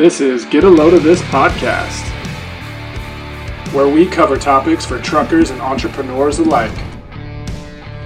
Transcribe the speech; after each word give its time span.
This 0.00 0.22
is 0.22 0.46
Get 0.46 0.64
a 0.64 0.70
Load 0.70 0.94
of 0.94 1.02
This 1.02 1.20
podcast, 1.24 2.00
where 3.74 3.86
we 3.86 4.06
cover 4.06 4.38
topics 4.38 4.86
for 4.86 4.98
truckers 4.98 5.50
and 5.50 5.60
entrepreneurs 5.60 6.38
alike. 6.38 6.72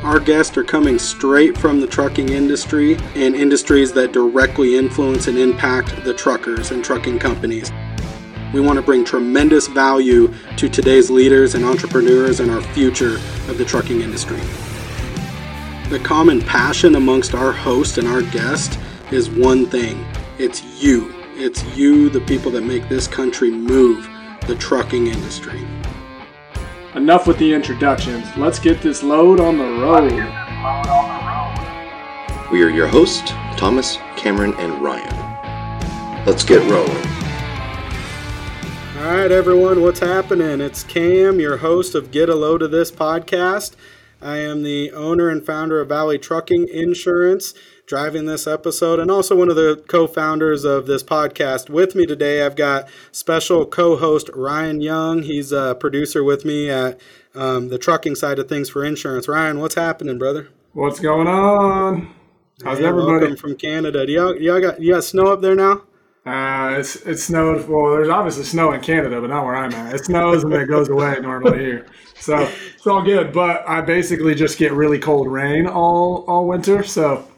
Our 0.02 0.18
guests 0.18 0.56
are 0.56 0.64
coming 0.64 0.98
straight 0.98 1.56
from 1.56 1.80
the 1.80 1.86
trucking 1.86 2.30
industry 2.30 2.96
and 3.14 3.36
industries 3.36 3.92
that 3.92 4.10
directly 4.10 4.76
influence 4.76 5.28
and 5.28 5.38
impact 5.38 6.02
the 6.02 6.12
truckers 6.12 6.72
and 6.72 6.84
trucking 6.84 7.20
companies. 7.20 7.70
We 8.52 8.60
want 8.60 8.76
to 8.76 8.82
bring 8.82 9.04
tremendous 9.04 9.68
value 9.68 10.34
to 10.56 10.68
today's 10.68 11.10
leaders 11.10 11.54
and 11.54 11.64
entrepreneurs 11.64 12.40
and 12.40 12.50
our 12.50 12.62
future 12.72 13.18
of 13.48 13.56
the 13.56 13.64
trucking 13.64 14.00
industry. 14.00 14.40
The 15.90 16.00
common 16.02 16.40
passion 16.40 16.96
amongst 16.96 17.36
our 17.36 17.52
host 17.52 17.98
and 17.98 18.08
our 18.08 18.22
guest 18.22 18.80
is 19.12 19.30
one 19.30 19.66
thing 19.66 20.04
it's 20.40 20.64
you. 20.82 21.13
It's 21.36 21.64
you, 21.76 22.08
the 22.10 22.20
people 22.20 22.52
that 22.52 22.62
make 22.62 22.88
this 22.88 23.08
country 23.08 23.50
move, 23.50 24.08
the 24.46 24.54
trucking 24.54 25.08
industry. 25.08 25.66
Enough 26.94 27.26
with 27.26 27.38
the 27.38 27.52
introductions. 27.52 28.24
Let's 28.36 28.60
get 28.60 28.80
this 28.80 29.02
load 29.02 29.40
on 29.40 29.58
the 29.58 29.64
road. 29.64 30.12
We 32.52 32.62
are 32.62 32.68
your 32.68 32.86
hosts, 32.86 33.30
Thomas, 33.56 33.96
Cameron, 34.16 34.54
and 34.58 34.80
Ryan. 34.80 36.24
Let's 36.24 36.44
get 36.44 36.60
rolling. 36.70 37.04
All 38.98 39.16
right, 39.16 39.32
everyone, 39.32 39.82
what's 39.82 39.98
happening? 39.98 40.60
It's 40.60 40.84
Cam, 40.84 41.40
your 41.40 41.56
host 41.56 41.96
of 41.96 42.12
Get 42.12 42.28
a 42.28 42.36
Load 42.36 42.62
of 42.62 42.70
This 42.70 42.92
podcast. 42.92 43.74
I 44.22 44.36
am 44.36 44.62
the 44.62 44.92
owner 44.92 45.30
and 45.30 45.44
founder 45.44 45.80
of 45.80 45.88
Valley 45.88 46.16
Trucking 46.16 46.68
Insurance 46.68 47.54
driving 47.86 48.24
this 48.24 48.46
episode 48.46 48.98
and 48.98 49.10
also 49.10 49.36
one 49.36 49.50
of 49.50 49.56
the 49.56 49.82
co 49.88 50.06
founders 50.06 50.64
of 50.64 50.86
this 50.86 51.02
podcast. 51.02 51.68
With 51.68 51.94
me 51.94 52.06
today, 52.06 52.44
I've 52.44 52.56
got 52.56 52.88
special 53.12 53.66
co 53.66 53.96
host 53.96 54.30
Ryan 54.34 54.80
Young. 54.80 55.22
He's 55.22 55.52
a 55.52 55.76
producer 55.78 56.24
with 56.24 56.44
me 56.44 56.70
at 56.70 56.98
um, 57.34 57.68
the 57.68 57.78
trucking 57.78 58.14
side 58.14 58.38
of 58.38 58.48
things 58.48 58.70
for 58.70 58.84
insurance. 58.84 59.28
Ryan, 59.28 59.60
what's 59.60 59.74
happening, 59.74 60.18
brother? 60.18 60.48
What's 60.72 61.00
going 61.00 61.28
on? 61.28 62.14
How's 62.62 62.78
hey, 62.78 62.86
everybody? 62.86 63.18
Welcome 63.18 63.36
from 63.36 63.56
Canada. 63.56 64.06
Do 64.06 64.12
y'all, 64.12 64.36
y'all 64.36 64.60
got 64.60 64.80
you 64.80 64.94
got 64.94 65.04
snow 65.04 65.26
up 65.26 65.40
there 65.40 65.54
now? 65.54 65.82
Uh, 66.26 66.76
it's 66.78 66.96
it 67.04 67.18
snowed. 67.18 67.68
Well, 67.68 67.92
there's 67.92 68.08
obviously 68.08 68.44
snow 68.44 68.72
in 68.72 68.80
Canada, 68.80 69.20
but 69.20 69.28
not 69.28 69.44
where 69.44 69.56
I'm 69.56 69.72
at. 69.74 69.94
It 69.94 70.06
snows 70.06 70.42
and 70.42 70.50
then 70.50 70.62
it 70.62 70.66
goes 70.68 70.88
away 70.88 71.18
normally 71.20 71.58
here, 71.58 71.86
so 72.18 72.48
it's 72.74 72.86
all 72.86 73.02
good. 73.02 73.30
But 73.30 73.68
I 73.68 73.82
basically 73.82 74.34
just 74.34 74.56
get 74.56 74.72
really 74.72 74.98
cold 74.98 75.30
rain 75.30 75.66
all 75.66 76.24
all 76.26 76.48
winter. 76.48 76.82
So 76.82 77.28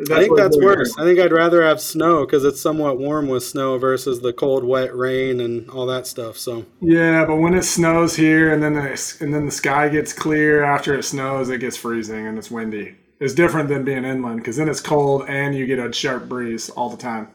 I 0.00 0.20
think 0.20 0.36
that's 0.36 0.58
worse. 0.58 0.96
I 0.98 1.04
think 1.04 1.20
I'd 1.20 1.32
rather 1.32 1.62
have 1.62 1.80
snow 1.80 2.26
because 2.26 2.44
it's 2.44 2.60
somewhat 2.60 2.98
warm 2.98 3.28
with 3.28 3.44
snow 3.44 3.78
versus 3.78 4.20
the 4.20 4.32
cold, 4.32 4.64
wet 4.64 4.94
rain 4.94 5.40
and 5.40 5.70
all 5.70 5.86
that 5.86 6.08
stuff. 6.08 6.36
So 6.36 6.66
yeah, 6.80 7.24
but 7.24 7.36
when 7.36 7.54
it 7.54 7.62
snows 7.62 8.16
here 8.16 8.52
and 8.52 8.60
then 8.62 8.74
the, 8.74 9.16
and 9.20 9.32
then 9.32 9.46
the 9.46 9.52
sky 9.52 9.88
gets 9.88 10.12
clear 10.12 10.64
after 10.64 10.94
it 10.94 11.04
snows, 11.04 11.48
it 11.48 11.58
gets 11.58 11.76
freezing 11.76 12.26
and 12.26 12.36
it's 12.38 12.50
windy. 12.50 12.96
It's 13.20 13.34
different 13.34 13.68
than 13.68 13.84
being 13.84 14.04
inland 14.04 14.38
because 14.38 14.56
then 14.56 14.68
it's 14.68 14.80
cold 14.80 15.26
and 15.28 15.54
you 15.54 15.64
get 15.66 15.78
a 15.78 15.92
sharp 15.92 16.28
breeze 16.28 16.70
all 16.70 16.90
the 16.90 16.96
time. 16.96 17.28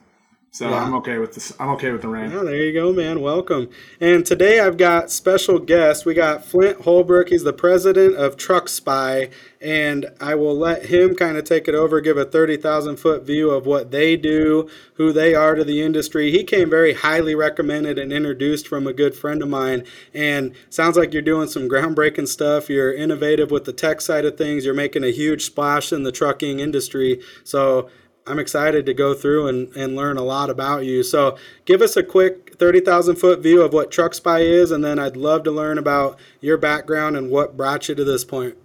So 0.52 0.67
yeah. 0.67 0.83
I'm 0.83 0.95
okay 0.95 1.19
with 1.19 1.36
this. 1.36 1.53
I'm 1.59 1.69
okay 1.69 1.92
with 1.92 2.02
the 2.02 2.08
rain. 2.08 2.31
Yeah, 2.31 2.42
there 2.42 2.55
you 2.55 2.73
go, 2.73 2.92
man. 2.92 3.22
Welcome. 3.22 3.69
And 4.02 4.25
today 4.25 4.59
I've 4.59 4.78
got 4.78 5.11
special 5.11 5.59
guest. 5.59 6.08
We 6.08 6.16
got 6.16 6.44
Flint 6.44 6.81
Holbrook. 6.81 7.30
He's 7.30 7.44
the 7.44 7.53
president 7.53 8.16
of 8.16 8.36
TruckSpy, 8.36 9.31
and 9.61 10.08
I 10.20 10.33
will 10.33 10.58
let 10.58 10.88
him 10.88 11.16
kind 11.16 11.38
of 11.38 11.44
take 11.44 11.67
it 11.67 11.75
over, 11.75 12.02
give 12.02 12.17
a 12.17 12.25
thirty 12.25 12.58
thousand 12.58 12.97
foot 12.97 13.23
view 13.23 13.52
of 13.52 13.67
what 13.67 13.92
they 13.92 14.17
do, 14.17 14.67
who 14.95 15.14
they 15.14 15.36
are 15.36 15.53
to 15.53 15.64
the 15.64 15.83
industry. 15.83 16.31
He 16.31 16.44
came 16.44 16.67
very 16.67 16.93
highly 16.93 17.36
recommended 17.36 17.99
and 17.99 18.11
introduced 18.11 18.67
from 18.67 18.88
a 18.88 18.93
good 18.93 19.14
friend 19.14 19.43
of 19.43 19.49
mine. 19.49 19.83
And 20.15 20.55
sounds 20.71 20.98
like 20.98 21.14
you're 21.14 21.21
doing 21.21 21.48
some 21.48 21.70
groundbreaking 21.70 22.27
stuff. 22.27 22.70
You're 22.70 22.92
innovative 22.92 23.52
with 23.52 23.65
the 23.65 23.73
tech 23.73 24.02
side 24.02 24.26
of 24.26 24.36
things. 24.36 24.65
You're 24.65 24.73
making 24.73 25.04
a 25.04 25.11
huge 25.11 25.45
splash 25.45 25.93
in 25.93 26.02
the 26.02 26.11
trucking 26.11 26.59
industry. 26.59 27.21
So 27.43 27.88
I'm 28.30 28.40
excited 28.40 28.86
to 28.86 28.94
go 28.94 29.14
through 29.14 29.48
and, 29.48 29.76
and 29.76 29.95
learn 29.95 30.17
a 30.17 30.23
lot 30.23 30.50
about 30.50 30.86
you. 30.86 31.02
So, 31.02 31.38
give 31.66 31.82
us 31.82 31.98
a 31.98 32.04
quick 32.04 32.56
30,000 32.58 33.16
foot 33.16 33.42
view 33.42 33.64
of 33.64 33.73
what 33.73 33.90
TruckSpy 33.90 34.42
is, 34.42 34.72
and 34.72 34.84
then 34.84 35.00
I'd 35.00 35.17
love 35.17 35.44
to 35.44 35.52
learn 35.52 35.78
about 35.78 36.20
your 36.39 36.58
background 36.58 37.18
and 37.18 37.32
what 37.32 37.58
brought 37.58 37.89
you 37.89 37.95
to 37.95 38.04
this 38.04 38.23
point. 38.23 38.56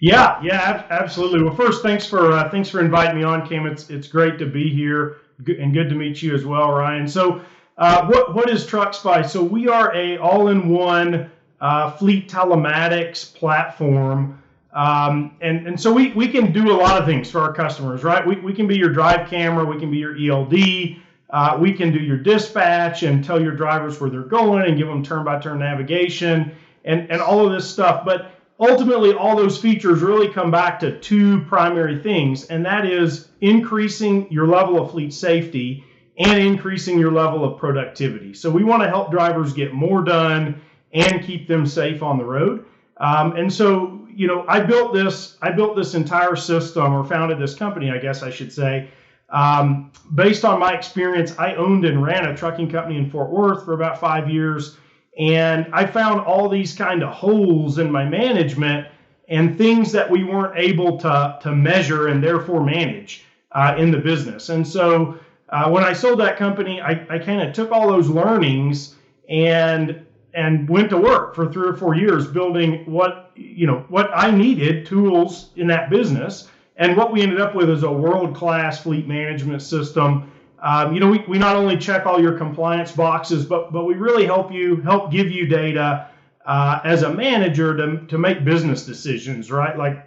Yeah, 0.00 0.40
yeah, 0.42 0.86
absolutely. 0.88 1.42
Well, 1.42 1.54
first, 1.54 1.82
thanks 1.82 2.06
for 2.06 2.32
uh, 2.32 2.48
thanks 2.48 2.70
for 2.70 2.80
inviting 2.80 3.18
me 3.18 3.24
on, 3.24 3.46
Kim. 3.46 3.66
It's 3.66 3.90
it's 3.90 4.08
great 4.08 4.38
to 4.38 4.46
be 4.46 4.72
here, 4.72 5.16
and 5.46 5.74
good 5.74 5.90
to 5.90 5.94
meet 5.94 6.22
you 6.22 6.34
as 6.34 6.46
well, 6.46 6.70
Ryan. 6.70 7.06
So, 7.06 7.42
uh, 7.76 8.06
what 8.06 8.34
what 8.34 8.48
is 8.48 8.66
TruckSpy? 8.66 9.28
So, 9.28 9.42
we 9.42 9.68
are 9.68 9.94
a 9.94 10.16
all-in-one 10.16 11.30
uh, 11.60 11.90
fleet 11.92 12.30
telematics 12.30 13.34
platform 13.34 14.39
um, 14.72 15.36
and, 15.40 15.66
and 15.66 15.80
so 15.80 15.92
we, 15.92 16.12
we 16.12 16.28
can 16.28 16.52
do 16.52 16.70
a 16.70 16.76
lot 16.76 17.00
of 17.00 17.06
things 17.06 17.30
for 17.30 17.40
our 17.40 17.52
customers, 17.52 18.04
right? 18.04 18.24
We, 18.24 18.36
we 18.36 18.52
can 18.52 18.66
be 18.66 18.76
your 18.76 18.90
drive 18.90 19.28
camera, 19.28 19.64
we 19.64 19.78
can 19.78 19.90
be 19.90 19.98
your 19.98 20.16
ELD, 20.16 20.96
uh, 21.30 21.56
we 21.60 21.72
can 21.72 21.92
do 21.92 21.98
your 21.98 22.18
dispatch 22.18 23.02
and 23.02 23.24
tell 23.24 23.40
your 23.40 23.54
drivers 23.54 24.00
where 24.00 24.10
they're 24.10 24.22
going 24.22 24.68
and 24.68 24.78
give 24.78 24.86
them 24.86 25.02
turn 25.02 25.24
by 25.24 25.40
turn 25.40 25.58
navigation 25.58 26.52
and, 26.84 27.10
and 27.10 27.20
all 27.20 27.44
of 27.44 27.52
this 27.52 27.68
stuff. 27.68 28.04
But 28.04 28.32
ultimately, 28.60 29.12
all 29.12 29.36
those 29.36 29.58
features 29.58 30.02
really 30.02 30.28
come 30.28 30.50
back 30.50 30.78
to 30.80 30.98
two 31.00 31.40
primary 31.44 32.00
things, 32.00 32.44
and 32.46 32.64
that 32.66 32.86
is 32.86 33.28
increasing 33.40 34.30
your 34.30 34.46
level 34.46 34.80
of 34.80 34.90
fleet 34.92 35.12
safety 35.12 35.84
and 36.18 36.38
increasing 36.38 36.98
your 36.98 37.12
level 37.12 37.44
of 37.44 37.58
productivity. 37.58 38.34
So 38.34 38.50
we 38.50 38.62
want 38.62 38.82
to 38.82 38.88
help 38.88 39.10
drivers 39.10 39.52
get 39.52 39.72
more 39.72 40.02
done 40.02 40.60
and 40.92 41.24
keep 41.24 41.48
them 41.48 41.66
safe 41.66 42.02
on 42.02 42.18
the 42.18 42.24
road. 42.24 42.66
Um, 42.98 43.36
and 43.36 43.50
so 43.50 43.99
you 44.14 44.26
know, 44.26 44.44
I 44.48 44.60
built 44.60 44.92
this. 44.92 45.36
I 45.42 45.50
built 45.50 45.76
this 45.76 45.94
entire 45.94 46.36
system, 46.36 46.92
or 46.92 47.04
founded 47.04 47.38
this 47.38 47.54
company, 47.54 47.90
I 47.90 47.98
guess 47.98 48.22
I 48.22 48.30
should 48.30 48.52
say, 48.52 48.88
um, 49.28 49.92
based 50.14 50.44
on 50.44 50.58
my 50.58 50.74
experience. 50.74 51.38
I 51.38 51.54
owned 51.54 51.84
and 51.84 52.02
ran 52.02 52.26
a 52.26 52.36
trucking 52.36 52.70
company 52.70 52.96
in 52.96 53.10
Fort 53.10 53.30
Worth 53.30 53.64
for 53.64 53.74
about 53.74 54.00
five 54.00 54.28
years, 54.28 54.76
and 55.18 55.66
I 55.72 55.86
found 55.86 56.20
all 56.20 56.48
these 56.48 56.74
kind 56.74 57.02
of 57.02 57.12
holes 57.12 57.78
in 57.78 57.90
my 57.90 58.04
management 58.04 58.88
and 59.28 59.56
things 59.56 59.92
that 59.92 60.10
we 60.10 60.24
weren't 60.24 60.58
able 60.58 60.98
to 60.98 61.38
to 61.42 61.54
measure 61.54 62.08
and 62.08 62.22
therefore 62.22 62.64
manage 62.64 63.24
uh, 63.52 63.74
in 63.78 63.90
the 63.90 63.98
business. 63.98 64.48
And 64.48 64.66
so, 64.66 65.18
uh, 65.48 65.70
when 65.70 65.84
I 65.84 65.92
sold 65.92 66.20
that 66.20 66.36
company, 66.36 66.80
I, 66.80 67.06
I 67.08 67.18
kind 67.18 67.40
of 67.40 67.52
took 67.52 67.72
all 67.72 67.88
those 67.88 68.08
learnings 68.08 68.96
and 69.28 70.04
and 70.34 70.68
went 70.68 70.90
to 70.90 70.96
work 70.96 71.34
for 71.34 71.52
three 71.52 71.68
or 71.68 71.76
four 71.76 71.94
years 71.94 72.26
building 72.26 72.84
what 72.86 73.30
you 73.34 73.66
know 73.66 73.84
what 73.88 74.10
I 74.14 74.30
needed 74.30 74.86
tools 74.86 75.50
in 75.56 75.66
that 75.68 75.90
business. 75.90 76.48
And 76.76 76.96
what 76.96 77.12
we 77.12 77.20
ended 77.20 77.40
up 77.40 77.54
with 77.54 77.68
is 77.68 77.82
a 77.82 77.92
world-class 77.92 78.82
fleet 78.82 79.06
management 79.06 79.60
system. 79.60 80.32
Um, 80.62 80.94
you 80.94 81.00
know, 81.00 81.08
we, 81.08 81.22
we 81.28 81.38
not 81.38 81.54
only 81.56 81.76
check 81.76 82.06
all 82.06 82.20
your 82.20 82.38
compliance 82.38 82.92
boxes, 82.92 83.44
but 83.44 83.72
but 83.72 83.84
we 83.84 83.94
really 83.94 84.24
help 84.26 84.52
you 84.52 84.76
help 84.76 85.10
give 85.10 85.30
you 85.30 85.46
data 85.46 86.08
uh, 86.46 86.80
as 86.84 87.02
a 87.02 87.12
manager 87.12 87.76
to 87.76 88.06
to 88.06 88.18
make 88.18 88.44
business 88.44 88.86
decisions, 88.86 89.50
right? 89.50 89.76
Like, 89.76 90.06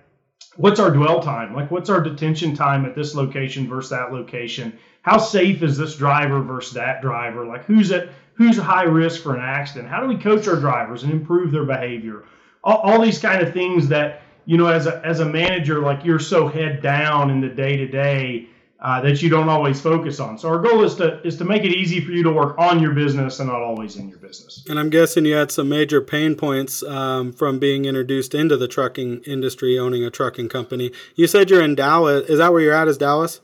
what's 0.56 0.80
our 0.80 0.92
dwell 0.92 1.22
time? 1.22 1.54
Like, 1.56 1.72
what's 1.72 1.90
our 1.90 2.02
detention 2.02 2.56
time 2.56 2.86
at 2.86 2.96
this 2.96 3.16
location 3.16 3.68
versus 3.68 3.92
that 3.92 4.12
location? 4.12 4.78
How 5.02 5.18
safe 5.18 5.64
is 5.64 5.78
this 5.78 5.96
driver 5.96 6.42
versus 6.42 6.74
that 6.74 7.02
driver? 7.02 7.46
Like, 7.46 7.66
who's 7.66 7.92
at 7.92 8.10
who's 8.34 8.58
high 8.58 8.84
risk 8.84 9.22
for 9.22 9.36
an 9.36 9.42
accident? 9.42 9.90
How 9.90 10.02
do 10.02 10.08
we 10.08 10.18
coach 10.18 10.48
our 10.48 10.56
drivers 10.56 11.04
and 11.04 11.12
improve 11.12 11.52
their 11.52 11.66
behavior? 11.66 12.26
All, 12.64 12.78
all 12.78 13.02
these 13.02 13.20
kind 13.20 13.42
of 13.42 13.54
things 13.54 13.88
that 13.90 14.22
you 14.46 14.58
know, 14.58 14.68
as 14.68 14.88
a 14.88 15.02
as 15.06 15.20
a 15.20 15.26
manager, 15.26 15.80
like 15.80 16.04
you're 16.04 16.20
so 16.20 16.48
head 16.48 16.82
down 16.82 17.30
in 17.30 17.40
the 17.40 17.50
day 17.50 17.78
to 17.78 17.88
day 17.88 18.50
that 18.84 19.22
you 19.22 19.30
don't 19.30 19.48
always 19.48 19.80
focus 19.80 20.20
on. 20.20 20.38
So 20.38 20.50
our 20.50 20.60
goal 20.60 20.84
is 20.84 20.96
to 20.96 21.22
is 21.26 21.38
to 21.38 21.46
make 21.46 21.64
it 21.64 21.72
easy 21.72 22.02
for 22.02 22.12
you 22.12 22.24
to 22.24 22.32
work 22.32 22.58
on 22.58 22.82
your 22.82 22.92
business 22.92 23.40
and 23.40 23.50
not 23.50 23.62
always 23.62 23.96
in 23.96 24.10
your 24.10 24.18
business. 24.18 24.64
And 24.68 24.78
I'm 24.78 24.90
guessing 24.90 25.26
you 25.26 25.36
had 25.36 25.52
some 25.52 25.70
major 25.70 26.02
pain 26.02 26.36
points 26.36 26.84
um, 26.84 27.32
from 27.32 27.60
being 27.60 27.86
introduced 27.86 28.36
into 28.36 28.58
the 28.58 28.68
trucking 28.68 29.22
industry, 29.22 29.80
owning 29.80 30.04
a 30.04 30.10
trucking 30.10 30.50
company. 30.50 30.92
You 31.16 31.28
said 31.28 31.50
you're 31.50 31.64
in 31.64 31.76
Dallas. 31.76 32.30
Is 32.30 32.40
that 32.40 32.52
where 32.52 32.62
you're 32.62 32.74
at? 32.74 32.88
Is 32.88 32.98
Dallas? 32.98 33.40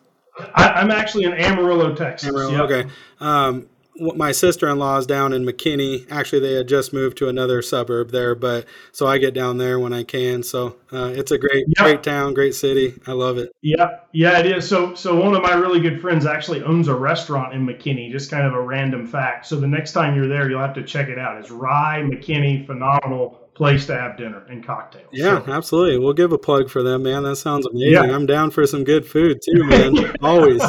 I, 0.56 0.81
am 0.81 0.92
actually 0.92 1.25
in 1.25 1.34
Amarillo, 1.34 1.94
Texas. 1.96 2.30
Amarillo, 2.30 2.52
yep. 2.52 2.86
Okay. 2.86 2.90
Um, 3.19 3.68
my 4.00 4.31
sister-in-law 4.31 4.98
is 4.98 5.06
down 5.06 5.34
in 5.34 5.46
McKinney. 5.46 6.10
Actually, 6.12 6.42
they 6.42 6.54
had 6.54 6.68
just 6.68 6.94
moved 6.94 7.18
to 7.18 7.28
another 7.28 7.62
suburb 7.62 8.12
there, 8.12 8.36
but 8.36 8.66
so 8.92 9.07
I 9.07 9.18
get 9.18 9.34
down 9.34 9.57
there 9.57 9.80
when 9.80 9.94
I 9.94 10.04
can. 10.04 10.44
So 10.44 10.78
uh, 10.92 11.12
it's 11.16 11.31
a 11.31 11.38
great, 11.38 11.66
yep. 11.68 11.86
great 11.86 12.04
town, 12.04 12.34
great 12.34 12.56
city. 12.56 12.94
I 13.07 13.12
love 13.12 13.38
it. 13.38 13.51
Yeah, 13.62 14.00
yeah, 14.13 14.40
it 14.40 14.46
is. 14.46 14.68
So, 14.68 14.96
so 14.96 15.22
one 15.22 15.36
of 15.36 15.42
my 15.42 15.54
really 15.54 15.80
good 15.80 16.01
friends 16.01 16.25
actually 16.25 16.63
owns 16.63 16.88
a 16.88 16.96
restaurant 16.96 17.54
in 17.54 17.66
McKinney. 17.66 18.12
Just 18.12 18.31
kind 18.31 18.46
of 18.46 18.54
a 18.54 18.62
random 18.62 19.07
fact. 19.07 19.46
So 19.46 19.60
the 19.60 19.68
next 19.68 19.94
time 19.94 20.16
you're 20.16 20.28
there, 20.28 20.50
you'll 20.50 20.62
have 20.62 20.75
to 20.75 20.84
check 20.84 21.10
it 21.10 21.19
out. 21.19 21.38
It's 21.38 21.52
Rye 21.52 22.02
McKinney, 22.04 22.66
phenomenal 22.66 23.50
place 23.60 23.86
to 23.88 23.94
have 23.94 24.18
dinner 24.18 24.45
and 24.50 24.66
cocktails. 24.66 25.10
Yeah, 25.12 25.44
so. 25.45 25.52
absolutely. 25.52 26.00
We'll 26.00 26.13
give 26.13 26.31
a 26.31 26.38
plug 26.38 26.69
for 26.69 26.81
them, 26.81 27.04
man. 27.04 27.24
That 27.24 27.36
sounds 27.36 27.66
amazing. 27.66 27.92
Yeah. 27.92 28.16
I'm 28.16 28.25
down 28.25 28.52
for 28.52 28.66
some 28.66 28.86
good 28.86 29.06
food 29.06 29.42
too, 29.44 29.66
man. 29.66 30.16
Always. 30.22 30.62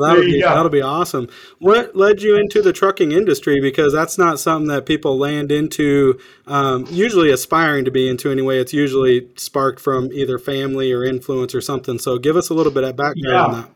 That'll 0.00 0.22
be 0.22 0.40
that'll 0.40 0.68
be 0.68 0.82
awesome. 0.82 1.28
What 1.58 1.96
led 1.96 2.22
you 2.22 2.36
into 2.36 2.62
the 2.62 2.72
trucking 2.72 3.12
industry? 3.12 3.60
Because 3.60 3.92
that's 3.92 4.18
not 4.18 4.40
something 4.40 4.68
that 4.68 4.86
people 4.86 5.18
land 5.18 5.52
into. 5.52 6.18
Um, 6.46 6.86
usually 6.90 7.30
aspiring 7.30 7.84
to 7.84 7.90
be 7.90 8.08
into 8.08 8.30
anyway. 8.30 8.58
It's 8.58 8.72
usually 8.72 9.28
sparked 9.36 9.80
from 9.80 10.12
either 10.12 10.38
family 10.38 10.92
or 10.92 11.04
influence 11.04 11.54
or 11.54 11.60
something. 11.60 11.98
So 11.98 12.18
give 12.18 12.36
us 12.36 12.48
a 12.48 12.54
little 12.54 12.72
bit 12.72 12.84
of 12.84 12.96
background 12.96 13.16
yeah. 13.24 13.44
on 13.44 13.52
that. 13.52 13.70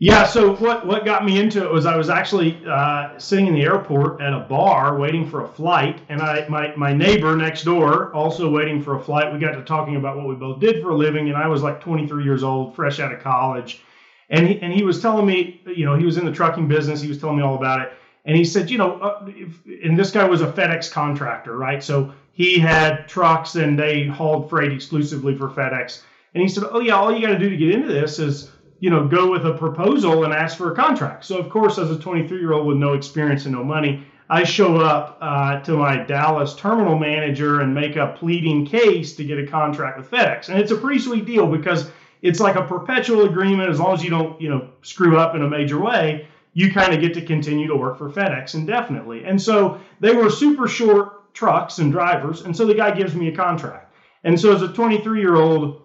Yeah, 0.00 0.26
so 0.26 0.56
what, 0.56 0.86
what 0.86 1.04
got 1.04 1.24
me 1.24 1.38
into 1.38 1.64
it 1.64 1.70
was 1.70 1.86
I 1.86 1.96
was 1.96 2.10
actually 2.10 2.60
uh, 2.68 3.16
sitting 3.16 3.46
in 3.46 3.54
the 3.54 3.62
airport 3.62 4.20
at 4.20 4.32
a 4.32 4.40
bar 4.40 4.98
waiting 4.98 5.28
for 5.28 5.44
a 5.44 5.48
flight, 5.48 6.00
and 6.08 6.20
I 6.20 6.48
my, 6.48 6.74
my 6.74 6.92
neighbor 6.92 7.36
next 7.36 7.62
door 7.62 8.12
also 8.12 8.50
waiting 8.50 8.82
for 8.82 8.96
a 8.96 9.00
flight. 9.00 9.32
We 9.32 9.38
got 9.38 9.52
to 9.52 9.62
talking 9.62 9.94
about 9.94 10.16
what 10.16 10.26
we 10.26 10.34
both 10.34 10.58
did 10.58 10.82
for 10.82 10.90
a 10.90 10.96
living, 10.96 11.28
and 11.28 11.38
I 11.38 11.46
was 11.46 11.62
like 11.62 11.80
23 11.80 12.24
years 12.24 12.42
old, 12.42 12.74
fresh 12.74 12.98
out 12.98 13.12
of 13.12 13.20
college, 13.20 13.83
and 14.30 14.46
he, 14.46 14.60
and 14.60 14.72
he 14.72 14.82
was 14.82 15.00
telling 15.00 15.26
me, 15.26 15.60
you 15.66 15.84
know, 15.84 15.96
he 15.96 16.04
was 16.04 16.16
in 16.16 16.24
the 16.24 16.32
trucking 16.32 16.68
business. 16.68 17.00
He 17.00 17.08
was 17.08 17.18
telling 17.18 17.36
me 17.36 17.42
all 17.42 17.56
about 17.56 17.80
it, 17.80 17.92
and 18.24 18.36
he 18.36 18.44
said, 18.44 18.70
you 18.70 18.78
know, 18.78 18.98
uh, 19.00 19.24
if, 19.28 19.60
and 19.84 19.98
this 19.98 20.10
guy 20.10 20.24
was 20.24 20.40
a 20.40 20.46
FedEx 20.46 20.90
contractor, 20.90 21.56
right? 21.56 21.82
So 21.82 22.12
he 22.32 22.58
had 22.58 23.06
trucks 23.06 23.54
and 23.54 23.78
they 23.78 24.06
hauled 24.06 24.50
freight 24.50 24.72
exclusively 24.72 25.36
for 25.36 25.48
FedEx, 25.48 26.02
and 26.34 26.42
he 26.42 26.48
said, 26.48 26.64
oh 26.70 26.80
yeah, 26.80 26.94
all 26.94 27.14
you 27.14 27.20
got 27.20 27.32
to 27.32 27.38
do 27.38 27.50
to 27.50 27.56
get 27.56 27.70
into 27.70 27.92
this 27.92 28.18
is 28.18 28.50
you 28.84 28.90
know, 28.90 29.08
go 29.08 29.30
with 29.30 29.46
a 29.46 29.54
proposal 29.54 30.24
and 30.24 30.34
ask 30.34 30.58
for 30.58 30.70
a 30.70 30.76
contract. 30.76 31.24
So, 31.24 31.38
of 31.38 31.48
course, 31.48 31.78
as 31.78 31.90
a 31.90 31.98
23 31.98 32.38
year 32.38 32.52
old 32.52 32.66
with 32.66 32.76
no 32.76 32.92
experience 32.92 33.46
and 33.46 33.54
no 33.54 33.64
money, 33.64 34.04
I 34.28 34.44
show 34.44 34.76
up 34.76 35.18
uh, 35.22 35.60
to 35.60 35.76
my 35.76 35.96
Dallas 35.96 36.54
terminal 36.54 36.98
manager 36.98 37.60
and 37.60 37.74
make 37.74 37.96
a 37.96 38.14
pleading 38.18 38.66
case 38.66 39.14
to 39.16 39.24
get 39.24 39.38
a 39.38 39.46
contract 39.46 39.96
with 39.96 40.10
FedEx. 40.10 40.48
And 40.48 40.58
it's 40.58 40.70
a 40.70 40.76
pretty 40.76 40.98
sweet 40.98 41.24
deal 41.24 41.46
because 41.46 41.90
it's 42.24 42.40
like 42.40 42.56
a 42.56 42.62
perpetual 42.62 43.26
agreement. 43.26 43.68
As 43.68 43.78
long 43.78 43.92
as 43.92 44.02
you 44.02 44.08
don't, 44.08 44.40
you 44.40 44.48
know, 44.48 44.70
screw 44.80 45.18
up 45.18 45.36
in 45.36 45.42
a 45.42 45.48
major 45.48 45.78
way, 45.78 46.26
you 46.54 46.72
kind 46.72 46.94
of 46.94 47.00
get 47.00 47.12
to 47.14 47.22
continue 47.22 47.68
to 47.68 47.76
work 47.76 47.98
for 47.98 48.10
FedEx 48.10 48.54
indefinitely. 48.54 49.24
And 49.24 49.40
so 49.40 49.78
they 50.00 50.14
were 50.16 50.30
super 50.30 50.66
short 50.66 51.34
trucks 51.34 51.78
and 51.78 51.92
drivers. 51.92 52.40
And 52.40 52.56
so 52.56 52.64
the 52.64 52.74
guy 52.74 52.92
gives 52.92 53.14
me 53.14 53.28
a 53.28 53.36
contract. 53.36 53.94
And 54.24 54.40
so 54.40 54.54
as 54.54 54.62
a 54.62 54.72
23 54.72 55.20
year 55.20 55.36
old, 55.36 55.82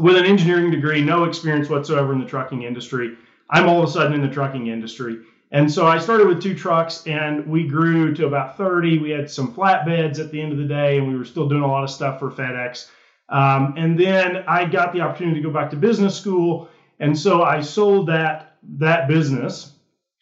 with 0.00 0.16
an 0.16 0.26
engineering 0.26 0.72
degree, 0.72 1.02
no 1.04 1.22
experience 1.22 1.68
whatsoever 1.68 2.12
in 2.12 2.18
the 2.18 2.26
trucking 2.26 2.64
industry. 2.64 3.16
I'm 3.48 3.68
all 3.68 3.80
of 3.80 3.88
a 3.88 3.92
sudden 3.92 4.12
in 4.12 4.22
the 4.22 4.34
trucking 4.34 4.66
industry. 4.66 5.20
And 5.52 5.72
so 5.72 5.86
I 5.86 5.98
started 5.98 6.26
with 6.26 6.42
two 6.42 6.56
trucks 6.56 7.06
and 7.06 7.46
we 7.46 7.68
grew 7.68 8.12
to 8.14 8.26
about 8.26 8.56
30. 8.56 8.98
We 8.98 9.10
had 9.10 9.30
some 9.30 9.54
flatbeds 9.54 10.18
at 10.18 10.32
the 10.32 10.42
end 10.42 10.50
of 10.50 10.58
the 10.58 10.64
day 10.64 10.98
and 10.98 11.06
we 11.06 11.16
were 11.16 11.24
still 11.24 11.48
doing 11.48 11.62
a 11.62 11.70
lot 11.70 11.84
of 11.84 11.90
stuff 11.90 12.18
for 12.18 12.32
FedEx. 12.32 12.88
Um, 13.28 13.74
and 13.76 13.98
then 13.98 14.44
I 14.46 14.64
got 14.64 14.92
the 14.92 15.00
opportunity 15.00 15.40
to 15.40 15.46
go 15.46 15.52
back 15.52 15.70
to 15.70 15.76
business 15.76 16.16
school. 16.16 16.68
And 17.00 17.18
so 17.18 17.42
I 17.42 17.60
sold 17.60 18.08
that, 18.08 18.56
that 18.78 19.08
business 19.08 19.72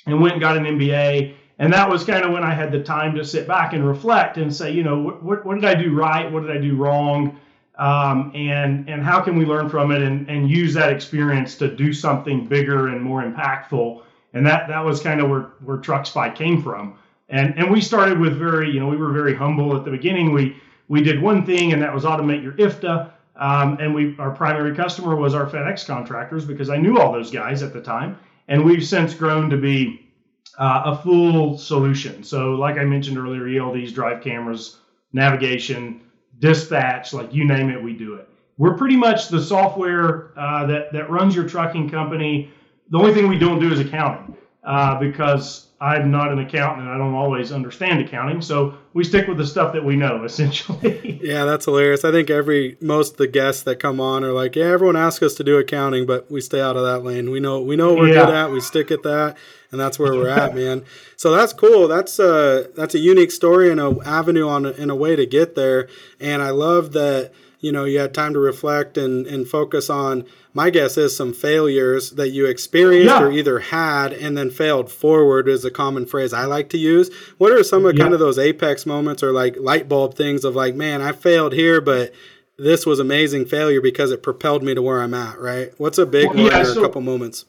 and 0.06 0.20
went 0.20 0.34
and 0.34 0.40
got 0.40 0.56
an 0.56 0.64
MBA. 0.64 1.34
And 1.58 1.72
that 1.72 1.88
was 1.88 2.04
kind 2.04 2.24
of 2.24 2.32
when 2.32 2.42
I 2.42 2.52
had 2.52 2.72
the 2.72 2.82
time 2.82 3.14
to 3.14 3.24
sit 3.24 3.46
back 3.46 3.74
and 3.74 3.86
reflect 3.86 4.38
and 4.38 4.54
say, 4.54 4.72
you 4.72 4.82
know, 4.82 5.18
what, 5.20 5.44
what 5.44 5.54
did 5.54 5.64
I 5.64 5.74
do 5.74 5.94
right? 5.94 6.30
What 6.30 6.46
did 6.46 6.56
I 6.56 6.60
do 6.60 6.76
wrong? 6.76 7.38
um, 7.76 8.30
and 8.34 8.88
and 8.88 9.02
how 9.02 9.20
can 9.20 9.36
we 9.36 9.44
learn 9.44 9.68
from 9.68 9.90
it 9.90 10.02
and, 10.02 10.28
and 10.28 10.48
use 10.48 10.74
that 10.74 10.90
experience 10.90 11.56
to 11.56 11.74
do 11.74 11.92
something 11.92 12.46
bigger 12.46 12.88
and 12.88 13.00
more 13.02 13.22
impactful 13.22 14.02
and 14.32 14.46
that 14.46 14.68
that 14.68 14.84
was 14.84 15.00
kind 15.00 15.20
of 15.20 15.28
where 15.28 15.52
where 15.64 15.78
truck 15.78 16.06
spy 16.06 16.30
came 16.30 16.62
from 16.62 16.96
and 17.28 17.58
and 17.58 17.70
we 17.70 17.80
started 17.80 18.18
with 18.18 18.38
very 18.38 18.70
you 18.70 18.78
know 18.78 18.86
we 18.86 18.96
were 18.96 19.12
very 19.12 19.34
humble 19.34 19.76
at 19.76 19.84
the 19.84 19.90
beginning 19.90 20.32
we 20.32 20.56
we 20.88 21.02
did 21.02 21.20
one 21.20 21.44
thing 21.44 21.72
and 21.72 21.82
that 21.82 21.92
was 21.92 22.04
automate 22.04 22.42
your 22.42 22.52
ifta 22.54 23.10
um, 23.36 23.78
and 23.80 23.94
we 23.94 24.16
our 24.18 24.30
primary 24.30 24.74
customer 24.74 25.16
was 25.16 25.34
our 25.34 25.46
fedex 25.46 25.86
contractors 25.86 26.44
because 26.44 26.70
i 26.70 26.76
knew 26.76 26.98
all 26.98 27.12
those 27.12 27.30
guys 27.30 27.62
at 27.62 27.72
the 27.72 27.80
time 27.80 28.18
and 28.48 28.64
we've 28.64 28.86
since 28.86 29.14
grown 29.14 29.50
to 29.50 29.56
be 29.56 30.10
uh, 30.58 30.82
a 30.86 30.96
full 31.02 31.58
solution 31.58 32.22
so 32.22 32.52
like 32.52 32.78
i 32.78 32.84
mentioned 32.84 33.18
earlier 33.18 33.46
elds 33.60 33.92
drive 33.92 34.22
cameras 34.22 34.78
navigation 35.12 36.00
dispatch, 36.38 37.12
like 37.12 37.32
you 37.32 37.46
name 37.46 37.70
it, 37.70 37.82
we 37.82 37.94
do 37.94 38.14
it. 38.14 38.28
We're 38.58 38.76
pretty 38.76 38.96
much 38.96 39.28
the 39.28 39.42
software 39.42 40.30
uh, 40.38 40.66
that 40.66 40.92
that 40.92 41.10
runs 41.10 41.34
your 41.34 41.48
trucking 41.48 41.90
company. 41.90 42.52
The 42.90 42.98
only 42.98 43.14
thing 43.14 43.28
we 43.28 43.38
don't 43.38 43.58
do 43.58 43.72
is 43.72 43.80
accounting 43.80 44.36
uh, 44.62 44.98
because 45.00 45.68
I'm 45.84 46.10
not 46.10 46.32
an 46.32 46.38
accountant 46.38 46.86
and 46.86 46.90
I 46.90 46.96
don't 46.96 47.12
always 47.12 47.52
understand 47.52 48.00
accounting. 48.00 48.40
So 48.40 48.74
we 48.94 49.04
stick 49.04 49.28
with 49.28 49.36
the 49.36 49.46
stuff 49.46 49.74
that 49.74 49.84
we 49.84 49.96
know, 49.96 50.24
essentially. 50.24 51.20
yeah, 51.22 51.44
that's 51.44 51.66
hilarious. 51.66 52.04
I 52.04 52.10
think 52.10 52.30
every 52.30 52.78
most 52.80 53.12
of 53.12 53.16
the 53.18 53.26
guests 53.26 53.64
that 53.64 53.78
come 53.80 54.00
on 54.00 54.24
are 54.24 54.32
like, 54.32 54.56
yeah, 54.56 54.66
everyone 54.66 54.96
asks 54.96 55.22
us 55.22 55.34
to 55.34 55.44
do 55.44 55.58
accounting, 55.58 56.06
but 56.06 56.30
we 56.30 56.40
stay 56.40 56.60
out 56.60 56.76
of 56.76 56.84
that 56.84 57.04
lane. 57.04 57.30
We 57.30 57.38
know 57.38 57.60
we 57.60 57.76
know 57.76 57.92
what 57.92 57.98
we're 57.98 58.14
yeah. 58.14 58.24
good 58.24 58.34
at. 58.34 58.50
We 58.50 58.60
stick 58.60 58.90
at 58.90 59.02
that, 59.02 59.36
and 59.70 59.78
that's 59.78 59.98
where 59.98 60.14
we're 60.14 60.28
at, 60.28 60.54
man. 60.54 60.84
So 61.16 61.30
that's 61.30 61.54
cool. 61.54 61.88
That's 61.88 62.18
a 62.18 62.34
uh, 62.34 62.66
that's 62.76 62.94
a 62.94 62.98
unique 62.98 63.30
story 63.30 63.70
and 63.70 63.80
a 63.80 63.96
avenue 64.04 64.46
on 64.46 64.66
in 64.66 64.90
a 64.90 64.94
way 64.94 65.16
to 65.16 65.24
get 65.24 65.54
there. 65.54 65.88
And 66.20 66.42
I 66.42 66.50
love 66.50 66.92
that 66.92 67.32
you 67.64 67.72
know 67.72 67.84
you 67.84 67.98
had 67.98 68.12
time 68.12 68.34
to 68.34 68.38
reflect 68.38 68.98
and 68.98 69.26
and 69.26 69.48
focus 69.48 69.88
on 69.88 70.26
my 70.52 70.68
guess 70.68 70.98
is 70.98 71.16
some 71.16 71.32
failures 71.32 72.10
that 72.10 72.28
you 72.28 72.44
experienced 72.44 73.08
yeah. 73.08 73.22
or 73.22 73.32
either 73.32 73.58
had 73.58 74.12
and 74.12 74.36
then 74.36 74.50
failed 74.50 74.92
forward 74.92 75.48
is 75.48 75.64
a 75.64 75.70
common 75.70 76.04
phrase 76.04 76.32
I 76.32 76.44
like 76.44 76.68
to 76.70 76.78
use. 76.78 77.10
What 77.38 77.52
are 77.52 77.64
some 77.64 77.86
of 77.86 77.96
yeah. 77.96 78.02
kind 78.02 78.14
of 78.14 78.20
those 78.20 78.38
apex 78.38 78.84
moments 78.84 79.22
or 79.22 79.32
like 79.32 79.56
light 79.58 79.88
bulb 79.88 80.14
things 80.14 80.44
of 80.44 80.54
like, 80.54 80.74
man, 80.74 81.00
I 81.00 81.12
failed 81.12 81.54
here, 81.54 81.80
but 81.80 82.12
this 82.58 82.86
was 82.86 83.00
amazing 83.00 83.46
failure 83.46 83.80
because 83.80 84.12
it 84.12 84.22
propelled 84.22 84.62
me 84.62 84.74
to 84.74 84.82
where 84.82 85.02
I'm 85.02 85.14
at, 85.14 85.40
right? 85.40 85.72
What's 85.78 85.98
a 85.98 86.06
big 86.06 86.28
well, 86.28 86.44
one 86.44 86.54
or 86.54 86.64
so, 86.66 86.80
a 86.80 86.86
couple 86.86 87.00
moments? 87.00 87.46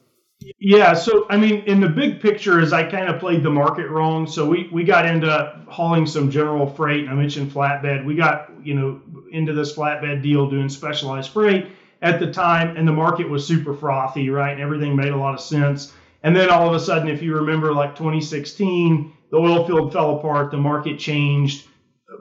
Yeah, 0.59 0.93
so 0.93 1.25
I 1.29 1.37
mean, 1.37 1.63
in 1.65 1.79
the 1.79 1.89
big 1.89 2.19
picture, 2.21 2.59
is 2.59 2.73
I 2.73 2.89
kind 2.89 3.07
of 3.07 3.19
played 3.19 3.41
the 3.41 3.49
market 3.49 3.87
wrong. 3.89 4.27
So 4.27 4.47
we 4.47 4.69
we 4.71 4.83
got 4.83 5.05
into 5.05 5.59
hauling 5.67 6.05
some 6.05 6.29
general 6.29 6.67
freight. 6.67 7.07
I 7.07 7.13
mentioned 7.13 7.51
flatbed. 7.51 8.05
We 8.05 8.15
got 8.15 8.51
you 8.63 8.73
know 8.73 9.01
into 9.31 9.53
this 9.53 9.75
flatbed 9.75 10.21
deal 10.21 10.49
doing 10.49 10.69
specialized 10.69 11.31
freight 11.31 11.67
at 12.01 12.19
the 12.19 12.31
time, 12.31 12.75
and 12.77 12.87
the 12.87 12.93
market 12.93 13.29
was 13.29 13.45
super 13.45 13.73
frothy, 13.73 14.29
right? 14.29 14.51
And 14.51 14.61
everything 14.61 14.95
made 14.95 15.13
a 15.13 15.17
lot 15.17 15.33
of 15.33 15.41
sense. 15.41 15.93
And 16.23 16.35
then 16.35 16.49
all 16.49 16.67
of 16.67 16.73
a 16.73 16.79
sudden, 16.79 17.07
if 17.07 17.21
you 17.21 17.35
remember, 17.35 17.71
like 17.71 17.95
2016, 17.95 19.13
the 19.31 19.37
oil 19.37 19.65
field 19.65 19.93
fell 19.93 20.17
apart, 20.17 20.51
the 20.51 20.57
market 20.57 20.99
changed 20.99 21.67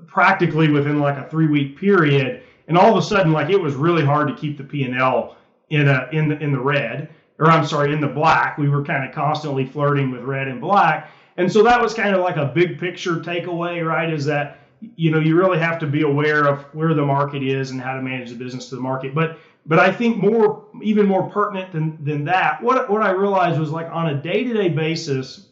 practically 0.06 0.70
within 0.70 1.00
like 1.00 1.16
a 1.16 1.28
three 1.28 1.46
week 1.46 1.78
period, 1.78 2.42
and 2.68 2.78
all 2.78 2.90
of 2.90 2.96
a 2.96 3.06
sudden, 3.06 3.32
like 3.32 3.50
it 3.50 3.60
was 3.60 3.74
really 3.74 4.04
hard 4.04 4.28
to 4.28 4.34
keep 4.34 4.56
the 4.56 4.64
P 4.64 4.84
and 4.84 4.98
L 4.98 5.36
in 5.70 5.88
a 5.88 6.08
in 6.12 6.28
the 6.28 6.38
in 6.38 6.52
the 6.52 6.60
red, 6.60 7.10
or 7.38 7.50
I'm 7.50 7.66
sorry, 7.66 7.92
in 7.92 8.00
the 8.00 8.08
black. 8.08 8.58
We 8.58 8.68
were 8.68 8.84
kind 8.84 9.08
of 9.08 9.14
constantly 9.14 9.66
flirting 9.66 10.10
with 10.10 10.22
red 10.22 10.48
and 10.48 10.60
black, 10.60 11.10
and 11.36 11.50
so 11.50 11.62
that 11.64 11.80
was 11.80 11.94
kind 11.94 12.14
of 12.14 12.22
like 12.22 12.36
a 12.36 12.46
big 12.46 12.78
picture 12.78 13.16
takeaway, 13.16 13.86
right? 13.86 14.12
Is 14.12 14.24
that 14.26 14.58
you 14.96 15.10
know 15.10 15.18
you 15.18 15.36
really 15.36 15.58
have 15.58 15.78
to 15.80 15.86
be 15.86 16.02
aware 16.02 16.44
of 16.46 16.62
where 16.74 16.94
the 16.94 17.04
market 17.04 17.42
is 17.42 17.70
and 17.70 17.80
how 17.80 17.94
to 17.94 18.02
manage 18.02 18.30
the 18.30 18.36
business 18.36 18.68
to 18.68 18.74
the 18.76 18.80
market, 18.80 19.14
but 19.14 19.38
but 19.66 19.78
I 19.78 19.90
think 19.92 20.18
more, 20.18 20.66
even 20.82 21.06
more 21.06 21.28
pertinent 21.30 21.72
than, 21.72 22.02
than 22.04 22.24
that, 22.24 22.62
what, 22.62 22.90
what 22.90 23.02
I 23.02 23.10
realized 23.10 23.58
was 23.58 23.70
like 23.70 23.90
on 23.90 24.08
a 24.08 24.14
day 24.14 24.44
to 24.44 24.52
day 24.52 24.68
basis 24.68 25.48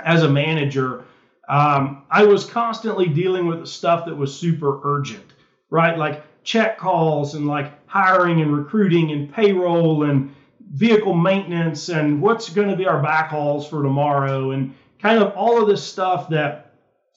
as 0.00 0.22
a 0.22 0.28
manager, 0.28 1.04
um, 1.48 2.02
I 2.10 2.24
was 2.24 2.44
constantly 2.44 3.06
dealing 3.06 3.46
with 3.46 3.60
the 3.60 3.66
stuff 3.66 4.06
that 4.06 4.16
was 4.16 4.36
super 4.36 4.80
urgent, 4.82 5.24
right? 5.70 5.96
Like 5.96 6.24
check 6.42 6.76
calls 6.78 7.34
and 7.34 7.46
like 7.46 7.72
hiring 7.86 8.40
and 8.40 8.56
recruiting 8.56 9.12
and 9.12 9.32
payroll 9.32 10.04
and 10.04 10.34
vehicle 10.72 11.14
maintenance 11.14 11.88
and 11.88 12.20
what's 12.20 12.48
going 12.48 12.68
to 12.68 12.76
be 12.76 12.86
our 12.86 13.02
backhauls 13.02 13.68
for 13.68 13.82
tomorrow 13.82 14.52
and 14.52 14.74
kind 14.98 15.22
of 15.22 15.32
all 15.36 15.60
of 15.60 15.68
this 15.68 15.84
stuff 15.84 16.28
that, 16.30 16.71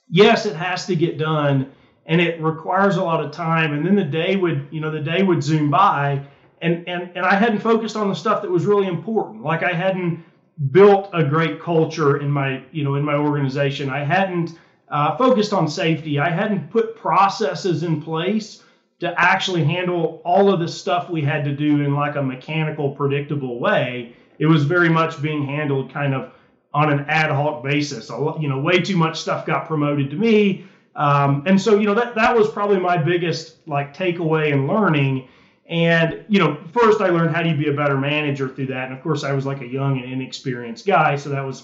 yes, 0.10 0.46
it 0.46 0.56
has 0.56 0.86
to 0.88 0.96
get 0.96 1.18
done 1.18 1.72
and 2.06 2.22
it 2.22 2.42
requires 2.42 2.98
a 2.98 3.04
lot 3.04 3.24
of 3.24 3.32
time. 3.32 3.74
And 3.74 3.86
then 3.86 3.96
the 3.96 4.04
day 4.04 4.36
would, 4.36 4.68
you 4.72 4.80
know, 4.80 4.92
the 4.92 5.00
day 5.00 5.24
would 5.24 5.44
zoom 5.44 5.72
by 5.72 6.26
and 6.62 6.88
and 6.88 7.12
and 7.16 7.26
I 7.26 7.36
hadn't 7.36 7.60
focused 7.60 7.96
on 7.96 8.10
the 8.10 8.16
stuff 8.16 8.42
that 8.42 8.50
was 8.50 8.66
really 8.66 8.88
important. 8.88 9.44
Like 9.44 9.64
I 9.64 9.74
hadn't 9.74 10.24
built 10.72 11.10
a 11.14 11.24
great 11.24 11.62
culture 11.62 12.18
in 12.18 12.32
my 12.32 12.64
you 12.72 12.84
know 12.84 12.96
in 12.96 13.04
my 13.04 13.16
organization. 13.16 13.90
I 13.90 14.04
hadn't 14.04 14.58
uh, 14.90 15.18
focused 15.18 15.54
on 15.54 15.68
safety. 15.68 16.20
I 16.20 16.30
hadn't 16.30 16.72
put 16.72 16.96
processes 16.96 17.84
in 17.84 18.02
place 18.02 18.64
to 19.00 19.14
actually 19.20 19.64
handle 19.64 20.22
all 20.24 20.52
of 20.54 20.60
the 20.60 20.68
stuff 20.68 21.10
we 21.10 21.22
had 21.22 21.44
to 21.44 21.54
do 21.54 21.84
in 21.84 21.94
like 21.94 22.16
a 22.16 22.24
mechanical, 22.24 22.92
predictable 22.92 23.60
way. 23.60 24.16
It 24.40 24.46
was 24.46 24.64
very 24.64 24.90
much 24.90 25.22
being 25.22 25.46
handled 25.46 25.92
kind 25.92 26.14
of 26.14 26.32
on 26.76 26.92
an 26.92 27.06
ad 27.08 27.32
hoc 27.32 27.64
basis. 27.64 28.10
You 28.10 28.48
know, 28.48 28.60
way 28.60 28.80
too 28.80 28.98
much 28.98 29.20
stuff 29.20 29.46
got 29.46 29.68
promoted 29.68 30.12
to 30.12 30.16
me. 30.16 30.68
Um, 30.96 31.44
and 31.46 31.60
so, 31.60 31.80
you 31.80 31.88
know, 31.88 31.96
that, 31.96 32.16
that 32.16 32.36
was 32.36 32.50
probably 32.50 32.80
my 32.80 32.98
biggest 32.98 33.68
like 33.68 33.96
takeaway 33.98 34.54
and 34.54 34.68
learning 34.68 35.28
and, 35.68 36.24
you 36.28 36.40
know, 36.40 36.60
first 36.72 37.02
I 37.02 37.10
learned 37.10 37.36
how 37.36 37.42
do 37.42 37.50
you 37.50 37.56
be 37.56 37.70
a 37.70 37.74
better 37.74 37.98
manager 37.98 38.48
through 38.48 38.68
that. 38.68 38.86
And 38.90 38.94
of 38.94 39.02
course, 39.02 39.24
I 39.24 39.34
was 39.34 39.46
like 39.46 39.62
a 39.62 39.68
young 39.68 40.00
and 40.02 40.12
inexperienced 40.12 40.86
guy. 40.86 41.16
So 41.16 41.30
that 41.30 41.42
was, 41.42 41.64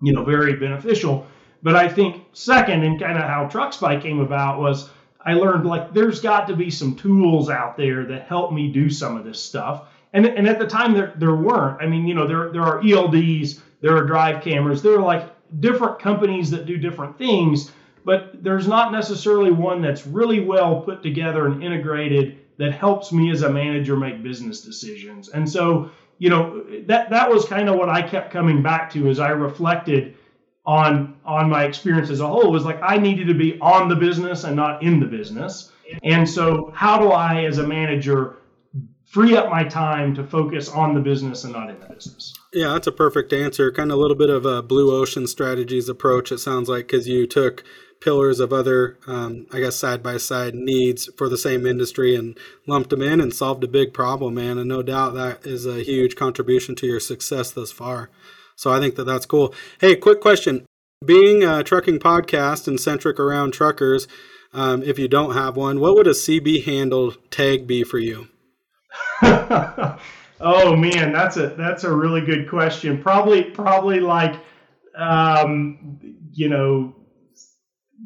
you 0.00 0.12
know, 0.12 0.24
very 0.24 0.54
beneficial. 0.54 1.26
But 1.62 1.76
I 1.76 1.88
think 1.88 2.24
second, 2.32 2.84
and 2.84 2.98
kind 2.98 3.18
of 3.18 3.24
how 3.24 3.46
TruckSpy 3.46 4.00
came 4.00 4.20
about 4.20 4.60
was 4.60 4.88
I 5.20 5.34
learned 5.34 5.66
like 5.66 5.92
there's 5.92 6.20
got 6.20 6.46
to 6.48 6.56
be 6.56 6.70
some 6.70 6.96
tools 6.96 7.50
out 7.50 7.76
there 7.76 8.04
that 8.06 8.26
help 8.26 8.52
me 8.52 8.72
do 8.72 8.88
some 8.88 9.16
of 9.16 9.24
this 9.24 9.42
stuff. 9.42 9.88
and 10.12 10.26
and 10.26 10.46
at 10.46 10.58
the 10.58 10.66
time 10.66 10.94
there 10.94 11.12
there 11.16 11.34
weren't. 11.34 11.82
I 11.82 11.86
mean, 11.86 12.06
you 12.06 12.14
know, 12.14 12.26
there 12.26 12.50
there 12.50 12.62
are 12.62 12.80
ELDs, 12.82 13.60
there 13.84 13.94
are 13.94 14.06
drive 14.06 14.42
cameras, 14.42 14.80
there 14.80 14.94
are 14.94 15.02
like 15.02 15.30
different 15.60 15.98
companies 15.98 16.50
that 16.50 16.64
do 16.64 16.78
different 16.78 17.18
things, 17.18 17.70
but 18.02 18.42
there's 18.42 18.66
not 18.66 18.92
necessarily 18.92 19.50
one 19.50 19.82
that's 19.82 20.06
really 20.06 20.40
well 20.40 20.80
put 20.80 21.02
together 21.02 21.44
and 21.48 21.62
integrated 21.62 22.38
that 22.56 22.72
helps 22.72 23.12
me 23.12 23.30
as 23.30 23.42
a 23.42 23.50
manager 23.50 23.94
make 23.94 24.22
business 24.22 24.62
decisions. 24.62 25.28
And 25.28 25.46
so, 25.46 25.90
you 26.16 26.30
know, 26.30 26.64
that 26.86 27.10
that 27.10 27.30
was 27.30 27.44
kind 27.44 27.68
of 27.68 27.76
what 27.76 27.90
I 27.90 28.00
kept 28.00 28.32
coming 28.32 28.62
back 28.62 28.90
to 28.92 29.06
as 29.10 29.20
I 29.20 29.28
reflected 29.28 30.16
on 30.64 31.14
on 31.26 31.50
my 31.50 31.64
experience 31.64 32.08
as 32.08 32.20
a 32.20 32.26
whole 32.26 32.50
was 32.50 32.64
like 32.64 32.80
I 32.82 32.96
needed 32.96 33.26
to 33.26 33.34
be 33.34 33.60
on 33.60 33.90
the 33.90 33.96
business 33.96 34.44
and 34.44 34.56
not 34.56 34.82
in 34.82 34.98
the 34.98 35.06
business. 35.06 35.72
And 36.02 36.26
so, 36.26 36.72
how 36.74 36.98
do 36.98 37.10
I 37.10 37.44
as 37.44 37.58
a 37.58 37.66
manager 37.66 38.38
free 39.14 39.36
up 39.36 39.48
my 39.48 39.62
time 39.62 40.12
to 40.12 40.24
focus 40.24 40.68
on 40.68 40.92
the 40.92 41.00
business 41.00 41.44
and 41.44 41.52
not 41.52 41.70
in 41.70 41.78
the 41.78 41.86
business. 41.86 42.34
Yeah, 42.52 42.72
that's 42.72 42.88
a 42.88 42.92
perfect 42.92 43.32
answer. 43.32 43.70
Kind 43.70 43.92
of 43.92 43.98
a 43.98 44.00
little 44.00 44.16
bit 44.16 44.28
of 44.28 44.44
a 44.44 44.60
blue 44.60 44.92
ocean 44.92 45.28
strategies 45.28 45.88
approach, 45.88 46.32
it 46.32 46.38
sounds 46.38 46.68
like, 46.68 46.88
because 46.88 47.06
you 47.06 47.24
took 47.28 47.62
pillars 48.00 48.40
of 48.40 48.52
other, 48.52 48.98
um, 49.06 49.46
I 49.52 49.60
guess, 49.60 49.76
side 49.76 50.02
by 50.02 50.16
side 50.16 50.56
needs 50.56 51.08
for 51.16 51.28
the 51.28 51.38
same 51.38 51.64
industry 51.64 52.16
and 52.16 52.36
lumped 52.66 52.90
them 52.90 53.02
in 53.02 53.20
and 53.20 53.32
solved 53.32 53.62
a 53.62 53.68
big 53.68 53.94
problem, 53.94 54.34
man. 54.34 54.58
And 54.58 54.68
no 54.68 54.82
doubt 54.82 55.14
that 55.14 55.46
is 55.46 55.64
a 55.64 55.84
huge 55.84 56.16
contribution 56.16 56.74
to 56.76 56.86
your 56.86 57.00
success 57.00 57.52
thus 57.52 57.70
far. 57.70 58.10
So 58.56 58.72
I 58.72 58.80
think 58.80 58.96
that 58.96 59.04
that's 59.04 59.26
cool. 59.26 59.54
Hey, 59.80 59.94
quick 59.94 60.20
question. 60.20 60.66
Being 61.04 61.44
a 61.44 61.62
trucking 61.62 62.00
podcast 62.00 62.66
and 62.66 62.80
centric 62.80 63.20
around 63.20 63.52
truckers, 63.52 64.08
um, 64.52 64.82
if 64.82 64.98
you 64.98 65.06
don't 65.06 65.34
have 65.34 65.56
one, 65.56 65.78
what 65.78 65.94
would 65.94 66.08
a 66.08 66.10
CB 66.10 66.64
handle 66.64 67.12
tag 67.30 67.68
be 67.68 67.84
for 67.84 67.98
you? 67.98 68.26
oh 70.40 70.76
man, 70.76 71.12
that's 71.12 71.36
a 71.36 71.48
that's 71.48 71.84
a 71.84 71.92
really 71.92 72.20
good 72.20 72.48
question. 72.48 73.02
Probably 73.02 73.44
probably 73.44 74.00
like 74.00 74.36
um, 74.96 75.98
you 76.32 76.48
know 76.48 76.94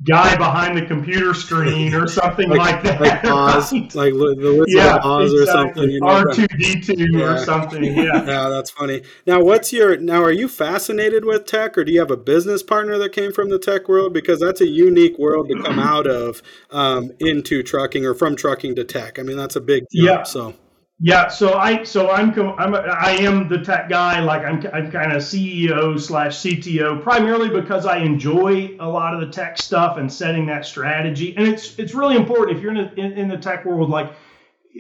guy 0.05 0.37
behind 0.37 0.77
the 0.77 0.87
computer 0.87 1.35
screen 1.35 1.95
or 1.95 2.07
something 2.07 2.49
like, 2.49 2.59
like 2.59 2.83
that. 2.83 3.01
Like 3.01 3.25
Oz, 3.25 3.73
like 3.95 4.13
the 4.13 4.57
Wizard 4.59 4.69
yeah, 4.69 4.97
of 4.97 5.05
Oz 5.05 5.33
exactly. 5.33 5.41
or 5.41 5.47
something. 5.47 5.91
You 5.91 6.01
know, 6.01 6.07
R 6.07 6.33
two 6.33 6.47
D 6.47 6.81
two 6.81 7.23
or 7.23 7.39
something. 7.39 7.85
Yeah. 7.99 8.25
yeah, 8.25 8.49
that's 8.49 8.71
funny. 8.71 9.03
Now, 9.27 9.41
what's 9.43 9.73
your 9.73 9.97
now? 9.97 10.23
Are 10.23 10.31
you 10.31 10.47
fascinated 10.47 11.25
with 11.25 11.47
tech, 11.47 11.77
or 11.77 11.85
do 11.85 11.93
you 11.93 12.01
have 12.01 12.11
a 12.11 12.17
business 12.17 12.63
partner 12.63 12.99
that 12.99 13.13
came 13.13 13.33
from 13.33 13.49
the 13.49 13.59
tech 13.59 13.89
world? 13.89 14.13
Because 14.13 14.41
that's 14.41 14.61
a 14.61 14.69
unique 14.69 15.19
world 15.19 15.49
to 15.49 15.63
come 15.63 15.79
out 15.79 16.07
of 16.07 16.43
um, 16.71 17.13
into 17.19 17.63
trucking 17.63 18.05
or 18.05 18.15
from 18.15 18.37
trucking 18.37 18.77
to 18.77 18.85
tech. 18.85 19.19
I 19.19 19.23
mean, 19.23 19.37
that's 19.37 19.57
a 19.57 19.61
big 19.61 19.85
jump. 19.93 20.07
Yeah. 20.07 20.23
So 20.23 20.55
yeah, 21.01 21.29
so 21.29 21.55
I 21.55 21.85
so 21.85 22.11
I'm 22.11 22.37
I'm 22.59 22.75
I 22.75 23.13
am 23.21 23.49
the 23.49 23.59
tech 23.59 23.89
guy. 23.89 24.19
Like 24.19 24.43
I'm 24.43 24.67
I'm 24.73 24.91
kind 24.91 25.13
of 25.13 25.23
CEO 25.23 26.01
slash 26.01 26.39
CTO 26.39 27.01
primarily 27.01 27.49
because 27.49 27.87
I 27.87 27.99
enjoy 27.99 28.77
a 28.81 28.89
lot 28.89 29.15
of 29.15 29.21
the 29.21 29.29
tech 29.29 29.59
stuff 29.59 29.97
and 29.99 30.13
setting 30.13 30.47
that 30.47 30.67
strategy. 30.67 31.37
And 31.37 31.47
it's 31.47 31.79
it's 31.79 31.95
really 31.95 32.17
important 32.17 32.57
if 32.57 32.63
you're 32.63 32.73
in, 32.73 32.79
a, 32.79 32.93
in, 32.95 33.13
in 33.13 33.29
the 33.29 33.37
tech 33.37 33.65
world. 33.65 33.91
Like, 33.91 34.13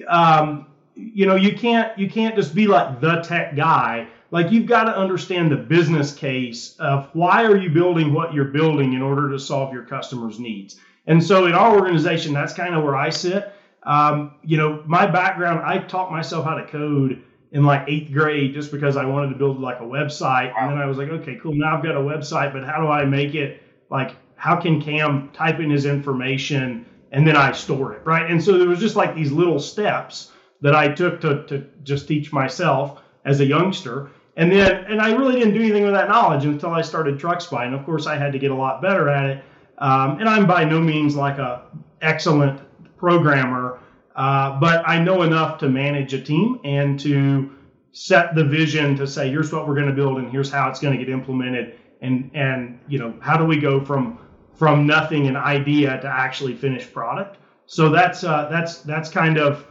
um, 0.08 0.66
you 0.96 1.24
know, 1.26 1.36
you 1.36 1.56
can't 1.56 1.96
you 1.96 2.10
can't 2.10 2.34
just 2.34 2.52
be 2.52 2.66
like 2.66 3.00
the 3.00 3.20
tech 3.20 3.54
guy. 3.54 4.08
Like 4.32 4.50
you've 4.50 4.66
got 4.66 4.84
to 4.84 4.96
understand 4.96 5.52
the 5.52 5.56
business 5.56 6.12
case 6.12 6.74
of 6.80 7.10
why 7.12 7.44
are 7.44 7.56
you 7.56 7.70
building 7.70 8.12
what 8.12 8.34
you're 8.34 8.46
building 8.46 8.92
in 8.92 9.02
order 9.02 9.30
to 9.30 9.38
solve 9.38 9.72
your 9.72 9.84
customers' 9.84 10.40
needs. 10.40 10.80
And 11.06 11.22
so 11.22 11.46
in 11.46 11.52
our 11.52 11.78
organization, 11.78 12.34
that's 12.34 12.52
kind 12.52 12.74
of 12.74 12.82
where 12.82 12.96
I 12.96 13.08
sit 13.08 13.54
um, 13.88 14.34
you 14.44 14.58
know, 14.58 14.82
my 14.86 15.06
background, 15.06 15.60
I 15.64 15.78
taught 15.78 16.12
myself 16.12 16.44
how 16.44 16.54
to 16.54 16.66
code 16.66 17.24
in 17.52 17.64
like 17.64 17.88
eighth 17.88 18.12
grade 18.12 18.52
just 18.52 18.70
because 18.70 18.98
I 18.98 19.06
wanted 19.06 19.30
to 19.30 19.36
build 19.36 19.58
like 19.60 19.80
a 19.80 19.84
website. 19.84 20.52
And 20.56 20.70
then 20.70 20.78
I 20.78 20.84
was 20.84 20.98
like, 20.98 21.08
okay, 21.08 21.38
cool. 21.42 21.54
Now 21.54 21.78
I've 21.78 21.82
got 21.82 21.96
a 21.96 22.00
website, 22.00 22.52
but 22.52 22.64
how 22.64 22.82
do 22.82 22.88
I 22.88 23.06
make 23.06 23.34
it 23.34 23.62
like, 23.90 24.14
how 24.36 24.56
can 24.56 24.82
Cam 24.82 25.30
type 25.30 25.58
in 25.58 25.70
his 25.70 25.86
information 25.86 26.84
and 27.12 27.26
then 27.26 27.34
I 27.34 27.52
store 27.52 27.94
it, 27.94 28.04
right? 28.04 28.30
And 28.30 28.44
so 28.44 28.58
there 28.58 28.68
was 28.68 28.78
just 28.78 28.94
like 28.94 29.14
these 29.14 29.32
little 29.32 29.58
steps 29.58 30.32
that 30.60 30.76
I 30.76 30.88
took 30.88 31.22
to, 31.22 31.46
to 31.46 31.64
just 31.82 32.06
teach 32.06 32.30
myself 32.30 33.00
as 33.24 33.40
a 33.40 33.46
youngster. 33.46 34.10
And 34.36 34.52
then, 34.52 34.84
and 34.84 35.00
I 35.00 35.12
really 35.12 35.36
didn't 35.36 35.54
do 35.54 35.60
anything 35.60 35.84
with 35.84 35.94
that 35.94 36.10
knowledge 36.10 36.44
until 36.44 36.70
I 36.70 36.82
started 36.82 37.18
TruckSpy. 37.18 37.64
And 37.64 37.74
of 37.74 37.86
course, 37.86 38.06
I 38.06 38.18
had 38.18 38.32
to 38.32 38.38
get 38.38 38.50
a 38.50 38.54
lot 38.54 38.82
better 38.82 39.08
at 39.08 39.30
it. 39.30 39.44
Um, 39.78 40.20
and 40.20 40.28
I'm 40.28 40.46
by 40.46 40.64
no 40.64 40.78
means 40.78 41.16
like 41.16 41.38
a 41.38 41.62
excellent 42.02 42.60
programmer, 42.98 43.77
uh, 44.18 44.58
but 44.58 44.82
I 44.84 44.98
know 44.98 45.22
enough 45.22 45.58
to 45.58 45.68
manage 45.68 46.12
a 46.12 46.20
team 46.20 46.58
and 46.64 46.98
to 46.98 47.52
set 47.92 48.34
the 48.34 48.42
vision 48.42 48.96
to 48.96 49.06
say, 49.06 49.30
here's 49.30 49.52
what 49.52 49.68
we're 49.68 49.76
going 49.76 49.86
to 49.86 49.92
build 49.92 50.18
and 50.18 50.28
here's 50.28 50.50
how 50.50 50.68
it's 50.68 50.80
going 50.80 50.98
to 50.98 51.04
get 51.04 51.08
implemented. 51.08 51.78
And, 52.02 52.32
and, 52.34 52.80
you 52.88 52.98
know, 52.98 53.14
how 53.20 53.36
do 53.36 53.44
we 53.44 53.60
go 53.60 53.84
from, 53.84 54.18
from 54.56 54.88
nothing, 54.88 55.28
an 55.28 55.36
idea 55.36 56.00
to 56.00 56.08
actually 56.08 56.56
finished 56.56 56.92
product? 56.92 57.38
So 57.66 57.90
that's, 57.90 58.24
uh, 58.24 58.48
that's, 58.50 58.78
that's 58.78 59.08
kind 59.08 59.38
of 59.38 59.64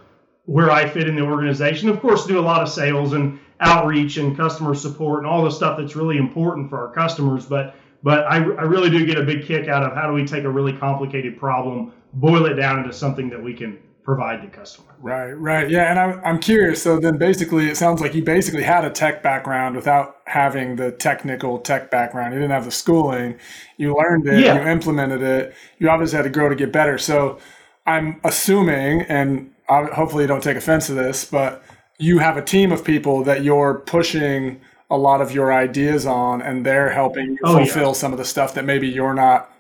where 0.45 0.71
I 0.71 0.87
fit 0.87 1.09
in 1.09 1.17
the 1.17 1.23
organization. 1.23 1.89
Of 1.89 1.99
course, 1.99 2.25
do 2.25 2.39
a 2.39 2.41
lot 2.41 2.61
of 2.61 2.69
sales 2.69 3.11
and 3.11 3.41
outreach 3.59 4.15
and 4.15 4.37
customer 4.37 4.75
support 4.75 5.19
and 5.19 5.27
all 5.27 5.43
the 5.43 5.51
stuff 5.51 5.77
that's 5.77 5.97
really 5.97 6.15
important 6.15 6.69
for 6.69 6.87
our 6.87 6.93
customers. 6.93 7.45
But, 7.45 7.75
but 8.01 8.19
I, 8.27 8.37
I 8.37 8.63
really 8.63 8.89
do 8.89 9.05
get 9.05 9.17
a 9.17 9.23
big 9.23 9.45
kick 9.45 9.67
out 9.67 9.83
of 9.83 9.93
how 9.93 10.07
do 10.07 10.13
we 10.13 10.25
take 10.25 10.45
a 10.45 10.49
really 10.49 10.71
complicated 10.71 11.37
problem 11.37 11.91
boil 12.13 12.45
it 12.45 12.53
down 12.53 12.79
into 12.79 12.93
something 12.93 13.29
that 13.29 13.43
we 13.43 13.53
can 13.53 13.77
provide 14.07 14.41
the 14.41 14.47
customer. 14.47 14.95
Right, 15.01 15.33
right. 15.33 15.69
Yeah. 15.69 15.91
And 15.91 15.99
I'm, 15.99 16.21
I'm 16.23 16.39
curious. 16.39 16.81
So 16.81 16.97
then 16.97 17.17
basically, 17.17 17.67
it 17.69 17.75
sounds 17.75 17.99
like 17.99 18.15
you 18.15 18.23
basically 18.23 18.63
had 18.63 18.85
a 18.85 18.89
tech 18.89 19.21
background 19.21 19.75
without 19.75 20.15
having 20.27 20.77
the 20.77 20.93
technical 20.93 21.59
tech 21.59 21.91
background. 21.91 22.33
You 22.33 22.39
didn't 22.39 22.53
have 22.53 22.63
the 22.63 22.71
schooling. 22.71 23.37
You 23.75 23.93
learned 23.97 24.25
it, 24.25 24.45
yeah. 24.45 24.63
you 24.63 24.69
implemented 24.69 25.21
it. 25.21 25.53
You 25.77 25.89
obviously 25.89 26.15
had 26.15 26.23
to 26.23 26.29
grow 26.29 26.47
to 26.47 26.55
get 26.55 26.71
better. 26.71 26.97
So 26.97 27.39
I'm 27.85 28.21
assuming, 28.23 29.01
and 29.01 29.51
hopefully 29.67 30.23
you 30.23 30.27
don't 30.27 30.41
take 30.41 30.55
offense 30.55 30.87
to 30.87 30.93
this, 30.93 31.25
but 31.25 31.61
you 31.99 32.19
have 32.19 32.37
a 32.37 32.41
team 32.41 32.71
of 32.71 32.85
people 32.85 33.25
that 33.25 33.43
you're 33.43 33.79
pushing 33.79 34.61
a 34.89 34.97
lot 34.97 35.19
of 35.19 35.33
your 35.33 35.51
ideas 35.51 36.05
on, 36.05 36.41
and 36.41 36.65
they're 36.65 36.91
helping 36.91 37.31
you 37.31 37.39
oh, 37.43 37.57
fulfill 37.57 37.87
yeah. 37.87 37.91
some 37.91 38.13
of 38.13 38.17
the 38.17 38.25
stuff 38.25 38.53
that 38.53 38.63
maybe 38.63 38.87
you're 38.87 39.13
not, 39.13 39.51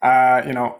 uh, 0.00 0.40
you 0.46 0.54
know, 0.54 0.78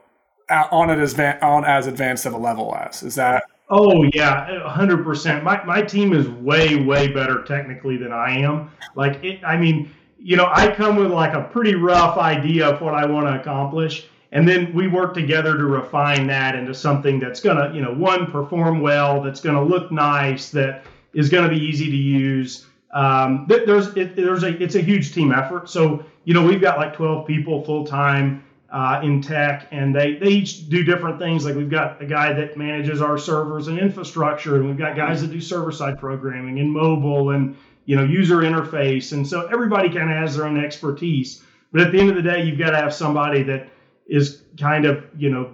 on 0.71 0.91
it 0.91 0.99
as 0.99 1.19
on 1.43 1.65
as 1.65 1.87
advanced 1.87 2.27
of 2.27 2.35
a 2.35 2.39
level 2.39 2.75
as 2.75 3.03
is 3.03 3.15
that? 3.15 3.45
Oh 3.69 4.05
yeah 4.13 4.49
100% 4.67 5.43
my, 5.43 5.65
my 5.65 5.83
team 5.83 6.13
is 6.13 6.29
way 6.29 6.77
way 6.77 7.09
better 7.09 7.43
technically 7.43 7.97
than 7.97 8.13
i 8.13 8.31
am. 8.39 8.71
Like 8.95 9.23
it, 9.25 9.43
i 9.45 9.57
mean 9.57 9.91
you 10.19 10.37
know 10.37 10.49
i 10.53 10.73
come 10.73 10.97
with 10.97 11.11
like 11.11 11.35
a 11.35 11.43
pretty 11.43 11.75
rough 11.75 12.19
idea 12.19 12.69
of 12.69 12.81
what 12.81 12.95
i 12.95 13.05
want 13.07 13.27
to 13.27 13.41
accomplish 13.41 14.09
and 14.33 14.49
then 14.49 14.73
we 14.75 14.89
work 14.89 15.13
together 15.15 15.57
to 15.57 15.65
refine 15.65 16.27
that 16.27 16.55
into 16.55 16.75
something 16.75 17.21
that's 17.21 17.41
going 17.41 17.57
to 17.57 17.75
you 17.75 17.83
know 17.83 17.93
one 17.93 18.31
perform 18.31 18.81
well 18.81 19.23
that's 19.23 19.41
going 19.41 19.55
to 19.55 19.63
look 19.63 19.93
nice 19.93 20.51
that 20.51 20.85
is 21.13 21.29
going 21.29 21.45
to 21.45 21.51
be 21.51 21.63
easy 21.63 21.91
to 21.91 21.97
use. 21.97 22.67
Um, 22.95 23.47
there's 23.49 23.89
it, 23.97 24.17
there's 24.17 24.43
a 24.43 24.61
it's 24.63 24.75
a 24.75 24.81
huge 24.81 25.15
team 25.15 25.33
effort. 25.33 25.69
So 25.69 26.05
you 26.25 26.35
know 26.35 26.45
we've 26.45 26.61
got 26.61 26.79
like 26.79 26.95
12 26.95 27.27
people 27.27 27.63
full 27.65 27.87
time 27.87 28.45
uh, 28.73 29.01
in 29.05 29.21
tech, 29.21 29.69
and 29.71 29.95
they, 29.95 30.15
they 30.15 30.29
each 30.29 30.69
do 30.71 30.83
different 30.83 31.19
things. 31.19 31.45
Like 31.45 31.55
we've 31.55 31.71
got 31.71 32.03
a 32.03 32.07
guy 32.07 32.33
that 32.33 32.57
manages 32.57 33.03
our 33.03 33.19
servers 33.19 33.69
and 33.69 33.79
infrastructure, 33.79 34.57
and 34.57 34.67
we've 34.67 34.79
got 34.79 34.97
guys 34.97 35.21
that 35.21 35.31
do 35.31 35.41
server 35.41 35.71
side 35.71 35.99
programming 35.99 36.59
and 36.59 36.73
mobile 36.73 37.31
and 37.31 37.55
you 37.85 37.97
know 37.97 38.05
user 38.05 38.39
interface, 38.39 39.13
and 39.13 39.27
so 39.29 39.47
everybody 39.47 39.89
kind 39.89 40.11
of 40.11 40.17
has 40.17 40.37
their 40.37 40.47
own 40.47 40.63
expertise. 40.63 41.45
But 41.71 41.83
at 41.83 41.93
the 41.93 42.01
end 42.01 42.11
of 42.11 42.17
the 42.17 42.23
day, 42.23 42.45
you've 42.45 42.59
got 42.59 42.71
to 42.71 42.79
have 42.79 42.95
somebody 42.95 43.43
that 43.45 43.69
is 44.07 44.43
kind 44.59 44.87
of 44.87 45.05
you 45.19 45.29
know 45.29 45.51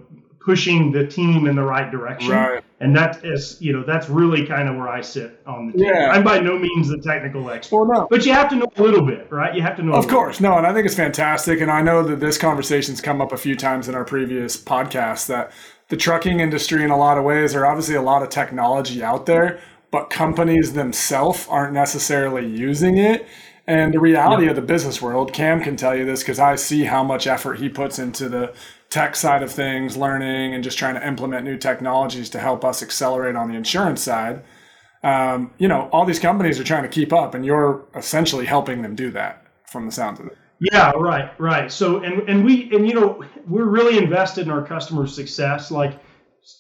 pushing 0.49 0.91
the 0.91 1.07
team 1.07 1.47
in 1.47 1.55
the 1.55 1.63
right 1.63 1.91
direction. 1.91 2.31
Right. 2.31 2.65
And 2.81 2.97
that 2.97 3.23
is, 3.23 3.61
you 3.61 3.71
know, 3.75 3.85
that's 3.85 4.09
really 4.09 4.47
kind 4.47 4.67
of 4.67 4.77
where 4.77 4.89
I 4.89 5.03
sit 5.03 5.39
on 5.47 5.67
the 5.67 5.73
team. 5.75 5.85
Yeah. 5.85 6.11
I'm 6.11 6.25
by 6.25 6.41
no 6.41 6.59
means 6.59 6.89
the 6.89 6.97
technical 6.97 7.51
expert. 7.51 7.77
Well, 7.77 7.87
no. 7.87 8.07
But 8.09 8.25
you 8.25 8.33
have 8.33 8.49
to 8.49 8.57
know 8.57 8.67
a 8.75 8.83
little 8.83 9.05
bit, 9.05 9.31
right? 9.31 9.55
You 9.55 9.61
have 9.61 9.77
to 9.77 9.83
know. 9.83 9.93
Of 9.93 10.09
course. 10.09 10.39
Bit. 10.39 10.45
No, 10.45 10.57
and 10.57 10.67
I 10.67 10.73
think 10.73 10.87
it's 10.87 10.95
fantastic. 10.95 11.61
And 11.61 11.71
I 11.71 11.83
know 11.83 12.03
that 12.03 12.21
this 12.21 12.39
conversation's 12.39 13.03
come 13.03 13.21
up 13.21 13.31
a 13.33 13.37
few 13.37 13.57
times 13.57 13.91
in 13.91 13.95
our 13.95 14.07
previous 14.07 14.57
podcasts 14.57 15.27
that 15.27 15.53
the 15.89 15.99
trucking 15.99 16.41
industry, 16.41 16.83
in 16.83 16.91
a 16.91 16.97
lot 16.97 17.19
of 17.19 17.25
ways, 17.25 17.53
there 17.53 17.65
are 17.65 17.67
obviously 17.67 17.97
a 17.97 18.01
lot 18.01 18.23
of 18.23 18.31
technology 18.31 19.03
out 19.03 19.27
there, 19.27 19.61
but 19.91 20.09
companies 20.09 20.73
themselves 20.73 21.47
aren't 21.51 21.75
necessarily 21.75 22.47
using 22.47 22.97
it. 22.97 23.27
And 23.67 23.93
the 23.93 24.01
reality 24.01 24.45
yep. 24.45 24.53
of 24.53 24.57
the 24.57 24.63
business 24.63 25.03
world, 25.03 25.35
Cam 25.35 25.61
can 25.61 25.77
tell 25.77 25.95
you 25.95 26.07
this 26.07 26.21
because 26.21 26.39
I 26.39 26.57
see 26.57 26.85
how 26.85 27.05
much 27.05 27.27
effort 27.27 27.59
he 27.59 27.69
puts 27.69 27.99
into 27.99 28.31
the 28.31 28.55
tech 28.91 29.17
side 29.17 29.43
of 29.43 29.53
things, 29.53 29.97
learning 29.97 30.55
and 30.55 30.65
just 30.65 30.79
trying 30.79 30.95
to 30.95 31.07
implement 31.07 31.45
new 31.45 31.57
technologies 31.57 32.31
to 32.31 32.39
help 32.39 32.65
us 32.65 32.83
accelerate 32.83 33.37
on 33.37 33.49
the 33.49 33.55
insurance 33.55 34.03
side. 34.03 34.43
Um, 35.03 35.53
you 35.59 35.69
know, 35.69 35.89
all 35.93 36.05
these 36.05 36.19
companies 36.19 36.59
are 36.59 36.65
trying 36.65 36.83
to 36.83 36.89
keep 36.89 37.13
up, 37.13 37.35
and 37.35 37.45
you're 37.45 37.85
essentially 37.95 38.47
helping 38.47 38.83
them 38.83 38.95
do 38.95 39.11
that 39.13 39.45
from 39.67 39.87
the 39.87 39.93
sounds 39.93 40.21
of 40.21 40.27
it. 40.27 40.39
Yeah, 40.61 40.91
right, 40.97 41.39
right. 41.39 41.71
So, 41.71 42.03
and 42.03 42.29
and 42.29 42.45
we 42.45 42.75
and 42.75 42.89
you 42.89 42.95
know 42.95 43.25
we're 43.47 43.69
really 43.69 43.97
invested 43.97 44.43
in 44.43 44.51
our 44.51 44.65
customer 44.65 45.07
success. 45.07 45.71
Like, 45.71 46.01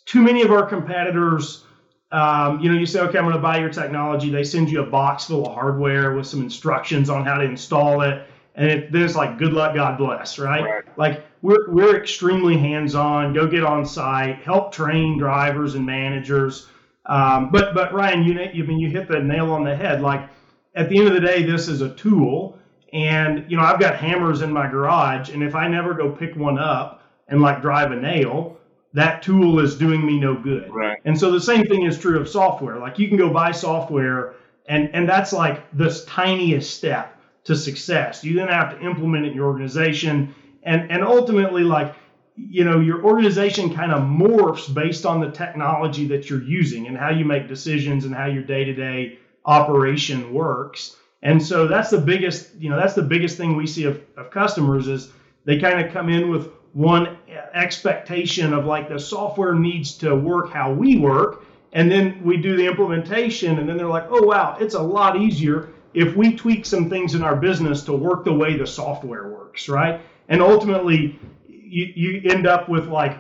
too 0.05 0.23
many 0.23 0.43
of 0.43 0.53
our 0.53 0.67
competitors 0.67 1.65
um, 2.11 2.61
you 2.61 2.73
know, 2.73 2.79
you 2.79 2.87
say, 2.87 3.01
okay, 3.01 3.19
I'm 3.19 3.25
going 3.25 3.37
to 3.37 3.43
buy 3.43 3.59
your 3.59 3.69
technology. 3.69 4.31
They 4.31 4.45
send 4.45 4.71
you 4.71 4.83
a 4.83 4.87
box 4.87 5.27
full 5.27 5.47
of 5.47 5.55
hardware 5.55 6.15
with 6.15 6.27
some 6.27 6.41
instructions 6.41 7.11
on 7.11 7.25
how 7.25 7.37
to 7.37 7.45
install 7.45 8.01
it. 8.01 8.27
And 8.55 8.71
it, 8.71 8.93
then 8.93 9.03
it's 9.03 9.15
like, 9.15 9.39
good 9.39 9.53
luck, 9.53 9.75
God 9.75 9.99
bless, 9.99 10.39
right? 10.39 10.65
right. 10.65 10.99
Like 10.99 11.25
we're, 11.43 11.71
we're 11.71 11.97
extremely 11.97 12.57
hands-on, 12.57 13.33
go 13.33 13.47
get 13.47 13.65
on 13.65 13.85
site, 13.85 14.37
help 14.37 14.73
train 14.73 15.19
drivers 15.19 15.75
and 15.75 15.87
managers. 15.87 16.69
Um, 17.07 17.51
but, 17.51 17.75
but 17.75 17.93
Ryan, 17.93 18.25
you, 18.25 18.35
you, 18.53 18.65
I 18.65 18.67
mean, 18.67 18.79
you 18.79 18.91
hit 18.91 19.09
the 19.09 19.21
nail 19.21 19.51
on 19.53 19.65
the 19.65 19.75
head. 19.75 20.03
Like 20.03 20.29
at 20.75 20.89
the 20.89 20.99
end 20.99 21.09
of 21.09 21.15
the 21.15 21.21
day, 21.21 21.43
this 21.43 21.69
is 21.69 21.81
a 21.81 21.91
tool 21.95 22.59
and, 22.93 23.51
you 23.51 23.57
know, 23.57 23.63
I've 23.63 23.81
got 23.81 23.97
hammers 23.97 24.43
in 24.43 24.53
my 24.53 24.69
garage 24.69 25.31
and 25.31 25.43
if 25.43 25.55
I 25.55 25.69
never 25.69 25.95
go 25.95 26.11
pick 26.11 26.37
one 26.37 26.59
up 26.59 27.03
and 27.29 27.41
like 27.41 27.63
drive 27.63 27.93
a 27.93 27.97
nail, 27.97 28.57
that 28.95 29.23
tool 29.23 29.61
is 29.61 29.77
doing 29.77 30.05
me 30.05 30.19
no 30.19 30.35
good. 30.35 30.73
Right. 30.73 30.99
And 31.05 31.19
so 31.19 31.31
the 31.31 31.41
same 31.41 31.67
thing 31.67 31.85
is 31.85 31.99
true 31.99 32.19
of 32.19 32.29
software. 32.29 32.79
Like 32.79 32.99
you 32.99 33.09
can 33.09 33.17
go 33.17 33.31
buy 33.31 33.53
software 33.53 34.35
and 34.67 34.91
and 34.95 35.09
that's 35.09 35.33
like 35.33 35.71
this 35.73 36.05
tiniest 36.05 36.77
step 36.77 37.19
to 37.45 37.57
success. 37.57 38.23
You 38.23 38.35
then 38.35 38.49
have 38.49 38.79
to 38.79 38.85
implement 38.85 39.25
it 39.25 39.31
in 39.31 39.35
your 39.35 39.47
organization 39.47 40.35
and 40.63 40.91
and 40.91 41.03
ultimately 41.03 41.63
like 41.63 41.95
you 42.37 42.65
know 42.65 42.81
your 42.81 43.05
organization 43.05 43.75
kind 43.75 43.93
of 43.93 44.03
morphs 44.03 44.73
based 44.73 45.05
on 45.05 45.21
the 45.21 45.31
technology 45.31 46.07
that 46.09 46.31
you're 46.31 46.43
using 46.43 46.87
and 46.87 46.97
how 46.97 47.11
you 47.11 47.25
make 47.25 47.49
decisions 47.49 48.05
and 48.05 48.15
how 48.15 48.27
your 48.27 48.43
day-to-day 48.43 49.19
operation 49.45 50.33
works. 50.33 50.97
And 51.23 51.43
so 51.43 51.67
that's 51.67 51.91
the 51.91 51.99
biggest, 51.99 52.55
you 52.59 52.71
know, 52.71 52.77
that's 52.77 52.95
the 52.95 53.03
biggest 53.03 53.37
thing 53.37 53.57
we 53.57 53.67
see 53.67 53.85
of, 53.85 54.01
of 54.17 54.31
customers 54.31 54.87
is 54.87 55.11
they 55.45 55.59
kind 55.59 55.85
of 55.85 55.93
come 55.93 56.09
in 56.09 56.31
with 56.31 56.51
one 56.75 57.19
expectation 57.55 58.53
of 58.53 58.67
like 58.67 58.89
the 58.89 59.01
software 59.01 59.55
needs 59.55 59.97
to 59.97 60.15
work 60.15 60.53
how 60.53 60.73
we 60.73 60.99
work 60.99 61.45
and 61.73 61.91
then 61.91 62.23
we 62.23 62.37
do 62.37 62.57
the 62.57 62.67
implementation 62.67 63.59
and 63.59 63.69
then 63.69 63.77
they're 63.77 63.87
like 63.87 64.07
oh 64.11 64.23
wow 64.23 64.57
it's 64.61 64.75
a 64.75 64.83
lot 64.83 65.17
easier 65.17 65.71
if 65.95 66.15
we 66.15 66.37
tweak 66.37 66.67
some 66.67 66.91
things 66.91 67.15
in 67.15 67.23
our 67.23 67.35
business 67.35 67.83
to 67.83 67.93
work 67.95 68.25
the 68.25 68.33
way 68.33 68.57
the 68.57 68.67
software 68.67 69.29
works 69.29 69.69
right 69.69 70.03
and 70.29 70.43
ultimately 70.43 71.19
you, 71.47 71.93
you 71.95 72.31
end 72.31 72.47
up 72.47 72.69
with 72.69 72.89
like 72.89 73.19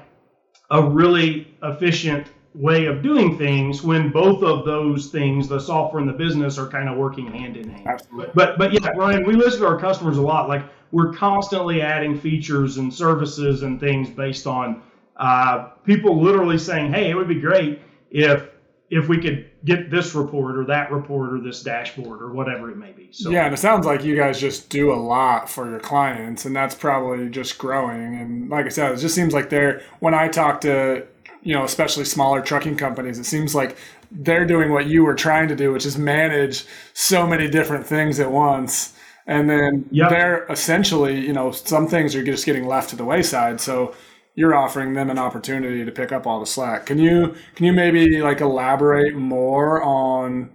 a 0.71 0.83
really 0.83 1.55
efficient 1.62 2.29
way 2.55 2.87
of 2.87 3.03
doing 3.03 3.37
things 3.37 3.83
when 3.83 4.11
both 4.11 4.43
of 4.43 4.65
those 4.65 5.09
things 5.09 5.49
the 5.49 5.61
software 5.61 6.00
and 6.00 6.09
the 6.09 6.15
business 6.15 6.59
are 6.59 6.67
kind 6.67 6.88
of 6.88 6.97
working 6.97 7.27
hand 7.27 7.57
in 7.57 7.69
hand 7.69 7.87
Absolutely. 7.87 8.33
but 8.35 8.59
but 8.59 8.73
yeah 8.73 8.88
ryan 8.97 9.25
we 9.25 9.35
listen 9.35 9.61
to 9.61 9.67
our 9.67 9.79
customers 9.79 10.17
a 10.17 10.23
lot 10.23 10.49
like 10.49 10.62
we're 10.91 11.12
constantly 11.12 11.83
adding 11.83 12.19
features 12.19 12.79
and 12.79 12.93
services 12.93 13.62
and 13.62 13.79
things 13.79 14.09
based 14.09 14.47
on 14.47 14.83
uh, 15.19 15.71
people 15.85 16.23
literally 16.23 16.59
saying, 16.59 16.93
"Hey, 16.93 17.11
it 17.11 17.15
would 17.15 17.29
be 17.29 17.41
great 17.41 17.81
if 18.11 18.49
if 18.90 19.09
we 19.09 19.21
could 19.21 19.50
get 19.64 19.90
this 19.90 20.14
report 20.14 20.57
or 20.57 20.64
that 20.64 20.90
report 20.90 21.33
or 21.33 21.40
this 21.40 21.62
dashboard 21.62 22.23
or 22.23 22.33
whatever 22.33 22.71
it 22.71 22.76
may 22.76 22.92
be." 22.92 23.09
So 23.12 23.30
yeah, 23.30 23.45
and 23.45 23.54
it 23.54 23.59
sounds 23.59 23.87
like 23.87 24.04
you 24.04 24.16
guys 24.16 24.40
just 24.40 24.68
do 24.68 24.92
a 24.92 24.97
lot 24.97 25.49
for 25.49 25.68
your 25.68 25.80
clients, 25.80 26.45
and 26.45 26.54
that's 26.54 26.75
probably 26.75 27.28
just 27.28 27.59
growing. 27.59 28.21
And 28.21 28.50
like 28.50 28.66
I 28.66 28.71
said, 28.71 28.92
it 28.92 28.99
just 28.99 29.14
seems 29.14 29.33
like 29.33 29.50
they're 29.50 29.83
when 30.00 30.14
I 30.14 30.28
talk 30.28 30.61
to 30.62 31.07
you 31.42 31.54
know 31.54 31.64
especially 31.64 32.04
smaller 32.04 32.40
trucking 32.40 32.76
companies, 32.76 33.18
it 33.18 33.25
seems 33.25 33.54
like 33.54 33.76
they're 34.11 34.47
doing 34.47 34.73
what 34.73 34.87
you 34.87 35.04
were 35.04 35.14
trying 35.14 35.49
to 35.49 35.57
do, 35.57 35.73
which 35.73 35.85
is 35.85 35.99
manage 35.99 36.64
so 36.95 37.26
many 37.26 37.49
different 37.49 37.87
things 37.87 38.21
at 38.21 38.30
once 38.30 38.95
and 39.28 39.49
then 39.49 39.87
yep. 39.92 40.09
they're 40.09 40.47
essentially, 40.47 41.21
you 41.21 41.35
know, 41.35 41.52
some 41.52 41.87
things 41.87 42.16
are 42.16 42.25
just 42.25 42.47
getting 42.47 42.66
left 42.66 42.90
to 42.90 42.97
the 42.97 43.04
wayside. 43.04 43.61
So 43.61 43.95
you're 44.38 44.54
offering 44.54 44.95
them 44.95 45.11
an 45.11 45.18
opportunity 45.18 45.85
to 45.85 45.90
pick 45.90 46.12
up 46.12 46.25
all 46.25 46.38
the 46.38 46.47
slack. 46.47 46.87
Can 46.87 47.00
you 47.00 47.35
can 47.57 47.66
you 47.66 47.73
maybe 47.73 48.23
like 48.23 48.40
elaborate 48.40 49.16
more 49.16 49.83
on 49.83 50.49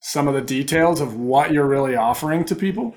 some 0.00 0.26
of 0.26 0.32
the 0.32 0.40
details 0.40 1.02
of 1.02 1.16
what 1.16 1.52
you're 1.52 1.66
really 1.66 1.94
offering 1.94 2.46
to 2.46 2.56
people? 2.56 2.96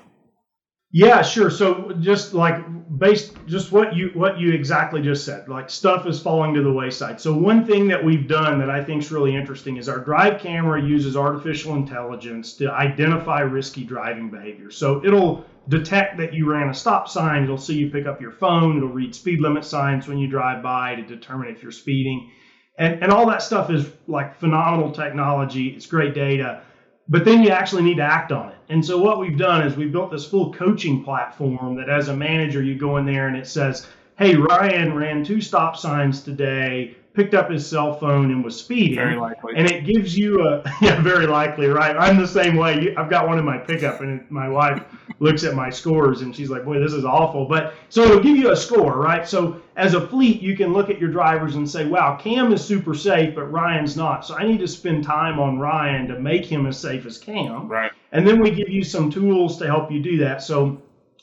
Yeah, 0.96 1.22
sure. 1.22 1.50
So 1.50 1.90
just 1.98 2.34
like 2.34 2.54
based 3.00 3.34
just 3.48 3.72
what 3.72 3.96
you 3.96 4.10
what 4.14 4.38
you 4.38 4.52
exactly 4.52 5.02
just 5.02 5.24
said, 5.24 5.48
like 5.48 5.68
stuff 5.68 6.06
is 6.06 6.20
falling 6.20 6.54
to 6.54 6.62
the 6.62 6.70
wayside. 6.70 7.20
So 7.20 7.36
one 7.36 7.66
thing 7.66 7.88
that 7.88 8.04
we've 8.04 8.28
done 8.28 8.60
that 8.60 8.70
I 8.70 8.80
think 8.84 9.02
is 9.02 9.10
really 9.10 9.34
interesting 9.34 9.76
is 9.76 9.88
our 9.88 9.98
drive 9.98 10.40
camera 10.40 10.80
uses 10.80 11.16
artificial 11.16 11.74
intelligence 11.74 12.52
to 12.58 12.70
identify 12.70 13.40
risky 13.40 13.82
driving 13.82 14.30
behavior. 14.30 14.70
So 14.70 15.04
it'll 15.04 15.44
detect 15.68 16.16
that 16.18 16.32
you 16.32 16.48
ran 16.48 16.68
a 16.68 16.74
stop 16.74 17.08
sign, 17.08 17.42
it'll 17.42 17.58
see 17.58 17.74
you 17.74 17.90
pick 17.90 18.06
up 18.06 18.20
your 18.20 18.30
phone, 18.30 18.76
it'll 18.76 18.88
read 18.88 19.16
speed 19.16 19.40
limit 19.40 19.64
signs 19.64 20.06
when 20.06 20.18
you 20.18 20.28
drive 20.28 20.62
by 20.62 20.94
to 20.94 21.02
determine 21.02 21.48
if 21.48 21.60
you're 21.60 21.72
speeding. 21.72 22.30
And 22.78 23.02
and 23.02 23.10
all 23.10 23.26
that 23.30 23.42
stuff 23.42 23.68
is 23.68 23.90
like 24.06 24.38
phenomenal 24.38 24.92
technology. 24.92 25.70
It's 25.70 25.86
great 25.86 26.14
data 26.14 26.62
but 27.08 27.24
then 27.26 27.42
you 27.42 27.50
actually 27.50 27.82
need 27.82 27.96
to 27.96 28.02
act 28.02 28.32
on 28.32 28.50
it. 28.50 28.53
And 28.68 28.84
so 28.84 28.98
what 28.98 29.18
we've 29.18 29.38
done 29.38 29.66
is 29.66 29.76
we've 29.76 29.92
built 29.92 30.10
this 30.10 30.24
full 30.24 30.52
coaching 30.52 31.04
platform 31.04 31.76
that 31.76 31.88
as 31.88 32.08
a 32.08 32.16
manager 32.16 32.62
you 32.62 32.74
go 32.74 32.96
in 32.96 33.04
there 33.04 33.28
and 33.28 33.36
it 33.36 33.46
says, 33.46 33.86
"Hey, 34.18 34.36
Ryan 34.36 34.94
ran 34.94 35.24
two 35.24 35.40
stop 35.40 35.76
signs 35.76 36.22
today 36.22 36.96
picked 37.14 37.32
up 37.32 37.48
his 37.48 37.64
cell 37.64 37.94
phone 37.94 38.32
and 38.32 38.44
was 38.44 38.58
speeding. 38.58 38.96
Very 38.96 39.16
likely. 39.16 39.54
And 39.56 39.70
it 39.70 39.84
gives 39.84 40.18
you 40.18 40.46
a 40.46 40.62
yeah, 40.82 41.00
very 41.00 41.26
likely, 41.26 41.68
right? 41.68 41.96
I'm 41.96 42.18
the 42.18 42.26
same 42.26 42.56
way. 42.56 42.94
I've 42.96 43.08
got 43.08 43.28
one 43.28 43.38
in 43.38 43.44
my 43.44 43.56
pickup, 43.56 44.00
and 44.00 44.28
my 44.30 44.48
wife 44.48 44.82
looks 45.20 45.44
at 45.44 45.54
my 45.54 45.70
scores 45.70 46.22
and 46.22 46.34
she's 46.34 46.50
like, 46.50 46.64
"Boy, 46.64 46.80
this 46.80 46.92
is 46.92 47.04
awful." 47.04 47.46
But 47.46 47.74
so 47.88 48.02
it'll 48.02 48.20
give 48.20 48.36
you 48.36 48.50
a 48.50 48.56
score, 48.56 48.98
right? 48.98 49.26
So 49.26 49.60
as 49.76 49.94
a 49.94 50.06
fleet, 50.06 50.42
you 50.42 50.56
can 50.56 50.72
look 50.72 50.90
at 50.90 50.98
your 50.98 51.10
drivers 51.10 51.54
and 51.54 51.68
say, 51.68 51.86
"Wow, 51.86 52.16
Cam 52.16 52.52
is 52.52 52.64
super 52.64 52.94
safe, 52.94 53.34
but 53.34 53.44
Ryan's 53.44 53.96
not." 53.96 54.26
So 54.26 54.34
I 54.34 54.44
need 54.44 54.58
to 54.58 54.68
spend 54.68 55.04
time 55.04 55.38
on 55.38 55.58
Ryan 55.58 56.08
to 56.08 56.18
make 56.18 56.44
him 56.44 56.66
as 56.66 56.76
safe 56.76 57.06
as 57.06 57.16
Cam. 57.16 57.68
Right. 57.68 57.92
And 58.10 58.26
then 58.26 58.40
we 58.40 58.50
give 58.50 58.68
you 58.68 58.82
some 58.82 59.10
tools 59.10 59.56
to 59.58 59.66
help 59.66 59.90
you 59.90 60.02
do 60.02 60.18
that. 60.18 60.42
So 60.42 60.82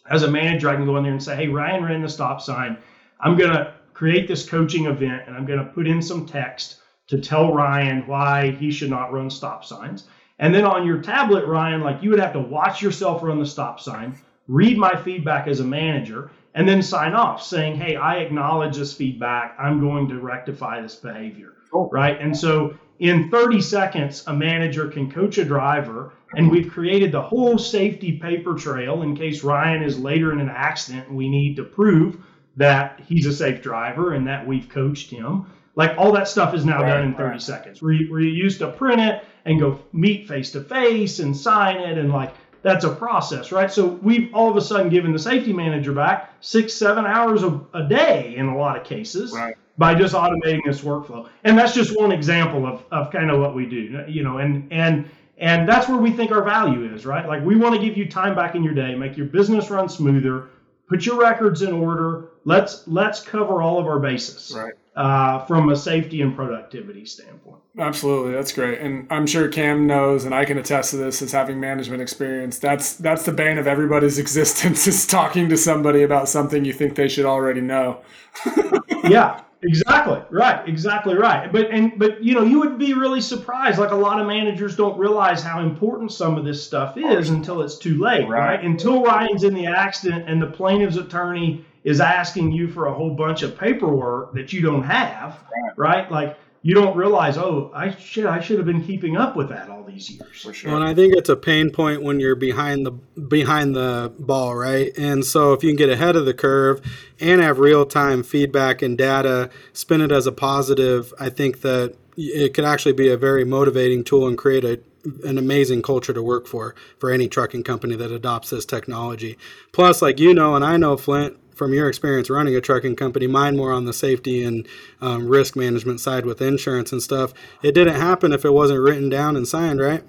as 0.09 0.23
a 0.23 0.31
manager, 0.31 0.69
I 0.69 0.75
can 0.75 0.85
go 0.85 0.95
in 0.97 1.03
there 1.03 1.11
and 1.11 1.21
say, 1.21 1.35
"Hey, 1.35 1.49
Ryan 1.49 1.83
ran 1.83 2.01
the 2.01 2.09
stop 2.09 2.41
sign. 2.41 2.77
I'm 3.19 3.37
gonna 3.37 3.73
create 4.01 4.27
this 4.27 4.49
coaching 4.49 4.87
event 4.87 5.21
and 5.27 5.35
I'm 5.35 5.45
going 5.45 5.59
to 5.59 5.73
put 5.73 5.85
in 5.85 6.01
some 6.01 6.25
text 6.25 6.77
to 7.05 7.21
tell 7.21 7.53
Ryan 7.53 8.07
why 8.07 8.49
he 8.49 8.71
should 8.71 8.89
not 8.89 9.13
run 9.13 9.29
stop 9.29 9.63
signs. 9.63 10.07
And 10.39 10.55
then 10.55 10.65
on 10.65 10.87
your 10.87 11.03
tablet, 11.03 11.45
Ryan, 11.45 11.81
like 11.81 12.01
you 12.01 12.09
would 12.09 12.19
have 12.19 12.33
to 12.33 12.39
watch 12.39 12.81
yourself 12.81 13.21
run 13.21 13.37
the 13.37 13.45
stop 13.45 13.79
sign, 13.79 14.17
read 14.47 14.75
my 14.75 14.95
feedback 15.03 15.47
as 15.47 15.59
a 15.59 15.63
manager, 15.63 16.31
and 16.55 16.67
then 16.67 16.81
sign 16.81 17.13
off 17.13 17.43
saying, 17.43 17.75
hey, 17.75 17.95
I 17.95 18.15
acknowledge 18.15 18.75
this 18.75 18.91
feedback. 18.91 19.55
I'm 19.59 19.79
going 19.79 20.07
to 20.07 20.19
rectify 20.19 20.81
this 20.81 20.95
behavior. 20.95 21.53
Cool. 21.71 21.87
Right. 21.93 22.19
And 22.19 22.35
so 22.35 22.73
in 22.97 23.29
30 23.29 23.61
seconds, 23.61 24.23
a 24.25 24.33
manager 24.33 24.87
can 24.87 25.11
coach 25.11 25.37
a 25.37 25.45
driver, 25.45 26.13
and 26.33 26.49
we've 26.49 26.71
created 26.71 27.11
the 27.11 27.21
whole 27.21 27.59
safety 27.59 28.13
paper 28.17 28.55
trail 28.55 29.03
in 29.03 29.15
case 29.15 29.43
Ryan 29.43 29.83
is 29.83 29.99
later 29.99 30.31
in 30.31 30.41
an 30.41 30.49
accident 30.49 31.09
and 31.09 31.15
we 31.15 31.29
need 31.29 31.55
to 31.57 31.63
prove 31.63 32.17
that 32.57 33.01
he's 33.07 33.25
a 33.25 33.33
safe 33.33 33.61
driver 33.61 34.13
and 34.13 34.27
that 34.27 34.45
we've 34.45 34.69
coached 34.69 35.09
him. 35.09 35.45
Like 35.75 35.97
all 35.97 36.11
that 36.13 36.27
stuff 36.27 36.53
is 36.53 36.65
now 36.65 36.81
right, 36.81 36.89
done 36.89 37.03
in 37.05 37.13
30 37.13 37.23
right. 37.23 37.41
seconds. 37.41 37.81
We, 37.81 38.09
we 38.11 38.29
used 38.29 38.59
to 38.59 38.69
print 38.71 38.99
it 38.99 39.23
and 39.45 39.59
go 39.59 39.79
meet 39.93 40.27
face 40.27 40.51
to 40.51 40.61
face 40.61 41.19
and 41.19 41.35
sign 41.35 41.77
it 41.77 41.97
and 41.97 42.11
like 42.11 42.33
that's 42.61 42.85
a 42.85 42.93
process, 42.93 43.51
right? 43.51 43.71
So 43.71 43.87
we've 43.87 44.33
all 44.33 44.49
of 44.49 44.55
a 44.55 44.61
sudden 44.61 44.89
given 44.89 45.11
the 45.13 45.19
safety 45.19 45.51
manager 45.53 45.93
back 45.93 46.33
six, 46.41 46.73
seven 46.73 47.05
hours 47.05 47.43
a, 47.43 47.59
a 47.73 47.87
day 47.87 48.35
in 48.35 48.47
a 48.47 48.57
lot 48.57 48.77
of 48.77 48.83
cases 48.83 49.31
right. 49.31 49.55
by 49.77 49.95
just 49.95 50.13
automating 50.13 50.61
this 50.65 50.81
workflow. 50.81 51.27
And 51.43 51.57
that's 51.57 51.73
just 51.73 51.99
one 51.99 52.11
example 52.11 52.67
of, 52.67 52.83
of 52.91 53.11
kind 53.11 53.31
of 53.31 53.39
what 53.39 53.55
we 53.55 53.65
do, 53.65 54.03
you 54.07 54.23
know, 54.23 54.37
and, 54.37 54.71
and, 54.71 55.09
and 55.37 55.67
that's 55.67 55.87
where 55.89 55.97
we 55.97 56.11
think 56.11 56.31
our 56.31 56.43
value 56.43 56.93
is, 56.93 57.05
right? 57.05 57.27
Like 57.27 57.43
we 57.43 57.55
want 57.55 57.73
to 57.75 57.81
give 57.81 57.97
you 57.97 58.07
time 58.07 58.35
back 58.35 58.53
in 58.53 58.63
your 58.63 58.75
day, 58.75 58.93
make 58.93 59.17
your 59.17 59.25
business 59.25 59.71
run 59.71 59.89
smoother, 59.89 60.49
put 60.87 61.05
your 61.05 61.19
records 61.19 61.63
in 61.63 61.73
order. 61.73 62.30
Let's 62.43 62.87
let's 62.87 63.21
cover 63.21 63.61
all 63.61 63.79
of 63.79 63.85
our 63.85 63.99
bases. 63.99 64.55
Right. 64.55 64.73
Uh, 64.93 65.45
from 65.45 65.69
a 65.69 65.75
safety 65.75 66.21
and 66.21 66.35
productivity 66.35 67.05
standpoint. 67.05 67.61
Absolutely, 67.79 68.33
that's 68.33 68.51
great, 68.51 68.79
and 68.79 69.07
I'm 69.09 69.25
sure 69.25 69.47
Cam 69.47 69.87
knows, 69.87 70.25
and 70.25 70.35
I 70.35 70.43
can 70.43 70.57
attest 70.57 70.91
to 70.91 70.97
this 70.97 71.21
as 71.21 71.31
having 71.31 71.61
management 71.61 72.01
experience. 72.01 72.59
That's 72.59 72.95
that's 72.95 73.23
the 73.23 73.31
bane 73.31 73.57
of 73.57 73.67
everybody's 73.67 74.19
existence 74.19 74.87
is 74.87 75.07
talking 75.07 75.47
to 75.47 75.55
somebody 75.55 76.03
about 76.03 76.27
something 76.27 76.65
you 76.65 76.73
think 76.73 76.95
they 76.95 77.07
should 77.07 77.23
already 77.23 77.61
know. 77.61 78.01
yeah, 79.05 79.41
Exactly 79.63 80.21
right. 80.31 80.67
Exactly 80.67 81.15
right. 81.15 81.51
But 81.51 81.69
and 81.69 81.97
but 81.97 82.23
you 82.23 82.33
know 82.33 82.41
you 82.41 82.59
would 82.59 82.79
be 82.79 82.93
really 82.93 83.21
surprised. 83.21 83.77
Like 83.77 83.91
a 83.91 83.95
lot 83.95 84.19
of 84.19 84.25
managers 84.25 84.75
don't 84.75 84.97
realize 84.97 85.43
how 85.43 85.59
important 85.61 86.11
some 86.11 86.35
of 86.35 86.45
this 86.45 86.63
stuff 86.63 86.97
is 86.97 87.29
until 87.29 87.61
it's 87.61 87.77
too 87.77 87.99
late. 87.99 88.27
Right. 88.27 88.55
right? 88.55 88.63
Until 88.63 89.03
Ryan's 89.03 89.43
in 89.43 89.53
the 89.53 89.67
accident 89.67 90.27
and 90.27 90.41
the 90.41 90.47
plaintiff's 90.47 90.97
attorney 90.97 91.63
is 91.83 91.99
asking 91.99 92.51
you 92.51 92.67
for 92.67 92.87
a 92.87 92.93
whole 92.93 93.11
bunch 93.11 93.41
of 93.43 93.57
paperwork 93.57 94.33
that 94.33 94.53
you 94.53 94.61
don't 94.61 94.83
have. 94.83 95.39
Right. 95.77 95.77
right? 95.77 96.11
Like 96.11 96.37
you 96.63 96.75
don't 96.75 96.95
realize, 96.95 97.37
oh, 97.37 97.71
I 97.73 97.95
should 97.95 98.27
I 98.27 98.39
should 98.39 98.57
have 98.57 98.67
been 98.67 98.83
keeping 98.83 99.17
up 99.17 99.35
with 99.35 99.49
that 99.49 99.69
all 99.69 99.83
these 99.83 100.11
years. 100.11 100.41
For 100.41 100.53
sure. 100.53 100.71
Well, 100.71 100.81
and 100.81 100.89
I 100.89 100.93
think 100.93 101.15
it's 101.15 101.29
a 101.29 101.35
pain 101.35 101.71
point 101.71 102.03
when 102.03 102.19
you're 102.19 102.35
behind 102.35 102.85
the 102.85 102.91
behind 102.91 103.75
the 103.75 104.13
ball, 104.19 104.55
right? 104.55 104.95
And 104.97 105.25
so 105.25 105.53
if 105.53 105.63
you 105.63 105.69
can 105.69 105.77
get 105.77 105.89
ahead 105.89 106.15
of 106.15 106.25
the 106.25 106.35
curve 106.35 106.81
and 107.19 107.41
have 107.41 107.57
real 107.57 107.85
time 107.85 108.21
feedback 108.21 108.83
and 108.83 108.97
data, 108.97 109.49
spin 109.73 110.01
it 110.01 110.11
as 110.11 110.27
a 110.27 110.31
positive, 110.31 111.13
I 111.19 111.29
think 111.29 111.61
that 111.61 111.95
it 112.15 112.53
could 112.53 112.65
actually 112.65 112.93
be 112.93 113.09
a 113.09 113.17
very 113.17 113.43
motivating 113.43 114.03
tool 114.03 114.27
and 114.27 114.37
create 114.37 114.63
a 114.63 114.79
an 115.23 115.39
amazing 115.39 115.81
culture 115.81 116.13
to 116.13 116.21
work 116.21 116.45
for 116.45 116.75
for 116.99 117.09
any 117.09 117.27
trucking 117.27 117.63
company 117.63 117.95
that 117.95 118.11
adopts 118.11 118.51
this 118.51 118.65
technology. 118.65 119.35
Plus, 119.71 119.99
like 119.99 120.19
you 120.19 120.31
know, 120.31 120.55
and 120.55 120.63
I 120.63 120.77
know, 120.77 120.95
Flint, 120.95 121.37
from 121.61 121.75
your 121.75 121.87
experience 121.87 122.27
running 122.27 122.55
a 122.55 122.59
trucking 122.59 122.95
company, 122.95 123.27
mine 123.27 123.55
more 123.55 123.71
on 123.71 123.85
the 123.85 123.93
safety 123.93 124.43
and 124.43 124.67
um, 124.99 125.27
risk 125.27 125.55
management 125.55 125.99
side 125.99 126.25
with 126.25 126.41
insurance 126.41 126.91
and 126.91 127.03
stuff. 127.03 127.35
It 127.61 127.73
didn't 127.73 128.01
happen 128.01 128.33
if 128.33 128.43
it 128.43 128.49
wasn't 128.49 128.79
written 128.79 129.09
down 129.09 129.35
and 129.35 129.47
signed, 129.47 129.79
right? 129.79 130.03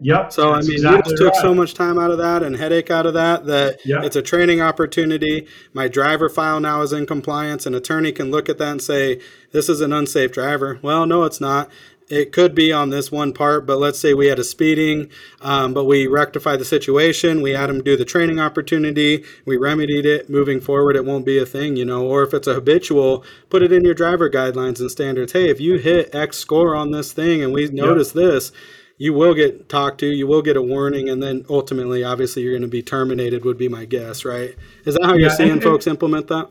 Yep. 0.00 0.32
So 0.32 0.52
I 0.52 0.60
mean, 0.60 0.74
exactly 0.74 0.98
you 0.98 1.02
just 1.02 1.16
took 1.16 1.32
right. 1.32 1.42
so 1.42 1.52
much 1.52 1.74
time 1.74 1.98
out 1.98 2.12
of 2.12 2.18
that 2.18 2.44
and 2.44 2.54
headache 2.54 2.92
out 2.92 3.06
of 3.06 3.14
that 3.14 3.46
that 3.46 3.84
yep. 3.84 4.04
it's 4.04 4.14
a 4.14 4.22
training 4.22 4.60
opportunity. 4.60 5.48
My 5.72 5.88
driver 5.88 6.28
file 6.28 6.60
now 6.60 6.80
is 6.82 6.92
in 6.92 7.06
compliance. 7.06 7.66
An 7.66 7.74
attorney 7.74 8.12
can 8.12 8.30
look 8.30 8.48
at 8.48 8.58
that 8.58 8.70
and 8.70 8.80
say, 8.80 9.20
"This 9.50 9.68
is 9.68 9.80
an 9.80 9.92
unsafe 9.92 10.30
driver." 10.30 10.78
Well, 10.80 11.06
no, 11.06 11.24
it's 11.24 11.40
not 11.40 11.68
it 12.08 12.32
could 12.32 12.54
be 12.54 12.72
on 12.72 12.90
this 12.90 13.12
one 13.12 13.32
part, 13.32 13.66
but 13.66 13.78
let's 13.78 13.98
say 13.98 14.14
we 14.14 14.28
had 14.28 14.38
a 14.38 14.44
speeding, 14.44 15.10
um, 15.40 15.74
but 15.74 15.84
we 15.84 16.06
rectified 16.06 16.58
the 16.58 16.64
situation. 16.64 17.42
We 17.42 17.50
had 17.50 17.68
him 17.68 17.82
do 17.82 17.96
the 17.96 18.04
training 18.04 18.40
opportunity. 18.40 19.24
We 19.44 19.56
remedied 19.56 20.06
it. 20.06 20.30
Moving 20.30 20.60
forward, 20.60 20.96
it 20.96 21.04
won't 21.04 21.26
be 21.26 21.38
a 21.38 21.46
thing, 21.46 21.76
you 21.76 21.84
know. 21.84 22.06
Or 22.06 22.22
if 22.22 22.32
it's 22.32 22.46
a 22.46 22.54
habitual, 22.54 23.24
put 23.50 23.62
it 23.62 23.72
in 23.72 23.84
your 23.84 23.94
driver 23.94 24.30
guidelines 24.30 24.80
and 24.80 24.90
standards. 24.90 25.32
Hey, 25.32 25.50
if 25.50 25.60
you 25.60 25.76
hit 25.78 26.14
X 26.14 26.38
score 26.38 26.74
on 26.74 26.90
this 26.92 27.12
thing 27.12 27.42
and 27.42 27.52
we 27.52 27.68
notice 27.68 28.14
yep. 28.14 28.24
this, 28.24 28.52
you 28.96 29.12
will 29.12 29.34
get 29.34 29.68
talked 29.68 30.00
to. 30.00 30.06
You 30.06 30.26
will 30.26 30.42
get 30.42 30.56
a 30.56 30.62
warning, 30.62 31.08
and 31.08 31.22
then 31.22 31.46
ultimately, 31.48 32.02
obviously, 32.02 32.42
you're 32.42 32.52
going 32.52 32.62
to 32.62 32.68
be 32.68 32.82
terminated. 32.82 33.44
Would 33.44 33.58
be 33.58 33.68
my 33.68 33.84
guess, 33.84 34.24
right? 34.24 34.56
Is 34.84 34.94
that 34.94 35.04
how 35.04 35.14
yeah, 35.14 35.20
you're 35.20 35.30
seeing 35.30 35.52
and, 35.52 35.62
folks 35.62 35.86
implement 35.86 36.26
that? 36.28 36.50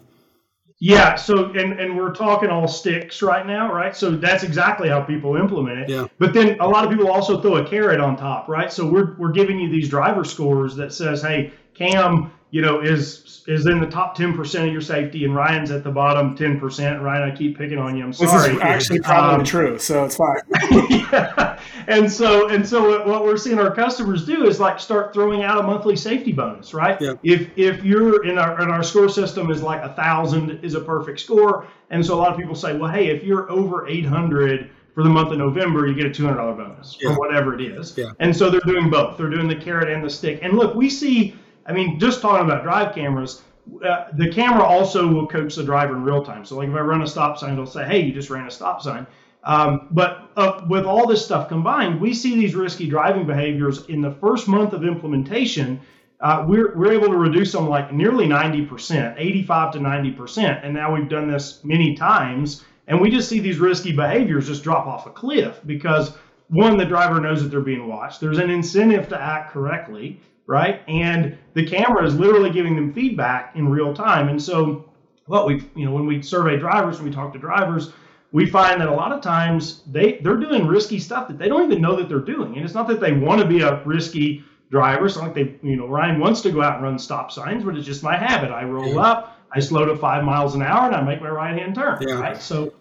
Yeah. 0.79 1.15
So, 1.15 1.45
and, 1.51 1.79
and 1.79 1.97
we're 1.97 2.13
talking 2.13 2.49
all 2.49 2.67
sticks 2.67 3.21
right 3.21 3.45
now, 3.47 3.73
right? 3.73 3.95
So 3.95 4.11
that's 4.11 4.43
exactly 4.43 4.89
how 4.89 5.01
people 5.01 5.35
implement 5.35 5.79
it. 5.79 5.89
Yeah. 5.89 6.07
But 6.19 6.33
then 6.33 6.59
a 6.59 6.67
lot 6.67 6.83
of 6.83 6.91
people 6.91 7.09
also 7.09 7.41
throw 7.41 7.57
a 7.57 7.67
carrot 7.67 7.99
on 7.99 8.15
top, 8.15 8.47
right? 8.47 8.71
So 8.71 8.85
we're, 8.85 9.15
we're 9.17 9.31
giving 9.31 9.59
you 9.59 9.69
these 9.69 9.89
driver 9.89 10.23
scores 10.23 10.75
that 10.75 10.93
says, 10.93 11.21
hey, 11.21 11.51
Cam, 11.73 12.31
you 12.49 12.62
know, 12.62 12.79
is 12.81 13.43
is 13.47 13.65
in 13.65 13.79
the 13.79 13.88
top 13.88 14.15
ten 14.15 14.36
percent 14.36 14.67
of 14.67 14.71
your 14.71 14.81
safety, 14.81 15.25
and 15.25 15.36
Ryan's 15.36 15.69
at 15.71 15.83
the 15.83 15.91
bottom 15.91 16.36
ten 16.36 16.60
percent. 16.60 17.01
Ryan, 17.01 17.31
I 17.31 17.36
keep 17.36 17.57
picking 17.57 17.77
on 17.77 17.97
you. 17.97 18.05
I'm 18.05 18.13
sorry. 18.13 18.49
This 18.49 18.57
is 18.57 18.62
actually 18.62 18.99
probably 19.01 19.39
um, 19.39 19.43
true, 19.43 19.77
so 19.77 20.05
it's 20.05 20.15
fine. 20.15 20.41
yeah. 20.89 21.60
And 21.88 22.12
so 22.12 22.49
and 22.49 22.67
so 22.67 23.05
what 23.07 23.23
we're 23.23 23.38
seeing 23.38 23.60
our 23.60 23.73
customers 23.73 24.25
do 24.25 24.47
is 24.47 24.60
like 24.60 24.79
start 24.79 25.13
throwing 25.13 25.43
out 25.43 25.60
a 25.60 25.63
monthly 25.63 25.95
safety 25.95 26.31
bonus, 26.31 26.73
right? 26.73 26.99
Yeah. 27.01 27.13
If 27.23 27.49
if 27.57 27.83
you're 27.83 28.25
in 28.25 28.38
our 28.38 28.62
in 28.62 28.69
our 28.69 28.83
score 28.83 29.10
system 29.10 29.51
is 29.51 29.62
like 29.62 29.81
a 29.81 29.93
thousand 29.93 30.63
is 30.63 30.73
a 30.73 30.81
perfect 30.81 31.19
score, 31.19 31.67
and 31.89 32.05
so 32.05 32.15
a 32.15 32.19
lot 32.19 32.31
of 32.31 32.38
people 32.38 32.55
say, 32.55 32.77
well, 32.77 32.91
hey, 32.91 33.07
if 33.07 33.23
you're 33.23 33.49
over 33.51 33.88
eight 33.88 34.05
hundred 34.05 34.69
for 34.97 35.03
the 35.03 35.10
month 35.10 35.31
of 35.31 35.38
November, 35.38 35.86
you 35.86 35.93
get 35.93 36.07
a 36.07 36.10
$200 36.10 36.57
bonus 36.57 36.97
yeah. 36.99 37.10
or 37.12 37.19
whatever 37.19 37.53
it 37.53 37.62
is. 37.62 37.95
Yeah. 37.95 38.13
And 38.19 38.36
so 38.36 38.49
they're 38.49 38.60
doing 38.62 38.89
both. 38.89 39.15
They're 39.15 39.29
doing 39.29 39.47
the 39.47 39.55
carrot 39.55 39.91
and 39.91 40.03
the 40.03 40.10
stick. 40.10 40.39
And 40.41 40.53
look, 40.53 40.73
we 40.73 40.89
see 40.89 41.36
I 41.67 41.73
mean, 41.73 41.99
just 41.99 42.21
talking 42.21 42.45
about 42.45 42.63
drive 42.63 42.95
cameras, 42.95 43.43
uh, 43.86 44.06
the 44.13 44.32
camera 44.32 44.63
also 44.63 45.08
will 45.08 45.27
coach 45.27 45.56
the 45.56 45.63
driver 45.63 45.95
in 45.95 46.03
real 46.03 46.23
time. 46.23 46.45
So, 46.45 46.58
like 46.58 46.69
if 46.69 46.75
I 46.75 46.80
run 46.80 47.01
a 47.01 47.08
stop 47.08 47.38
sign, 47.38 47.53
it'll 47.53 47.65
say, 47.65 47.86
"Hey, 47.86 47.99
you 47.99 48.13
just 48.13 48.30
ran 48.30 48.47
a 48.47 48.51
stop 48.51 48.82
sign." 48.82 49.06
Um, 49.43 49.88
but 49.91 50.30
uh, 50.36 50.65
with 50.67 50.86
all 50.86 51.08
this 51.08 51.23
stuff 51.23 51.47
combined, 51.47 52.01
we 52.01 52.13
see 52.13 52.36
these 52.36 52.53
risky 52.53 52.88
driving 52.89 53.25
behaviors 53.25 53.86
in 53.86 54.01
the 54.01 54.12
first 54.12 54.47
month 54.47 54.73
of 54.73 54.84
implementation. 54.84 55.80
Uh, 56.19 56.43
we're, 56.47 56.75
we're 56.75 56.91
able 56.91 57.08
to 57.08 57.17
reduce 57.17 57.53
them 57.53 57.69
like 57.69 57.93
nearly 57.93 58.25
90%, 58.25 59.15
85 59.17 59.73
to 59.73 59.80
90%. 59.80 60.65
And 60.65 60.73
now 60.73 60.93
we've 60.93 61.08
done 61.08 61.32
this 61.32 61.63
many 61.63 61.95
times. 61.95 62.65
And 62.88 62.99
we 62.99 63.10
just 63.10 63.30
see 63.30 63.39
these 63.39 63.60
risky 63.60 63.93
behaviors 63.93 64.47
just 64.47 64.63
drop 64.63 64.86
off 64.88 65.06
a 65.06 65.12
cliff 65.12 65.62
because 65.65 66.17
one, 66.49 66.77
the 66.77 66.86
driver 66.86 67.21
knows 67.21 67.43
that 67.43 67.49
they're 67.49 67.62
being 67.62 67.88
watched. 67.88 68.19
There's 68.19 68.39
an 68.39 68.49
incentive 68.49 69.08
to 69.10 69.21
act 69.21 69.51
correctly 69.51 70.19
right? 70.47 70.81
And 70.88 71.38
the 71.53 71.65
camera 71.65 72.05
is 72.05 72.15
literally 72.15 72.49
giving 72.49 72.75
them 72.75 72.93
feedback 72.93 73.55
in 73.55 73.69
real 73.69 73.93
time. 73.93 74.29
And 74.29 74.41
so, 74.41 74.89
what 75.25 75.45
we, 75.45 75.62
you 75.75 75.86
know, 75.86 75.91
when 75.91 76.05
we 76.05 76.21
survey 76.21 76.57
drivers, 76.57 76.97
when 76.97 77.10
we 77.10 77.13
talk 77.13 77.33
to 77.33 77.39
drivers, 77.39 77.91
we 78.31 78.45
find 78.45 78.79
that 78.81 78.88
a 78.88 78.93
lot 78.93 79.12
of 79.12 79.21
times 79.21 79.83
they 79.88 80.19
they're 80.19 80.38
doing 80.38 80.65
risky 80.67 80.99
stuff 80.99 81.27
that 81.27 81.38
they 81.38 81.47
don't 81.47 81.69
even 81.69 81.81
know 81.81 81.95
that 81.97 82.10
they're 82.10 82.19
doing. 82.19 82.55
And 82.55 82.65
it's 82.65 82.73
not 82.73 82.88
that 82.88 82.99
they 82.99 83.12
want 83.12 83.41
to 83.41 83.47
be 83.47 83.62
a 83.62 83.83
risky 83.83 84.43
driver. 84.71 85.05
It's 85.05 85.15
not 85.15 85.25
like 85.25 85.33
they, 85.33 85.55
you 85.67 85.75
know, 85.75 85.88
Ryan 85.88 86.19
wants 86.19 86.41
to 86.41 86.51
go 86.51 86.62
out 86.62 86.75
and 86.75 86.83
run 86.83 86.99
stop 86.99 87.31
signs, 87.31 87.63
but 87.63 87.75
it's 87.75 87.86
just 87.86 88.03
my 88.03 88.17
habit. 88.17 88.51
I 88.51 88.63
roll 88.63 88.99
up, 88.99 89.38
I 89.51 89.60
slow 89.60 89.86
to 89.86 89.95
five 89.95 90.23
miles 90.23 90.55
an 90.55 90.62
hour, 90.62 90.88
and 90.88 90.95
I 90.95 91.01
make 91.01 91.21
my 91.21 91.29
right 91.29 91.57
hand 91.57 91.75
turn. 91.75 92.01
Yeah. 92.01 92.19
Right. 92.19 92.41
So. 92.41 92.73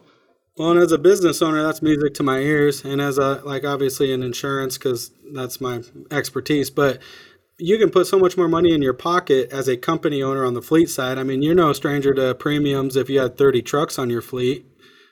Well, 0.57 0.71
and 0.71 0.81
as 0.81 0.91
a 0.91 0.99
business 0.99 1.43
owner, 1.43 1.63
that's 1.63 1.83
music 1.83 2.15
to 2.15 2.23
my 2.23 2.39
ears, 2.39 2.83
and 2.83 3.01
as 3.01 3.19
a 3.19 3.43
like 3.45 3.65
obviously 3.65 4.11
in 4.11 4.23
insurance 4.23 4.79
because 4.79 5.11
that's 5.33 5.61
my 5.61 5.83
expertise. 6.11 6.71
But 6.71 7.01
you 7.59 7.79
can 7.79 7.91
put 7.91 8.07
so 8.07 8.19
much 8.19 8.37
more 8.37 8.49
money 8.49 8.75
in 8.75 8.83
your 8.83 8.93
pocket 8.93 9.51
as 9.51 9.69
a 9.69 9.77
company 9.77 10.23
owner 10.23 10.45
on 10.45 10.55
the 10.55 10.63
fleet 10.63 10.91
side. 10.91 11.19
I 11.19 11.23
mean, 11.23 11.43
you're 11.43 11.55
no 11.55 11.73
stranger 11.73 12.13
to 12.15 12.35
premiums 12.35 12.97
if 12.97 13.09
you 13.09 13.21
had 13.21 13.39
30 13.39 13.63
trucks 13.63 13.99
on 13.99 14.11
your 14.11 14.21
fleet. 14.21 14.67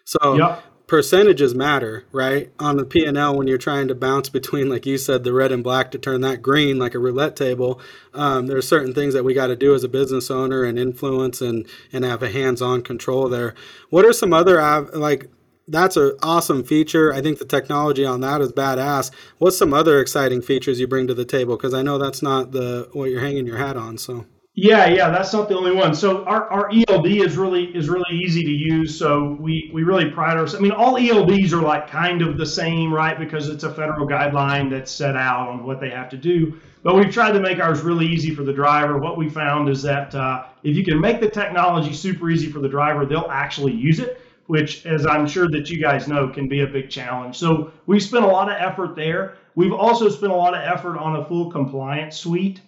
So 0.05 0.35
yep. 0.35 0.63
percentages 0.87 1.55
matter, 1.55 2.05
right? 2.13 2.53
On 2.59 2.77
the 2.77 2.85
P&L 2.85 3.37
when 3.37 3.47
you're 3.47 3.57
trying 3.57 3.89
to 3.89 3.95
bounce 3.95 4.29
between, 4.29 4.69
like 4.69 4.85
you 4.85 4.99
said, 4.99 5.25
the 5.25 5.33
red 5.33 5.53
and 5.53 5.65
black 5.65 5.91
to 5.93 5.99
turn 5.99 6.21
that 6.21 6.43
green 6.43 6.79
like 6.79 6.95
a 6.95 6.99
roulette 6.99 7.35
table, 7.35 7.81
um, 8.13 8.47
there 8.47 8.59
are 8.59 8.63
certain 8.63 8.93
things 8.93 9.15
that 9.15 9.25
we 9.25 9.33
got 9.33 9.47
to 9.47 9.57
do 9.57 9.75
as 9.75 9.83
a 9.83 9.89
business 9.89 10.31
owner 10.31 10.65
and 10.65 10.79
influence 10.79 11.41
and, 11.41 11.67
and 11.95 12.05
have 12.05 12.23
a 12.23 12.31
hands-on 12.31 12.83
control 12.83 13.31
there. 13.31 13.55
What 13.89 14.05
are 14.05 14.13
some 14.13 14.35
other, 14.35 14.61
like 14.93 15.31
that's 15.69 15.97
an 15.97 16.17
awesome 16.23 16.63
feature. 16.63 17.13
I 17.13 17.21
think 17.21 17.39
the 17.39 17.45
technology 17.45 18.05
on 18.05 18.21
that 18.21 18.41
is 18.41 18.53
badass. 18.53 19.11
What's 19.39 19.57
some 19.57 19.73
other 19.73 20.01
exciting 20.01 20.43
features 20.43 20.79
you 20.79 20.87
bring 20.87 21.07
to 21.07 21.15
the 21.15 21.25
table? 21.25 21.57
Because 21.57 21.75
I 21.75 21.83
know 21.83 21.99
that's 21.99 22.23
not 22.23 22.53
the 22.53 22.89
what 22.93 23.11
you're 23.11 23.21
hanging 23.21 23.47
your 23.47 23.57
hat 23.57 23.77
on. 23.77 23.99
So 23.99 24.27
yeah, 24.57 24.87
yeah, 24.87 25.11
that's 25.11 25.33
not 25.33 25.49
the 25.49 25.57
only 25.57 25.75
one. 25.75 25.97
So 25.97 26.25
our, 26.27 26.49
our 26.49 26.71
ELD 26.71 27.07
is 27.07 27.37
really 27.37 27.65
is 27.77 27.89
really 27.89 28.17
easy 28.17 28.45
to 28.45 28.51
use. 28.51 28.97
So 28.97 29.37
we 29.41 29.71
we 29.73 29.83
really 29.83 30.11
pride 30.11 30.37
ourselves. 30.37 30.55
I 30.55 30.61
mean, 30.61 30.73
all 30.73 30.95
ELDs 30.95 31.53
are 31.53 31.63
like 31.63 31.89
kind 31.89 32.23
of 32.23 32.39
the 32.39 32.47
same, 32.47 32.93
right? 32.93 33.19
Because 33.19 33.49
it's 33.49 33.65
a 33.65 33.75
federal 33.75 34.07
guideline 34.07 34.71
that's 34.71 34.93
set 34.93 35.17
out 35.17 35.49
on 35.49 35.65
what 35.65 35.81
they 35.81 35.91
have 35.91 36.09
to 36.11 36.17
do. 36.17 36.61
But 36.85 36.97
we've 36.97 37.13
tried 37.13 37.33
to 37.33 37.41
make 37.41 37.59
ours 37.59 37.81
really 37.81 38.07
easy 38.07 38.35
for 38.35 38.45
the 38.45 38.53
driver. 38.53 38.99
What 38.99 39.17
we 39.17 39.29
found 39.31 39.71
is 39.71 39.83
that 39.83 40.15
uh, 40.15 40.45
if 40.63 40.77
you 40.77 40.85
can 40.85 41.01
make 41.01 41.21
the 41.21 41.31
technology 41.31 41.95
super 41.95 42.31
easy 42.31 42.53
for 42.53 42.61
the 42.61 42.69
driver, 42.69 43.07
they'll 43.07 43.31
actually 43.31 43.73
use 43.73 43.99
it 43.99 44.21
which, 44.47 44.87
as 44.87 45.07
I'm 45.07 45.27
sure 45.27 45.49
that 45.49 45.71
you 45.71 45.81
guys 45.81 46.07
know, 46.09 46.29
can 46.29 46.49
be 46.49 46.61
a 46.61 46.67
big 46.67 46.91
challenge. 46.91 47.37
So 47.37 47.73
we've 47.87 48.03
spent 48.03 48.25
a 48.25 48.29
lot 48.29 48.51
of 48.51 48.57
effort 48.59 48.95
there. 48.95 49.37
We've 49.55 49.73
also 49.73 50.09
spent 50.09 50.33
a 50.33 50.37
lot 50.37 50.55
of 50.55 50.61
effort 50.61 50.99
on 50.99 51.17
a 51.17 51.25
full 51.25 51.51
compliance 51.51 52.17
suite. 52.17 52.61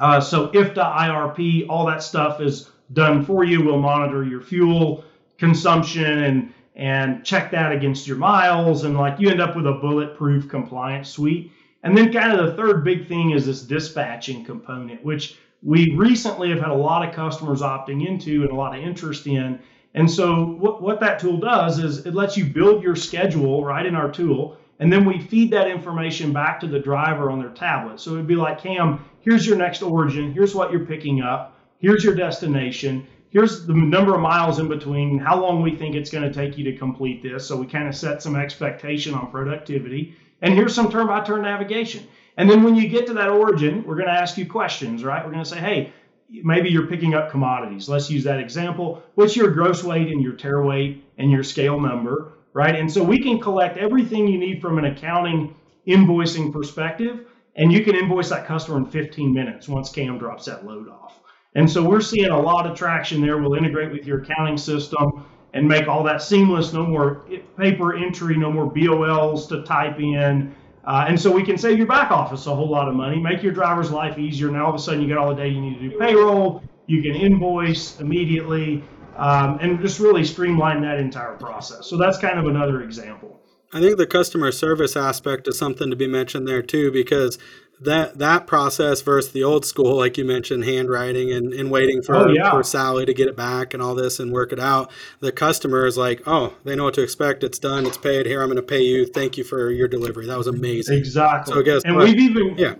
Uh, 0.00 0.20
so 0.20 0.48
IFTA, 0.48 0.96
IRP, 0.96 1.68
all 1.68 1.86
that 1.86 2.02
stuff 2.02 2.40
is 2.40 2.70
done 2.92 3.24
for 3.24 3.44
you. 3.44 3.64
We'll 3.64 3.80
monitor 3.80 4.24
your 4.24 4.40
fuel 4.40 5.04
consumption 5.38 6.24
and 6.24 6.52
and 6.76 7.24
check 7.24 7.50
that 7.50 7.72
against 7.72 8.06
your 8.06 8.16
miles, 8.16 8.84
and 8.84 8.96
like 8.96 9.18
you 9.18 9.28
end 9.28 9.40
up 9.40 9.56
with 9.56 9.66
a 9.66 9.72
bulletproof 9.72 10.48
compliance 10.48 11.08
suite. 11.08 11.50
And 11.82 11.96
then 11.96 12.12
kind 12.12 12.38
of 12.38 12.46
the 12.46 12.54
third 12.54 12.84
big 12.84 13.08
thing 13.08 13.32
is 13.32 13.46
this 13.46 13.62
dispatching 13.62 14.44
component, 14.44 15.04
which 15.04 15.38
we 15.62 15.92
recently 15.96 16.50
have 16.50 16.60
had 16.60 16.70
a 16.70 16.74
lot 16.74 17.06
of 17.06 17.12
customers 17.14 17.62
opting 17.62 18.06
into 18.06 18.42
and 18.42 18.50
a 18.50 18.54
lot 18.54 18.78
of 18.78 18.84
interest 18.84 19.26
in. 19.26 19.58
And 19.94 20.10
so 20.10 20.44
what, 20.44 20.82
what 20.82 21.00
that 21.00 21.18
tool 21.18 21.38
does 21.38 21.78
is 21.78 21.98
it 21.98 22.14
lets 22.14 22.36
you 22.36 22.44
build 22.44 22.82
your 22.82 22.94
schedule 22.94 23.64
right 23.64 23.84
in 23.86 23.94
our 23.94 24.08
tool. 24.08 24.52
And 24.78 24.92
then 24.92 25.04
we 25.04 25.18
feed 25.18 25.50
that 25.52 25.66
information 25.66 26.32
back 26.32 26.60
to 26.60 26.68
the 26.68 26.78
driver 26.78 27.30
on 27.30 27.38
their 27.38 27.50
tablet. 27.50 27.98
So 28.00 28.12
it'd 28.12 28.26
be 28.26 28.36
like, 28.36 28.58
Cam, 28.58 28.94
here's 29.20 29.46
your 29.46 29.56
next 29.56 29.82
origin. 29.82 30.30
Here's 30.30 30.54
what 30.54 30.70
you're 30.70 30.80
picking 30.80 31.20
up. 31.20 31.54
Here's 31.78 32.04
your 32.04 32.12
destination. 32.12 33.02
Here's 33.30 33.66
the 33.66 33.74
number 33.74 34.14
of 34.14 34.20
miles 34.20 34.58
in 34.58 34.68
between, 34.68 35.18
how 35.18 35.36
long 35.36 35.60
we 35.60 35.70
think 35.72 35.94
it's 35.94 36.10
going 36.10 36.22
to 36.22 36.30
take 36.30 36.56
you 36.56 36.64
to 36.64 36.72
complete 36.72 37.20
this. 37.20 37.44
So 37.44 37.56
we 37.56 37.66
kind 37.66 37.88
of 37.88 37.94
set 37.94 38.22
some 38.22 38.36
expectation 38.36 39.14
on 39.14 39.26
productivity. 39.26 40.08
And 40.40 40.54
here's 40.54 40.72
some 40.72 40.88
turn 40.88 41.06
by 41.08 41.20
turn 41.20 41.42
navigation. 41.42 42.06
And 42.36 42.48
then 42.48 42.62
when 42.62 42.74
you 42.74 42.86
get 42.86 43.06
to 43.06 43.14
that 43.14 43.28
origin, 43.28 43.82
we're 43.84 43.96
going 43.96 44.06
to 44.06 44.12
ask 44.12 44.36
you 44.36 44.46
questions, 44.46 45.02
right? 45.02 45.24
We're 45.24 45.32
going 45.32 45.42
to 45.42 45.48
say, 45.48 45.58
hey, 45.58 45.84
maybe 46.28 46.68
you're 46.68 46.86
picking 46.86 47.14
up 47.14 47.30
commodities. 47.30 47.88
Let's 47.88 48.10
use 48.10 48.24
that 48.24 48.38
example. 48.38 49.02
What's 49.14 49.36
your 49.36 49.50
gross 49.50 49.82
weight 49.82 50.08
and 50.08 50.22
your 50.22 50.34
tare 50.34 50.62
weight 50.62 51.04
and 51.18 51.30
your 51.30 51.42
scale 51.42 51.80
number, 51.80 52.32
right? 52.52 52.74
And 52.74 52.90
so 52.90 53.02
we 53.02 53.18
can 53.18 53.40
collect 53.40 53.78
everything 53.78 54.28
you 54.28 54.38
need 54.38 54.60
from 54.60 54.78
an 54.78 54.86
accounting 54.86 55.54
invoicing 55.86 56.52
perspective, 56.52 57.26
and 57.56 57.72
you 57.72 57.82
can 57.82 57.96
invoice 57.96 58.28
that 58.28 58.46
customer 58.46 58.78
in 58.78 58.86
15 58.86 59.32
minutes 59.32 59.68
once 59.68 59.90
CAM 59.90 60.18
drops 60.18 60.44
that 60.44 60.66
load 60.66 60.88
off. 60.88 61.20
And 61.54 61.68
so 61.68 61.82
we're 61.82 62.00
seeing 62.00 62.30
a 62.30 62.40
lot 62.40 62.66
of 62.66 62.76
traction 62.76 63.20
there. 63.20 63.38
We'll 63.38 63.54
integrate 63.54 63.90
with 63.90 64.06
your 64.06 64.22
accounting 64.22 64.58
system 64.58 65.24
and 65.54 65.66
make 65.66 65.88
all 65.88 66.04
that 66.04 66.22
seamless. 66.22 66.72
No 66.72 66.86
more 66.86 67.24
paper 67.56 67.96
entry, 67.96 68.36
no 68.36 68.52
more 68.52 68.70
BOLs 68.70 69.48
to 69.48 69.62
type 69.62 69.98
in. 69.98 70.54
Uh, 70.84 71.04
and 71.08 71.20
so 71.20 71.30
we 71.30 71.44
can 71.44 71.58
save 71.58 71.76
your 71.76 71.86
back 71.86 72.10
office 72.10 72.46
a 72.46 72.54
whole 72.54 72.70
lot 72.70 72.88
of 72.88 72.94
money, 72.94 73.20
make 73.20 73.42
your 73.42 73.52
driver's 73.52 73.90
life 73.90 74.18
easier. 74.18 74.50
Now 74.50 74.66
all 74.66 74.70
of 74.70 74.76
a 74.76 74.78
sudden 74.78 75.02
you 75.02 75.08
got 75.08 75.18
all 75.18 75.28
the 75.28 75.36
data 75.36 75.50
you 75.50 75.60
need 75.60 75.78
to 75.80 75.90
do 75.90 75.98
payroll, 75.98 76.62
you 76.86 77.02
can 77.02 77.14
invoice 77.14 78.00
immediately, 78.00 78.82
um, 79.16 79.58
and 79.60 79.80
just 79.80 80.00
really 80.00 80.24
streamline 80.24 80.80
that 80.82 80.98
entire 80.98 81.34
process. 81.34 81.86
So 81.86 81.96
that's 81.96 82.18
kind 82.18 82.38
of 82.38 82.46
another 82.46 82.82
example. 82.82 83.40
I 83.72 83.80
think 83.80 83.98
the 83.98 84.06
customer 84.06 84.50
service 84.50 84.96
aspect 84.96 85.46
is 85.46 85.58
something 85.58 85.90
to 85.90 85.96
be 85.96 86.06
mentioned 86.06 86.48
there 86.48 86.62
too, 86.62 86.90
because 86.90 87.38
that 87.80 88.18
that 88.18 88.46
process 88.46 89.02
versus 89.02 89.32
the 89.32 89.44
old 89.44 89.64
school, 89.64 89.96
like 89.96 90.18
you 90.18 90.24
mentioned, 90.24 90.64
handwriting 90.64 91.32
and, 91.32 91.52
and 91.52 91.70
waiting 91.70 92.02
for, 92.02 92.16
Oh, 92.16 92.28
yeah. 92.28 92.50
for 92.50 92.62
Sally 92.62 93.06
to 93.06 93.14
get 93.14 93.28
it 93.28 93.36
back 93.36 93.72
and 93.74 93.82
all 93.82 93.94
this 93.94 94.18
and 94.18 94.32
work 94.32 94.52
it 94.52 94.58
out. 94.58 94.90
The 95.20 95.30
customer 95.32 95.86
is 95.86 95.96
like, 95.96 96.22
oh, 96.26 96.54
they 96.64 96.74
know 96.74 96.84
what 96.84 96.94
to 96.94 97.02
expect. 97.02 97.44
It's 97.44 97.58
done. 97.58 97.86
It's 97.86 97.96
paid. 97.98 98.26
Here, 98.26 98.40
I'm 98.42 98.48
going 98.48 98.56
to 98.56 98.62
pay 98.62 98.82
you. 98.82 99.06
Thank 99.06 99.36
you 99.38 99.44
for 99.44 99.70
your 99.70 99.86
delivery. 99.88 100.26
That 100.26 100.38
was 100.38 100.46
amazing. 100.48 100.98
Exactly. 100.98 101.54
So 101.54 101.62
guess 101.62 101.82
and 101.84 101.94
what? 101.96 102.06
we've 102.06 102.18
even 102.18 102.56
Yeah. 102.58 102.74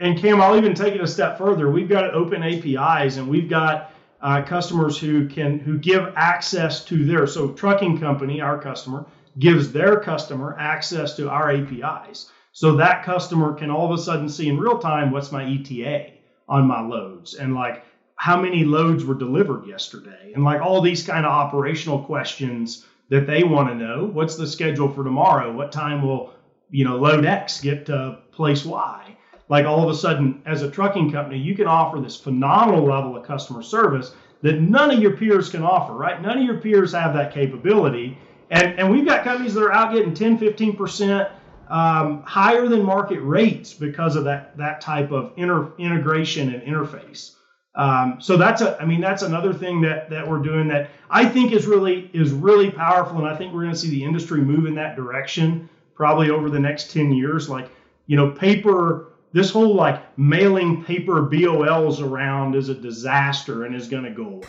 and 0.00 0.18
Cam, 0.18 0.40
I'll 0.40 0.56
even 0.56 0.74
take 0.74 0.94
it 0.94 1.00
a 1.00 1.06
step 1.06 1.38
further. 1.38 1.70
We've 1.70 1.88
got 1.88 2.12
open 2.14 2.42
APIs, 2.42 3.16
and 3.16 3.28
we've 3.28 3.48
got 3.48 3.92
uh, 4.22 4.42
customers 4.42 4.98
who 4.98 5.28
can 5.28 5.58
who 5.58 5.78
give 5.78 6.12
access 6.16 6.84
to 6.86 7.04
their 7.04 7.26
so 7.26 7.52
trucking 7.52 8.00
company, 8.00 8.40
our 8.40 8.58
customer, 8.60 9.06
gives 9.38 9.72
their 9.72 10.00
customer 10.00 10.56
access 10.58 11.14
to 11.16 11.28
our 11.28 11.50
APIs, 11.50 12.30
so 12.56 12.74
that 12.74 13.04
customer 13.04 13.52
can 13.52 13.70
all 13.70 13.84
of 13.84 13.98
a 13.98 14.02
sudden 14.02 14.30
see 14.30 14.48
in 14.48 14.58
real 14.58 14.78
time 14.78 15.10
what's 15.10 15.30
my 15.30 15.44
ETA 15.44 16.06
on 16.48 16.66
my 16.66 16.80
loads 16.80 17.34
and 17.34 17.54
like 17.54 17.84
how 18.14 18.40
many 18.40 18.64
loads 18.64 19.04
were 19.04 19.14
delivered 19.14 19.66
yesterday, 19.66 20.32
and 20.34 20.42
like 20.42 20.62
all 20.62 20.80
these 20.80 21.02
kind 21.02 21.26
of 21.26 21.32
operational 21.32 21.98
questions 21.98 22.86
that 23.10 23.26
they 23.26 23.44
want 23.44 23.68
to 23.68 23.74
know. 23.74 24.06
What's 24.06 24.36
the 24.36 24.46
schedule 24.46 24.88
for 24.88 25.04
tomorrow? 25.04 25.52
What 25.52 25.70
time 25.70 26.00
will 26.00 26.32
you 26.70 26.86
know 26.86 26.96
load 26.96 27.26
X 27.26 27.60
get 27.60 27.84
to 27.86 28.20
place 28.32 28.64
Y? 28.64 29.16
like 29.50 29.66
all 29.66 29.84
of 29.84 29.90
a 29.90 29.94
sudden 29.94 30.40
as 30.46 30.62
a 30.62 30.70
trucking 30.70 31.12
company 31.12 31.38
you 31.38 31.54
can 31.54 31.66
offer 31.66 32.00
this 32.00 32.16
phenomenal 32.16 32.84
level 32.84 33.16
of 33.16 33.22
customer 33.24 33.62
service 33.62 34.12
that 34.42 34.60
none 34.60 34.90
of 34.90 34.98
your 34.98 35.12
peers 35.16 35.50
can 35.50 35.62
offer 35.62 35.92
right 35.92 36.20
none 36.22 36.38
of 36.38 36.42
your 36.44 36.56
peers 36.56 36.92
have 36.92 37.14
that 37.14 37.32
capability 37.32 38.18
and 38.50 38.76
and 38.80 38.90
we've 38.90 39.04
got 39.04 39.22
companies 39.22 39.54
that 39.54 39.62
are 39.62 39.72
out 39.72 39.92
getting 39.92 40.14
10 40.14 40.38
15% 40.38 41.30
um, 41.68 42.22
higher 42.22 42.68
than 42.68 42.82
market 42.82 43.20
rates 43.20 43.72
because 43.72 44.16
of 44.16 44.24
that 44.24 44.56
that 44.56 44.80
type 44.80 45.10
of 45.10 45.32
inter, 45.36 45.72
integration 45.78 46.54
and 46.54 46.62
interface 46.62 47.34
um, 47.74 48.18
so 48.20 48.36
that's 48.36 48.62
a 48.62 48.80
i 48.80 48.84
mean 48.84 49.00
that's 49.00 49.22
another 49.22 49.52
thing 49.52 49.80
that 49.80 50.08
that 50.10 50.26
we're 50.26 50.38
doing 50.38 50.68
that 50.68 50.90
i 51.10 51.24
think 51.24 51.52
is 51.52 51.66
really 51.66 52.10
is 52.12 52.32
really 52.32 52.70
powerful 52.70 53.18
and 53.18 53.28
i 53.28 53.36
think 53.36 53.52
we're 53.52 53.62
going 53.62 53.74
to 53.74 53.78
see 53.78 53.90
the 53.90 54.04
industry 54.04 54.40
move 54.40 54.66
in 54.66 54.74
that 54.74 54.96
direction 54.96 55.68
probably 55.94 56.30
over 56.30 56.50
the 56.50 56.60
next 56.60 56.90
10 56.90 57.12
years 57.12 57.48
like 57.48 57.70
you 58.06 58.16
know 58.16 58.30
paper 58.30 59.12
this 59.36 59.50
whole 59.50 59.74
like 59.74 60.02
mailing 60.18 60.82
paper 60.82 61.20
BOLs 61.20 62.00
around 62.00 62.54
is 62.54 62.70
a 62.70 62.74
disaster 62.74 63.64
and 63.64 63.74
is 63.74 63.86
going 63.86 64.04
to 64.04 64.10
go 64.10 64.26
away. 64.26 64.48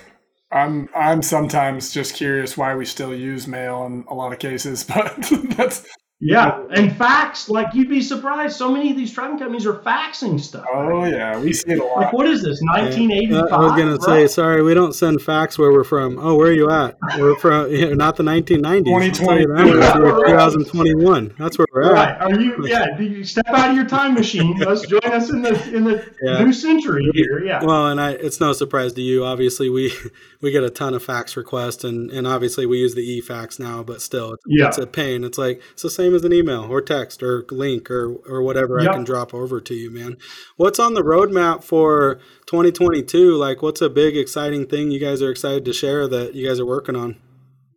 I'm 0.50 0.88
I'm 0.96 1.22
sometimes 1.22 1.92
just 1.92 2.16
curious 2.16 2.56
why 2.56 2.74
we 2.74 2.86
still 2.86 3.14
use 3.14 3.48
mail 3.48 3.86
in 3.86 4.06
a 4.08 4.14
lot 4.14 4.32
of 4.32 4.40
cases, 4.40 4.84
but 4.96 5.14
that's 5.58 5.86
Yeah, 6.20 6.64
and 6.72 6.96
fax, 6.98 7.48
like 7.48 7.76
you'd 7.76 7.90
be 7.90 8.02
surprised. 8.02 8.56
So 8.58 8.72
many 8.72 8.90
of 8.90 8.98
these 8.98 9.14
trucking 9.14 9.38
companies 9.38 9.68
are 9.68 9.76
faxing 9.76 10.40
stuff. 10.40 10.66
oh 10.74 11.06
yeah, 11.06 11.40
we 11.40 11.54
see 11.54 11.74
it 11.74 11.80
a 11.80 11.84
lot. 11.84 11.96
Like 11.98 12.06
lot. 12.06 12.14
what 12.16 12.26
is 12.26 12.42
this? 12.42 12.60
1985. 12.62 13.52
I 13.52 13.58
was 13.60 13.72
gonna 13.74 14.02
say, 14.02 14.22
right? 14.22 14.30
sorry, 14.32 14.64
we 14.64 14.74
don't 14.74 14.94
send 14.94 15.22
fax 15.22 15.60
where 15.60 15.72
we're 15.72 15.84
from. 15.84 16.18
Oh, 16.18 16.34
where 16.34 16.48
are 16.48 16.54
you 16.54 16.72
at? 16.72 16.98
We're 17.20 17.36
from 17.36 17.72
yeah, 17.72 17.90
not 17.94 18.16
the 18.16 18.24
1990s. 18.24 18.88
I'll 19.06 19.12
tell 19.12 19.40
you 19.40 19.48
that. 19.54 20.00
We're 20.00 20.26
2021. 20.28 21.36
That's 21.38 21.58
where 21.60 21.68
we're 21.72 21.94
Right? 21.94 22.10
at. 22.10 22.22
Are 22.22 22.40
you? 22.40 22.66
Yeah. 22.68 22.98
Do 22.98 23.04
you 23.04 23.24
step 23.24 23.46
out 23.50 23.70
of 23.70 23.76
your 23.76 23.86
time 23.86 24.16
machine? 24.16 24.58
Let's 24.58 24.88
join 24.88 25.00
us 25.06 25.30
in 25.30 25.44
the 25.44 25.76
in 25.76 25.84
the 25.84 26.04
Yeah. 26.24 26.44
new 26.44 26.52
century 26.52 27.08
here. 27.14 27.44
Yeah. 27.46 27.64
Well, 27.64 27.88
and 27.90 28.02
I, 28.02 28.14
it's 28.14 28.40
no 28.40 28.54
surprise 28.54 28.94
to 28.94 29.02
you. 29.04 29.24
Obviously, 29.24 29.70
we 29.70 29.94
we 30.42 30.50
get 30.52 30.64
a 30.64 30.72
ton 30.72 30.96
of 30.96 31.04
fax 31.04 31.38
requests, 31.38 31.84
and, 31.84 32.10
and 32.10 32.26
obviously 32.26 32.66
we 32.66 32.80
use 32.80 32.96
the 32.96 33.02
e-fax 33.02 33.60
now. 33.60 33.84
But 33.84 34.02
still, 34.02 34.34
it's, 34.34 34.44
Yeah. 34.48 34.68
it's 34.70 34.80
a 34.80 34.88
pain. 34.88 35.24
It's 35.24 35.38
like 35.38 35.62
it's 35.74 35.84
the 35.84 35.92
same 35.92 36.07
as 36.14 36.24
an 36.24 36.34
email 36.34 36.72
or 36.72 36.82
text 36.82 37.24
or 37.24 37.46
link 37.50 37.90
or 37.90 38.16
or 38.28 38.42
whatever 38.42 38.80
I 38.80 38.86
can 38.86 39.04
drop 39.04 39.34
over 39.34 39.60
to 39.62 39.74
you, 39.74 39.92
man. 39.92 40.18
What's 40.56 40.80
on 40.80 40.94
the 40.94 41.04
roadmap 41.04 41.64
for 41.64 42.20
2022? 42.48 43.36
Like, 43.36 43.62
what's 43.62 43.82
a 43.82 43.90
big 43.90 44.18
exciting 44.18 44.68
thing 44.68 44.92
you 44.92 45.00
guys 45.00 45.22
are 45.22 45.32
excited 45.32 45.66
to 45.66 45.74
share 45.74 46.08
that 46.08 46.36
you 46.36 46.48
guys 46.48 46.60
are 46.60 46.66
working 46.66 46.96
on? 46.96 47.18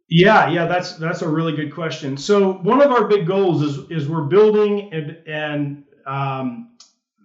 Yeah, 0.08 0.50
yeah, 0.50 0.66
that's 0.66 0.94
that's 0.94 1.22
a 1.22 1.28
really 1.28 1.54
good 1.54 1.72
question. 1.72 2.16
So 2.16 2.54
one 2.54 2.82
of 2.82 2.90
our 2.90 3.06
big 3.06 3.26
goals 3.26 3.62
is 3.62 3.78
is 3.90 4.08
we're 4.08 4.24
building 4.24 4.92
and 4.92 5.18
and 5.26 5.84
um, 6.04 6.70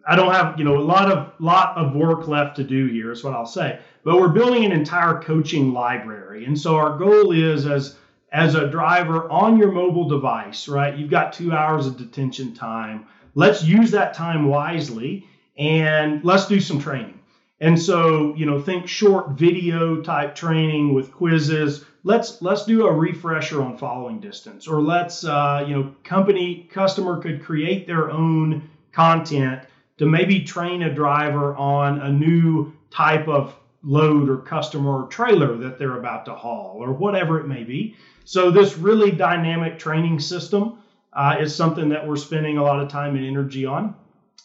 I 0.07 0.15
don't 0.15 0.31
have 0.31 0.59
you 0.59 0.65
know 0.65 0.77
a 0.77 0.83
lot 0.83 1.11
of 1.11 1.33
lot 1.39 1.75
of 1.77 1.95
work 1.95 2.27
left 2.27 2.55
to 2.57 2.63
do 2.63 2.85
here 2.85 3.11
is 3.11 3.23
what 3.23 3.33
I'll 3.33 3.47
say, 3.47 3.79
but 4.03 4.17
we're 4.17 4.29
building 4.29 4.65
an 4.65 4.71
entire 4.71 5.19
coaching 5.19 5.73
library, 5.73 6.45
and 6.45 6.57
so 6.57 6.75
our 6.75 6.95
goal 6.95 7.31
is 7.31 7.65
as 7.65 7.97
as 8.35 8.53
a 8.53 8.67
driver 8.67 9.31
on 9.31 9.57
your 9.57 9.71
mobile 9.71 10.09
device, 10.09 10.67
right? 10.67 10.97
You've 10.97 11.09
got 11.09 11.31
two 11.31 11.53
hours 11.53 11.87
of 11.87 11.95
detention 11.95 12.53
time. 12.53 13.07
Let's 13.33 13.63
use 13.63 13.91
that 13.91 14.13
time 14.13 14.49
wisely 14.49 15.25
and 15.57 16.21
let's 16.21 16.45
do 16.45 16.59
some 16.59 16.77
training. 16.77 17.17
And 17.61 17.81
so, 17.81 18.35
you 18.35 18.45
know, 18.45 18.59
think 18.59 18.89
short 18.89 19.29
video 19.29 20.01
type 20.01 20.35
training 20.35 20.93
with 20.93 21.13
quizzes. 21.13 21.85
Let's 22.03 22.41
let's 22.41 22.65
do 22.65 22.85
a 22.85 22.91
refresher 22.91 23.63
on 23.63 23.77
following 23.77 24.19
distance, 24.19 24.67
or 24.67 24.81
let's 24.81 25.23
uh, 25.23 25.63
you 25.65 25.73
know, 25.73 25.95
company 26.03 26.69
customer 26.69 27.21
could 27.21 27.41
create 27.41 27.87
their 27.87 28.11
own 28.11 28.69
content 28.91 29.61
to 29.97 30.05
maybe 30.05 30.43
train 30.43 30.83
a 30.83 30.93
driver 30.93 31.55
on 31.55 32.01
a 32.01 32.11
new 32.11 32.73
type 32.91 33.29
of 33.29 33.55
load 33.81 34.29
or 34.29 34.37
customer 34.39 35.03
or 35.03 35.07
trailer 35.07 35.55
that 35.55 35.79
they're 35.79 35.97
about 35.97 36.25
to 36.25 36.35
haul, 36.35 36.75
or 36.79 36.91
whatever 36.91 37.39
it 37.39 37.47
may 37.47 37.63
be. 37.63 37.95
So 38.25 38.49
this 38.49 38.75
really 38.75 39.11
dynamic 39.11 39.77
training 39.77 40.19
system 40.19 40.79
uh, 41.13 41.37
is 41.39 41.55
something 41.55 41.89
that 41.89 42.05
we're 42.05 42.15
spending 42.15 42.57
a 42.57 42.63
lot 42.63 42.79
of 42.79 42.89
time 42.89 43.15
and 43.15 43.23
energy 43.23 43.65
on. 43.65 43.95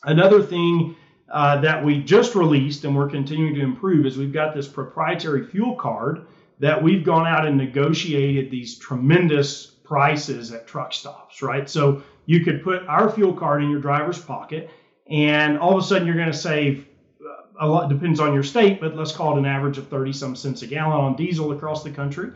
Another 0.04 0.42
thing 0.42 0.96
uh, 1.30 1.60
that 1.62 1.82
we 1.82 2.02
just 2.02 2.34
released 2.34 2.84
and 2.84 2.94
we're 2.94 3.08
continuing 3.08 3.54
to 3.54 3.62
improve 3.62 4.04
is 4.04 4.18
we've 4.18 4.32
got 4.32 4.54
this 4.54 4.68
proprietary 4.68 5.46
fuel 5.46 5.76
card 5.76 6.26
that 6.58 6.80
we've 6.80 7.04
gone 7.04 7.26
out 7.26 7.46
and 7.46 7.56
negotiated 7.56 8.50
these 8.50 8.76
tremendous 8.76 9.66
prices 9.66 10.52
at 10.52 10.66
truck 10.66 10.92
stops, 10.92 11.40
right? 11.40 11.68
So 11.68 12.02
you 12.26 12.44
could 12.44 12.62
put 12.62 12.82
our 12.86 13.10
fuel 13.10 13.32
card 13.32 13.62
in 13.62 13.70
your 13.70 13.80
driver's 13.80 14.20
pocket, 14.20 14.70
and 15.08 15.58
all 15.58 15.76
of 15.76 15.82
a 15.82 15.86
sudden 15.86 16.06
you're 16.06 16.16
going 16.16 16.30
to 16.30 16.36
save 16.36 16.86
uh, 17.20 17.44
a 17.60 17.66
lot. 17.66 17.88
Depends 17.88 18.20
on 18.20 18.34
your 18.34 18.42
state, 18.42 18.78
but 18.78 18.94
let's 18.94 19.12
call 19.12 19.34
it 19.34 19.38
an 19.38 19.46
average 19.46 19.78
of 19.78 19.88
30 19.88 20.12
some 20.12 20.36
cents 20.36 20.60
a 20.62 20.66
gallon 20.66 21.00
on 21.00 21.16
diesel 21.16 21.52
across 21.52 21.82
the 21.82 21.90
country. 21.90 22.30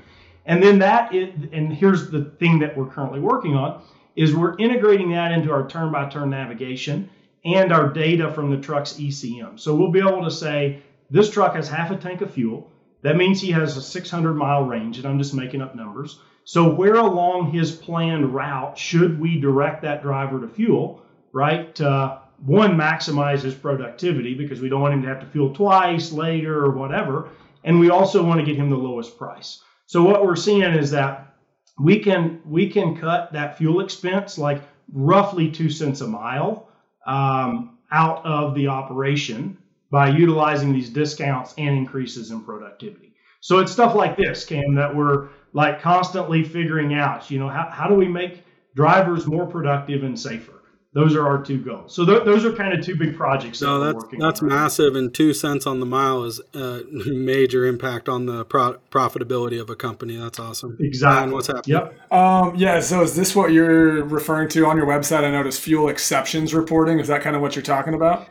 And 0.46 0.62
then 0.62 0.78
that, 0.80 1.12
and 1.12 1.72
here's 1.72 2.10
the 2.10 2.24
thing 2.38 2.58
that 2.60 2.76
we're 2.76 2.86
currently 2.86 3.20
working 3.20 3.54
on, 3.54 3.82
is 4.16 4.34
we're 4.34 4.56
integrating 4.58 5.10
that 5.10 5.32
into 5.32 5.50
our 5.50 5.68
turn-by-turn 5.68 6.30
navigation 6.30 7.10
and 7.44 7.72
our 7.72 7.92
data 7.92 8.32
from 8.32 8.50
the 8.50 8.56
truck's 8.56 8.94
ECM. 8.94 9.58
So 9.58 9.74
we'll 9.74 9.90
be 9.90 10.00
able 10.00 10.24
to 10.24 10.30
say 10.30 10.82
this 11.10 11.30
truck 11.30 11.54
has 11.54 11.68
half 11.68 11.90
a 11.90 11.96
tank 11.96 12.20
of 12.20 12.32
fuel. 12.32 12.70
That 13.02 13.16
means 13.16 13.40
he 13.40 13.50
has 13.50 13.76
a 13.76 13.82
600 13.82 14.34
mile 14.34 14.64
range, 14.64 14.98
and 14.98 15.06
I'm 15.06 15.18
just 15.18 15.34
making 15.34 15.60
up 15.60 15.74
numbers. 15.74 16.18
So 16.44 16.72
where 16.72 16.94
along 16.94 17.52
his 17.52 17.72
planned 17.72 18.34
route 18.34 18.78
should 18.78 19.18
we 19.20 19.40
direct 19.40 19.82
that 19.82 20.02
driver 20.02 20.40
to 20.40 20.48
fuel, 20.48 21.02
right? 21.32 21.78
Uh, 21.80 22.18
one, 22.44 22.76
maximize 22.76 23.40
his 23.40 23.54
productivity 23.54 24.34
because 24.34 24.60
we 24.60 24.68
don't 24.68 24.82
want 24.82 24.94
him 24.94 25.02
to 25.02 25.08
have 25.08 25.20
to 25.20 25.26
fuel 25.26 25.54
twice 25.54 26.12
later 26.12 26.64
or 26.64 26.70
whatever. 26.72 27.30
And 27.62 27.80
we 27.80 27.90
also 27.90 28.22
want 28.22 28.40
to 28.40 28.46
get 28.46 28.56
him 28.56 28.68
the 28.68 28.76
lowest 28.76 29.16
price. 29.18 29.62
So 29.86 30.02
what 30.02 30.24
we're 30.24 30.36
seeing 30.36 30.62
is 30.62 30.90
that 30.92 31.36
we 31.78 31.98
can 31.98 32.40
we 32.44 32.70
can 32.70 32.96
cut 32.96 33.32
that 33.32 33.58
fuel 33.58 33.80
expense 33.80 34.38
like 34.38 34.62
roughly 34.92 35.50
two 35.50 35.70
cents 35.70 36.00
a 36.00 36.06
mile 36.06 36.68
um, 37.06 37.78
out 37.90 38.24
of 38.24 38.54
the 38.54 38.68
operation 38.68 39.58
by 39.90 40.08
utilizing 40.08 40.72
these 40.72 40.90
discounts 40.90 41.54
and 41.58 41.76
increases 41.76 42.30
in 42.30 42.42
productivity. 42.42 43.14
So 43.40 43.58
it's 43.58 43.72
stuff 43.72 43.94
like 43.94 44.16
this, 44.16 44.44
Cam, 44.44 44.74
that 44.74 44.94
we're 44.94 45.28
like 45.52 45.80
constantly 45.80 46.42
figuring 46.42 46.94
out. 46.94 47.30
You 47.30 47.38
know, 47.38 47.48
how, 47.48 47.68
how 47.70 47.88
do 47.88 47.94
we 47.94 48.08
make 48.08 48.42
drivers 48.74 49.26
more 49.26 49.46
productive 49.46 50.02
and 50.02 50.18
safer? 50.18 50.53
Those 50.94 51.16
are 51.16 51.26
our 51.26 51.42
two 51.42 51.58
goals. 51.58 51.92
So 51.92 52.06
th- 52.06 52.24
those 52.24 52.44
are 52.44 52.52
kind 52.52 52.72
of 52.72 52.84
two 52.84 52.94
big 52.94 53.16
projects 53.16 53.58
that 53.58 53.66
No, 53.66 53.80
we're 53.80 53.84
that's 53.86 54.04
working 54.04 54.18
that's 54.20 54.42
on. 54.42 54.48
massive, 54.48 54.94
and 54.94 55.12
two 55.12 55.34
cents 55.34 55.66
on 55.66 55.80
the 55.80 55.86
mile 55.86 56.22
is 56.22 56.40
a 56.54 56.82
major 57.06 57.66
impact 57.66 58.08
on 58.08 58.26
the 58.26 58.44
pro- 58.44 58.78
profitability 58.92 59.60
of 59.60 59.68
a 59.70 59.74
company. 59.76 60.16
That's 60.16 60.38
awesome. 60.38 60.76
Exactly. 60.80 61.16
Ryan, 61.18 61.30
what's 61.32 61.46
happening? 61.48 61.76
Yep. 61.76 62.12
Um, 62.12 62.54
yeah. 62.54 62.78
So 62.80 63.02
is 63.02 63.16
this 63.16 63.34
what 63.34 63.50
you're 63.52 64.04
referring 64.04 64.48
to 64.50 64.66
on 64.66 64.76
your 64.76 64.86
website? 64.86 65.24
I 65.24 65.30
noticed 65.32 65.60
fuel 65.60 65.88
exceptions 65.88 66.54
reporting. 66.54 67.00
Is 67.00 67.08
that 67.08 67.22
kind 67.22 67.34
of 67.34 67.42
what 67.42 67.56
you're 67.56 67.62
talking 67.64 67.94
about? 67.94 68.28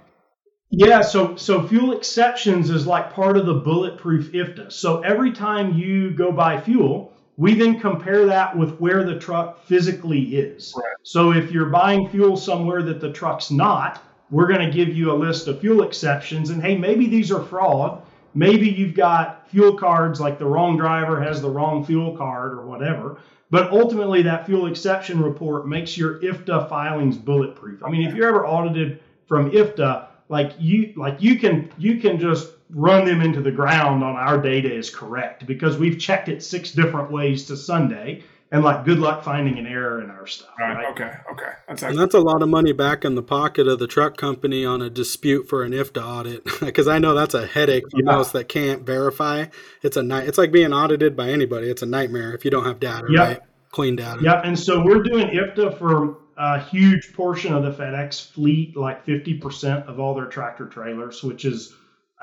Yeah, 0.76 1.02
so 1.02 1.36
so 1.36 1.67
fuel 1.67 1.91
exceptions 1.95 2.71
is 2.71 2.88
like 2.88 3.13
part 3.13 3.38
of 3.38 3.45
the 3.45 3.54
bulletproof 3.54 4.32
IFTA. 4.32 4.71
So 4.71 5.02
every 5.02 5.32
time 5.32 5.73
you 5.76 6.10
go 6.12 6.32
buy 6.32 6.60
fuel, 6.60 7.12
we 7.38 7.56
then 7.56 7.80
compare 7.80 8.26
that 8.26 8.56
with 8.56 8.78
where 8.80 9.04
the 9.04 9.17
truck 9.19 9.63
physically 9.65 10.36
is. 10.36 10.74
Right. 10.78 10.93
So 11.04 11.32
if 11.32 11.52
you're 11.52 11.69
buying 11.69 12.08
fuel 12.10 12.38
somewhere 12.38 12.84
that 12.84 13.02
the 13.02 13.12
truck's 13.12 13.50
not, 13.50 14.04
we're 14.30 14.48
going 14.48 14.65
to 14.65 14.72
give 14.72 14.96
you 14.96 15.12
a 15.12 15.15
list 15.15 15.48
of 15.48 15.60
fuel 15.60 15.84
exceptions 15.84 16.50
and 16.50 16.62
hey, 16.62 16.78
maybe 16.78 17.08
these 17.08 17.32
are 17.32 17.43
fraud. 17.43 18.02
Maybe 18.36 18.67
you've 18.67 18.96
got 18.96 19.48
fuel 19.50 19.78
cards, 19.78 20.19
like 20.19 20.39
the 20.39 20.46
wrong 20.46 20.76
driver 20.76 21.22
has 21.22 21.41
the 21.41 21.50
wrong 21.50 21.86
fuel 21.86 22.17
card 22.17 22.54
or 22.54 22.65
whatever. 22.65 23.19
But 23.52 23.72
ultimately, 23.72 24.24
that 24.24 24.48
fuel 24.48 24.65
exception 24.65 25.22
report 25.22 25.67
makes 25.67 25.96
your 25.96 26.19
IFTA 26.22 26.67
filings 26.67 27.17
bulletproof. 27.17 27.84
I 27.84 27.91
mean, 27.91 28.08
if 28.08 28.15
you're 28.15 28.28
ever 28.28 28.48
audited 28.48 29.00
from 29.28 29.52
IFTA, 29.52 30.08
like 30.30 30.54
you 30.58 30.93
like 30.96 31.22
you 31.22 31.38
can 31.38 31.72
you 31.78 32.00
can 32.00 32.19
just 32.19 32.54
run 32.69 33.06
them 33.06 33.21
into 33.21 33.41
the 33.41 33.52
ground 33.52 34.04
on 34.04 34.15
our 34.15 34.38
data 34.41 34.73
is 34.73 34.89
correct 34.89 35.45
because 35.45 35.78
we've 35.78 35.99
checked 35.99 36.30
it 36.30 36.43
six 36.43 36.71
different 36.71 37.12
ways 37.12 37.45
to 37.45 37.58
Sunday 37.58 38.23
and 38.52 38.63
like 38.63 38.86
good 38.86 38.99
luck 38.99 39.23
finding 39.23 39.58
an 39.58 39.65
error 39.65 40.02
in 40.04 40.12
our 40.12 40.28
stuff. 40.28 40.49
Right. 40.60 40.76
Right. 40.76 40.91
Okay. 40.91 41.12
Okay. 41.32 41.52
That's 41.67 41.82
And 41.84 41.97
that's 41.97 42.13
a 42.13 42.19
lot 42.19 42.41
of 42.43 42.49
money 42.49 42.71
back 42.71 43.04
in 43.04 43.15
the 43.15 43.23
pocket 43.23 43.67
of 43.67 43.80
the 43.80 43.88
truck 43.88 44.15
company 44.15 44.63
on 44.63 44.82
a 44.82 44.89
dispute 44.91 45.47
for 45.49 45.63
an 45.63 45.71
IFTA 45.71 46.04
audit, 46.04 46.43
because 46.60 46.88
I 46.88 46.99
know 46.99 47.15
that's 47.15 47.34
a 47.34 47.47
headache 47.47 47.84
for 47.89 47.97
Yeah. 47.99 48.15
most 48.15 48.32
that 48.34 48.47
can't 48.49 48.84
verify. 48.84 49.45
It's 49.82 49.97
a 49.97 50.04
night. 50.04 50.28
It's 50.28 50.38
like 50.38 50.52
being 50.52 50.71
audited 50.71 51.15
by 51.15 51.30
anybody. 51.30 51.69
It's 51.69 51.82
a 51.82 51.88
nightmare 51.88 52.34
if 52.34 52.45
you 52.45 52.52
don't 52.52 52.65
have 52.65 52.80
data, 52.80 53.08
Yep. 53.10 53.28
right? 53.28 53.39
Clean 53.71 53.95
data. 53.95 54.21
Yep. 54.23 54.41
And 54.45 54.58
so 54.60 54.84
we're 54.86 55.02
doing 55.02 55.28
IFTA 55.30 55.78
for 55.80 56.17
a 56.38 56.60
huge 56.60 57.13
portion 57.13 57.54
of 57.54 57.63
the 57.63 57.71
FedEx 57.71 58.32
fleet, 58.32 58.78
like 58.78 59.04
50% 59.06 59.88
of 59.88 59.99
all 59.99 60.13
their 60.13 60.26
tractor 60.26 60.65
trailers, 60.67 61.23
which 61.23 61.45
is, 61.45 61.73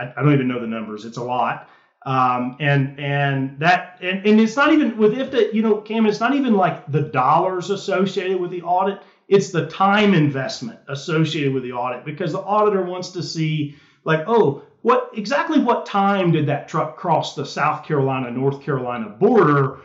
I, 0.01 0.23
don't 0.23 0.33
even 0.33 0.49
know 0.49 0.61
the 0.61 0.67
numbers. 0.67 1.05
It's 1.05 1.17
a 1.17 1.23
lot. 1.25 1.69
Um, 2.07 2.57
and, 2.61 2.99
and 2.99 3.59
that, 3.61 3.99
and, 4.01 4.27
and 4.27 4.41
it's 4.41 4.57
not 4.57 4.73
even 4.73 4.97
with 4.97 5.13
IFTA, 5.13 5.53
you 5.53 5.63
know, 5.63 5.81
Cam, 5.81 6.07
it's 6.07 6.21
not 6.21 6.35
even 6.35 6.55
like 6.55 6.91
the 6.91 7.03
dollars 7.03 7.71
associated 7.71 8.41
with 8.41 8.51
the 8.51 8.63
audit. 8.63 9.03
It's 9.29 9.51
the 9.51 9.67
time 9.67 10.15
investment 10.15 10.81
associated 10.89 11.53
with 11.53 11.63
the 11.63 11.73
audit 11.73 12.05
because 12.05 12.33
the 12.33 12.41
auditor 12.41 12.83
wants 12.83 13.11
to 13.11 13.23
see 13.23 13.77
like, 14.05 14.25
oh, 14.27 14.63
what 14.83 15.11
exactly 15.15 15.61
what 15.61 15.85
time 15.85 16.33
did 16.33 16.47
that 16.47 16.69
truck 16.69 16.97
cross 16.97 17.35
the 17.35 17.45
South 17.45 17.85
Carolina, 17.85 18.31
North 18.31 18.63
Carolina 18.63 19.11
border 19.11 19.81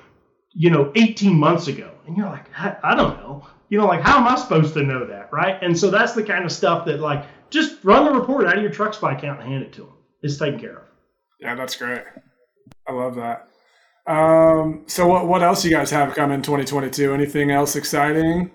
you 0.56 0.70
know, 0.70 0.92
18 0.96 1.38
months 1.38 1.68
ago. 1.68 1.92
And 2.08 2.18
you're 2.18 2.28
like, 2.28 2.46
I, 2.58 2.78
I 2.82 2.96
don't 2.96 3.18
know. 3.18 3.46
You 3.70 3.78
know, 3.78 3.86
like, 3.86 4.02
how 4.02 4.18
am 4.18 4.28
I 4.28 4.36
supposed 4.36 4.74
to 4.76 4.84
know 4.84 5.06
that? 5.06 5.32
Right. 5.32 5.62
And 5.62 5.78
so 5.78 5.92
that's 5.92 6.14
the 6.14 6.24
kind 6.24 6.46
of 6.46 6.52
stuff 6.52 6.86
that, 6.86 7.00
like, 7.00 7.26
just 7.50 7.84
run 7.84 8.06
the 8.06 8.12
report 8.18 8.48
out 8.48 8.58
of 8.58 8.64
your 8.64 8.72
TruckSpy 8.72 9.18
account 9.18 9.42
and 9.42 9.50
hand 9.50 9.64
it 9.64 9.74
to 9.74 9.82
them. 9.82 9.94
It's 10.26 10.38
taken 10.38 10.60
care 10.60 10.78
of. 10.78 10.84
yeah, 11.40 11.54
that's 11.54 11.76
great. 11.76 12.02
I 12.88 12.92
love 12.92 13.16
that. 13.16 13.48
Um, 14.08 14.84
so 14.88 15.08
what 15.08 15.28
what 15.28 15.44
else 15.44 15.64
you 15.64 15.70
guys 15.70 15.92
have 15.92 16.16
coming 16.16 16.42
2022? 16.42 17.14
Anything 17.14 17.52
else 17.52 17.76
exciting? 17.76 18.50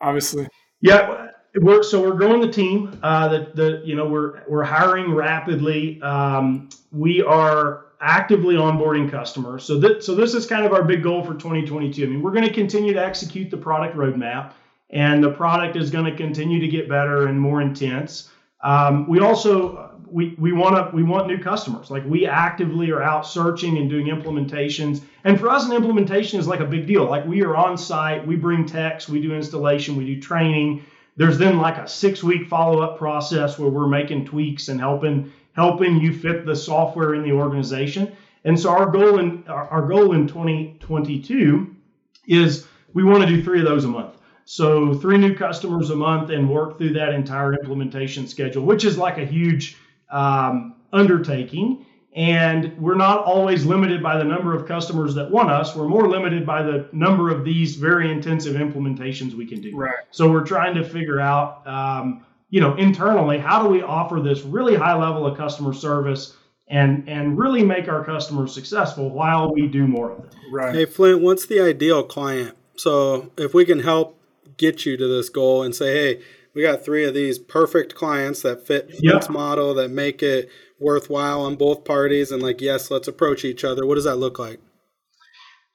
Obviously. 0.00 0.46
Yeah, 0.82 1.28
we're 1.54 1.82
so 1.82 2.02
we're 2.02 2.16
growing 2.16 2.42
the 2.42 2.52
team. 2.52 2.98
Uh, 3.02 3.28
the 3.28 3.50
the 3.54 3.82
you 3.82 3.96
know 3.96 4.06
we're 4.06 4.42
we're 4.46 4.62
hiring 4.62 5.14
rapidly. 5.14 6.02
Um, 6.02 6.68
we 6.92 7.22
are 7.22 7.86
actively 8.02 8.56
onboarding 8.56 9.10
customers. 9.10 9.64
So 9.64 9.78
that 9.80 10.04
so 10.04 10.14
this 10.14 10.34
is 10.34 10.44
kind 10.44 10.66
of 10.66 10.74
our 10.74 10.84
big 10.84 11.02
goal 11.02 11.24
for 11.24 11.32
2022. 11.32 12.04
I 12.04 12.06
mean, 12.08 12.22
we're 12.22 12.32
going 12.32 12.44
to 12.44 12.52
continue 12.52 12.92
to 12.92 13.02
execute 13.02 13.50
the 13.50 13.56
product 13.56 13.96
roadmap, 13.96 14.52
and 14.90 15.24
the 15.24 15.30
product 15.30 15.76
is 15.76 15.90
going 15.90 16.04
to 16.04 16.14
continue 16.14 16.60
to 16.60 16.68
get 16.68 16.90
better 16.90 17.28
and 17.28 17.40
more 17.40 17.62
intense. 17.62 18.30
Um, 18.62 19.08
we 19.08 19.20
also 19.20 19.85
we 20.10 20.34
we 20.38 20.52
want 20.52 20.74
to 20.76 20.94
we 20.94 21.02
want 21.02 21.26
new 21.26 21.38
customers. 21.38 21.90
Like 21.90 22.04
we 22.06 22.26
actively 22.26 22.90
are 22.90 23.02
out 23.02 23.26
searching 23.26 23.78
and 23.78 23.88
doing 23.90 24.06
implementations. 24.06 25.02
And 25.24 25.38
for 25.38 25.48
us, 25.48 25.66
an 25.66 25.72
implementation 25.72 26.38
is 26.38 26.46
like 26.46 26.60
a 26.60 26.66
big 26.66 26.86
deal. 26.86 27.04
Like 27.04 27.26
we 27.26 27.42
are 27.42 27.56
on 27.56 27.76
site, 27.76 28.26
we 28.26 28.36
bring 28.36 28.66
techs, 28.66 29.08
we 29.08 29.20
do 29.20 29.34
installation, 29.34 29.96
we 29.96 30.06
do 30.06 30.20
training. 30.20 30.84
There's 31.16 31.38
then 31.38 31.58
like 31.58 31.78
a 31.78 31.88
six 31.88 32.22
week 32.22 32.48
follow 32.48 32.80
up 32.80 32.98
process 32.98 33.58
where 33.58 33.70
we're 33.70 33.88
making 33.88 34.26
tweaks 34.26 34.68
and 34.68 34.78
helping 34.78 35.32
helping 35.54 35.96
you 35.98 36.12
fit 36.12 36.44
the 36.44 36.54
software 36.54 37.14
in 37.14 37.22
the 37.22 37.32
organization. 37.32 38.14
And 38.44 38.58
so 38.58 38.70
our 38.70 38.90
goal 38.90 39.18
in 39.18 39.44
our, 39.48 39.68
our 39.68 39.88
goal 39.88 40.12
in 40.12 40.28
2022 40.28 41.74
is 42.28 42.66
we 42.94 43.04
want 43.04 43.22
to 43.22 43.26
do 43.26 43.42
three 43.42 43.60
of 43.60 43.66
those 43.66 43.84
a 43.84 43.88
month. 43.88 44.14
So 44.44 44.94
three 44.94 45.18
new 45.18 45.34
customers 45.34 45.90
a 45.90 45.96
month 45.96 46.30
and 46.30 46.48
work 46.48 46.78
through 46.78 46.92
that 46.92 47.12
entire 47.12 47.54
implementation 47.54 48.28
schedule, 48.28 48.64
which 48.64 48.84
is 48.84 48.96
like 48.96 49.18
a 49.18 49.26
huge 49.26 49.76
um, 50.10 50.76
undertaking. 50.92 51.86
And 52.14 52.76
we're 52.78 52.94
not 52.94 53.24
always 53.24 53.66
limited 53.66 54.02
by 54.02 54.16
the 54.16 54.24
number 54.24 54.54
of 54.54 54.66
customers 54.66 55.14
that 55.16 55.30
want 55.30 55.50
us. 55.50 55.76
We're 55.76 55.88
more 55.88 56.08
limited 56.08 56.46
by 56.46 56.62
the 56.62 56.88
number 56.92 57.30
of 57.30 57.44
these 57.44 57.76
very 57.76 58.10
intensive 58.10 58.56
implementations 58.56 59.34
we 59.34 59.46
can 59.46 59.60
do. 59.60 59.76
Right. 59.76 59.96
So 60.10 60.30
we're 60.30 60.46
trying 60.46 60.74
to 60.76 60.84
figure 60.84 61.20
out, 61.20 61.66
um, 61.66 62.24
you 62.48 62.62
know, 62.62 62.74
internally, 62.76 63.36
how 63.36 63.62
do 63.62 63.68
we 63.68 63.82
offer 63.82 64.20
this 64.20 64.42
really 64.42 64.76
high 64.76 64.94
level 64.94 65.26
of 65.26 65.36
customer 65.36 65.74
service 65.74 66.34
and 66.68 67.08
and 67.08 67.38
really 67.38 67.62
make 67.62 67.88
our 67.88 68.04
customers 68.04 68.52
successful 68.52 69.10
while 69.10 69.52
we 69.52 69.66
do 69.68 69.86
more 69.86 70.12
of 70.12 70.24
it. 70.24 70.34
Right. 70.50 70.74
Hey 70.74 70.84
Flint, 70.84 71.22
what's 71.22 71.46
the 71.46 71.60
ideal 71.60 72.02
client? 72.02 72.56
So 72.76 73.30
if 73.36 73.54
we 73.54 73.64
can 73.64 73.80
help 73.80 74.20
get 74.56 74.84
you 74.86 74.96
to 74.96 75.06
this 75.06 75.28
goal 75.28 75.62
and 75.62 75.74
say, 75.74 75.94
hey, 75.94 76.22
we 76.56 76.62
got 76.62 76.82
three 76.82 77.04
of 77.04 77.12
these 77.12 77.38
perfect 77.38 77.94
clients 77.94 78.40
that 78.40 78.66
fit 78.66 78.90
Yeah. 79.02 79.20
model 79.28 79.74
that 79.74 79.90
make 79.90 80.22
it 80.22 80.48
worthwhile 80.80 81.42
on 81.42 81.54
both 81.54 81.84
parties, 81.84 82.32
and 82.32 82.42
like, 82.42 82.62
yes, 82.62 82.90
let's 82.90 83.06
approach 83.06 83.44
each 83.44 83.62
other. 83.62 83.84
What 83.84 83.96
does 83.96 84.04
that 84.04 84.16
look 84.16 84.38
like? 84.38 84.58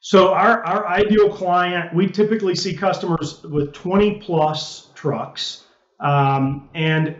So 0.00 0.34
our, 0.34 0.64
our 0.64 0.88
ideal 0.88 1.32
client, 1.32 1.94
we 1.94 2.08
typically 2.08 2.56
see 2.56 2.74
customers 2.74 3.44
with 3.44 3.72
20 3.72 4.18
plus 4.18 4.88
trucks, 4.96 5.62
um, 6.00 6.68
and 6.74 7.14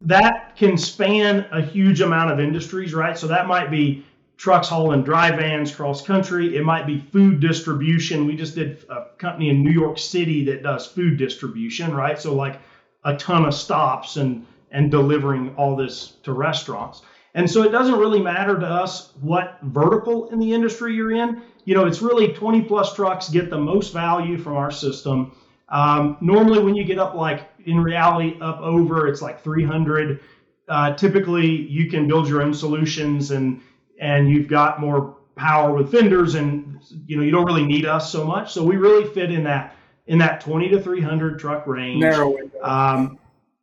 that 0.00 0.56
can 0.56 0.76
span 0.76 1.46
a 1.52 1.62
huge 1.62 2.00
amount 2.00 2.32
of 2.32 2.40
industries, 2.40 2.92
right? 2.92 3.16
So 3.16 3.28
that 3.28 3.46
might 3.46 3.70
be 3.70 4.04
trucks 4.36 4.68
hauling 4.68 5.04
dry 5.04 5.30
vans 5.30 5.72
cross 5.72 6.04
country. 6.04 6.56
It 6.56 6.64
might 6.64 6.86
be 6.88 6.98
food 6.98 7.38
distribution. 7.38 8.26
We 8.26 8.34
just 8.34 8.56
did 8.56 8.84
a 8.90 9.06
company 9.16 9.48
in 9.48 9.62
New 9.62 9.70
York 9.70 9.96
City 9.98 10.44
that 10.46 10.64
does 10.64 10.86
food 10.86 11.16
distribution, 11.18 11.94
right? 11.94 12.20
So 12.20 12.34
like 12.34 12.60
a 13.06 13.16
ton 13.16 13.46
of 13.46 13.54
stops 13.54 14.16
and 14.16 14.44
and 14.72 14.90
delivering 14.90 15.54
all 15.56 15.76
this 15.76 16.16
to 16.24 16.32
restaurants. 16.32 17.02
And 17.34 17.48
so 17.48 17.62
it 17.62 17.70
doesn't 17.70 17.98
really 17.98 18.20
matter 18.20 18.58
to 18.58 18.66
us 18.66 19.12
what 19.20 19.58
vertical 19.62 20.28
in 20.30 20.38
the 20.38 20.52
industry 20.52 20.94
you're 20.94 21.12
in. 21.12 21.42
You 21.64 21.74
know, 21.74 21.86
it's 21.86 22.02
really 22.02 22.32
20 22.32 22.62
plus 22.62 22.94
trucks 22.94 23.28
get 23.28 23.48
the 23.48 23.58
most 23.58 23.92
value 23.92 24.36
from 24.36 24.56
our 24.56 24.70
system. 24.70 25.32
Um, 25.68 26.16
normally, 26.20 26.62
when 26.62 26.74
you 26.74 26.84
get 26.84 26.98
up 26.98 27.14
like 27.14 27.48
in 27.64 27.78
reality 27.80 28.38
up 28.40 28.60
over, 28.60 29.06
it's 29.06 29.22
like 29.22 29.42
300. 29.42 30.20
Uh, 30.68 30.94
typically, 30.94 31.46
you 31.46 31.88
can 31.88 32.08
build 32.08 32.28
your 32.28 32.42
own 32.42 32.52
solutions 32.52 33.30
and 33.30 33.60
and 33.98 34.28
you've 34.28 34.48
got 34.48 34.80
more 34.80 35.16
power 35.36 35.72
with 35.72 35.90
vendors, 35.90 36.34
and 36.34 36.80
you 37.06 37.16
know 37.16 37.22
you 37.22 37.30
don't 37.30 37.44
really 37.44 37.64
need 37.64 37.86
us 37.86 38.10
so 38.10 38.24
much. 38.24 38.52
So 38.52 38.64
we 38.64 38.76
really 38.76 39.08
fit 39.12 39.30
in 39.30 39.44
that 39.44 39.75
in 40.06 40.18
that 40.18 40.40
20 40.40 40.68
to 40.70 40.80
300 40.80 41.38
truck 41.38 41.66
range. 41.66 42.00
Narrow 42.00 42.34
window. 42.34 42.62
Um, 42.62 43.18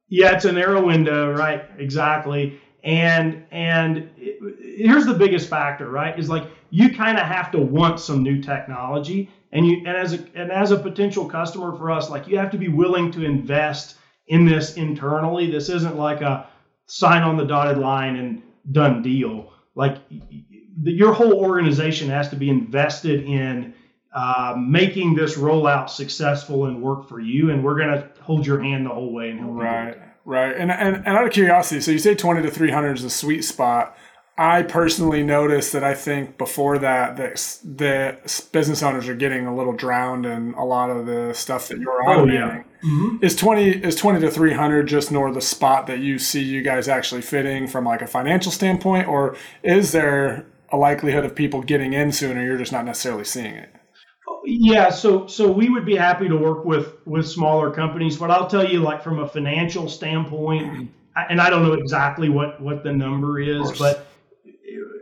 yeah, 0.10 0.36
it's 0.36 0.45
a 0.45 0.51
narrow 0.51 0.86
window, 0.86 1.34
right? 1.34 1.65
Exactly. 1.77 2.60
And 2.84 3.45
and 3.51 4.10
it, 4.17 4.39
here's 4.77 5.06
the 5.06 5.13
biggest 5.13 5.49
factor, 5.49 5.89
right? 5.89 6.17
Is 6.19 6.29
like 6.29 6.47
you 6.69 6.93
kind 6.93 7.17
of 7.17 7.25
have 7.25 7.51
to 7.51 7.60
want 7.60 7.99
some 7.99 8.23
new 8.23 8.41
technology, 8.41 9.29
and 9.51 9.65
you 9.65 9.77
and 9.77 9.95
as 9.95 10.13
a 10.13 10.25
and 10.36 10.51
as 10.51 10.71
a 10.71 10.77
potential 10.77 11.25
customer 11.25 11.75
for 11.77 11.89
us, 11.89 12.10
like 12.10 12.27
you 12.27 12.38
have 12.38 12.51
to 12.51 12.58
be 12.58 12.67
willing 12.67 13.12
to 13.13 13.23
invest 13.23 13.95
in 14.27 14.45
this 14.45 14.75
internally. 14.75 15.49
This 15.49 15.69
isn't 15.69 15.95
like 15.95 16.21
a 16.21 16.47
sign 16.88 17.23
on 17.23 17.38
the 17.38 17.45
dotted 17.45 17.77
line 17.77 18.17
and 18.17 18.43
done 18.71 19.01
deal. 19.01 19.51
Like 19.75 19.97
y- 20.12 20.43
your 20.84 21.13
whole 21.13 21.34
organization 21.34 22.10
has 22.10 22.29
to 22.29 22.36
be 22.36 22.49
invested 22.49 23.23
in 23.23 23.73
uh, 24.13 24.56
making 24.60 25.15
this 25.15 25.38
rollout 25.38 25.89
successful 25.89 26.65
and 26.65 26.82
work 26.82 27.08
for 27.10 27.19
you. 27.19 27.49
And 27.52 27.63
we're 27.63 27.78
going 27.78 27.89
to 27.89 28.10
hold 28.21 28.45
your 28.45 28.62
hand 28.62 28.86
the 28.86 28.89
whole 28.91 29.12
way 29.13 29.30
and 29.32 29.39
help 29.39 29.54
Right, 29.54 29.97
right. 30.26 30.56
And, 30.56 30.71
and 30.71 30.97
and 30.97 31.08
out 31.08 31.26
of 31.26 31.32
curiosity, 31.34 31.82
so 31.82 31.91
you 31.91 31.99
say 31.99 32.15
twenty 32.15 32.41
to 32.43 32.52
three 32.52 32.71
hundred 32.71 32.97
is 32.97 33.04
a 33.04 33.10
sweet 33.10 33.43
spot. 33.43 33.97
I 34.36 34.63
personally 34.63 35.21
noticed 35.21 35.73
that 35.73 35.84
I 35.84 35.93
think 35.93 36.39
before 36.39 36.80
that 36.80 37.18
the 37.18 37.30
the 37.64 38.18
business 38.51 38.82
owners 38.82 39.07
are 39.07 39.16
getting 39.16 39.45
a 39.45 39.55
little 39.55 39.74
drowned 39.74 40.26
in 40.26 40.55
a 40.55 40.66
lot 40.66 40.89
of 40.89 41.05
the 41.05 41.34
stuff 41.34 41.68
that 41.68 41.78
you're 41.80 42.01
Oh, 42.03 42.26
automating. 42.26 42.64
yeah. 42.84 43.18
Is 43.22 43.36
twenty 43.36 43.70
is 43.70 43.95
twenty 43.95 44.20
to 44.22 44.32
three 44.32 44.53
hundred 44.53 44.88
just 44.88 45.11
nor 45.11 45.32
the 45.32 45.39
spot 45.41 45.86
that 45.88 45.99
you 45.99 46.18
see 46.18 46.41
you 46.41 46.64
guys 46.64 46.88
actually 46.88 47.22
fitting 47.22 47.68
from 47.68 47.86
like 47.86 48.01
a 48.01 48.07
financial 48.07 48.51
standpoint, 48.51 49.07
or 49.07 49.36
is 49.61 49.91
there 49.91 50.47
a 50.72 50.78
likelihood 50.78 51.26
of 51.26 51.36
people 51.36 51.61
getting 51.61 51.93
in 51.93 52.11
sooner? 52.11 52.43
You're 52.43 52.57
just 52.57 52.72
not 52.72 52.86
necessarily 52.86 53.26
seeing 53.26 53.53
it. 53.53 53.70
Yeah, 54.46 54.89
so 54.89 55.28
so 55.28 55.52
we 55.52 55.70
would 55.70 55.86
be 55.86 55.96
happy 55.96 56.28
to 56.28 56.36
work 56.36 56.66
with 56.66 56.94
with 57.06 57.28
smaller 57.28 57.72
companies, 57.72 58.18
but 58.18 58.30
I'll 58.32 58.48
tell 58.48 58.68
you, 58.70 58.80
like 58.82 59.02
from 59.04 59.20
a 59.20 59.28
financial 59.28 59.88
standpoint, 59.88 60.89
I- 61.16 61.26
and 61.30 61.39
I 61.39 61.50
don't 61.50 61.64
know 61.64 61.74
exactly 61.74 62.30
what 62.30 62.62
what 62.62 62.84
the 62.84 62.91
number 62.91 63.39
is, 63.39 63.72
but 63.80 64.08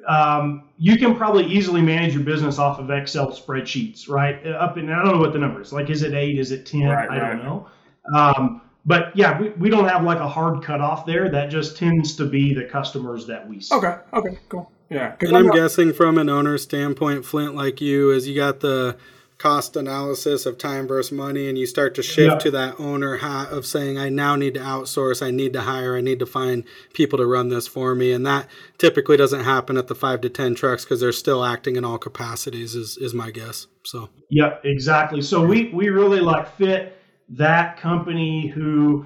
um, 0.08 0.64
you 0.78 0.98
can 0.98 1.16
probably 1.16 1.46
easily 1.46 1.82
manage 1.82 2.14
your 2.14 2.24
business 2.24 2.58
off 2.58 2.80
of 2.80 2.89
Excel 2.89 3.32
spreadsheets, 3.32 4.10
right? 4.10 4.46
Up 4.48 4.78
in 4.78 4.89
I 4.92 5.04
don't 5.04 5.14
know 5.14 5.20
what 5.20 5.34
the 5.34 5.39
number 5.39 5.62
is. 5.62 5.72
Like, 5.72 5.89
is 5.89 6.04
it 6.04 6.14
eight? 6.14 6.38
Is 6.38 6.52
it 6.52 6.66
ten? 6.66 6.88
Right, 6.89 7.10
I 7.10 7.20
don't 7.20 7.44
know. 7.44 7.68
Um, 8.16 8.62
but 8.86 9.16
yeah, 9.16 9.39
we, 9.39 9.50
we 9.52 9.70
don't 9.70 9.88
have 9.88 10.04
like 10.04 10.18
a 10.20 10.28
hard 10.28 10.64
cutoff 10.64 11.06
there. 11.06 11.30
That 11.30 11.50
just 11.50 11.78
tends 11.78 12.16
to 12.16 12.26
be 12.26 12.54
the 12.54 12.66
customers 12.66 13.28
that 13.28 13.48
we 13.48 13.60
see. 13.60 13.76
Okay, 13.76 13.96
okay, 14.14 14.38
cool. 14.50 14.72
Yeah, 14.89 15.16
and 15.22 15.38
I'm, 15.38 15.50
I'm 15.50 15.56
guessing 15.56 15.94
from 15.94 16.18
an 16.18 16.28
owner 16.30 16.58
standpoint, 16.58 17.24
Flint, 17.24 17.56
like 17.56 17.80
you, 17.80 18.12
is 18.12 18.28
you 18.28 18.36
got 18.36 18.60
the 18.60 18.98
cost 19.42 19.76
analysis 19.76 20.46
of 20.46 20.56
time 20.56 20.88
versus 20.88 21.12
money 21.12 21.50
and 21.50 21.58
you 21.58 21.66
start 21.66 21.96
to 21.96 22.04
shift 22.04 22.32
yeah. 22.32 22.38
to 22.38 22.52
that 22.52 22.80
owner 22.80 23.18
hat 23.18 23.50
of 23.50 23.66
saying 23.66 23.98
i 23.98 24.08
now 24.08 24.36
need 24.36 24.54
to 24.54 24.60
outsource 24.60 25.26
i 25.26 25.32
need 25.32 25.52
to 25.52 25.62
hire 25.62 25.98
i 25.98 26.02
need 26.02 26.20
to 26.20 26.28
find 26.28 26.64
people 26.94 27.18
to 27.18 27.26
run 27.26 27.50
this 27.50 27.68
for 27.68 27.96
me 27.96 28.12
and 28.12 28.24
that 28.24 28.48
typically 28.78 29.18
doesn't 29.18 29.44
happen 29.44 29.78
at 29.78 29.88
the 29.88 29.96
five 29.96 30.22
to 30.22 30.30
ten 30.30 30.54
trucks 30.54 30.86
because 30.86 31.00
they're 31.00 31.12
still 31.12 31.44
acting 31.44 31.76
in 31.76 31.84
all 31.84 31.98
capacities 31.98 32.76
is, 32.76 32.98
is 32.98 33.16
my 33.16 33.32
guess 33.32 33.66
so 33.84 34.10
yeah 34.30 34.58
exactly 34.64 35.24
so 35.24 35.44
we 35.44 35.70
we 35.70 35.89
really 35.89 36.20
like 36.20 36.48
fit 36.56 37.02
that 37.28 37.78
company 37.78 38.46
who 38.46 39.04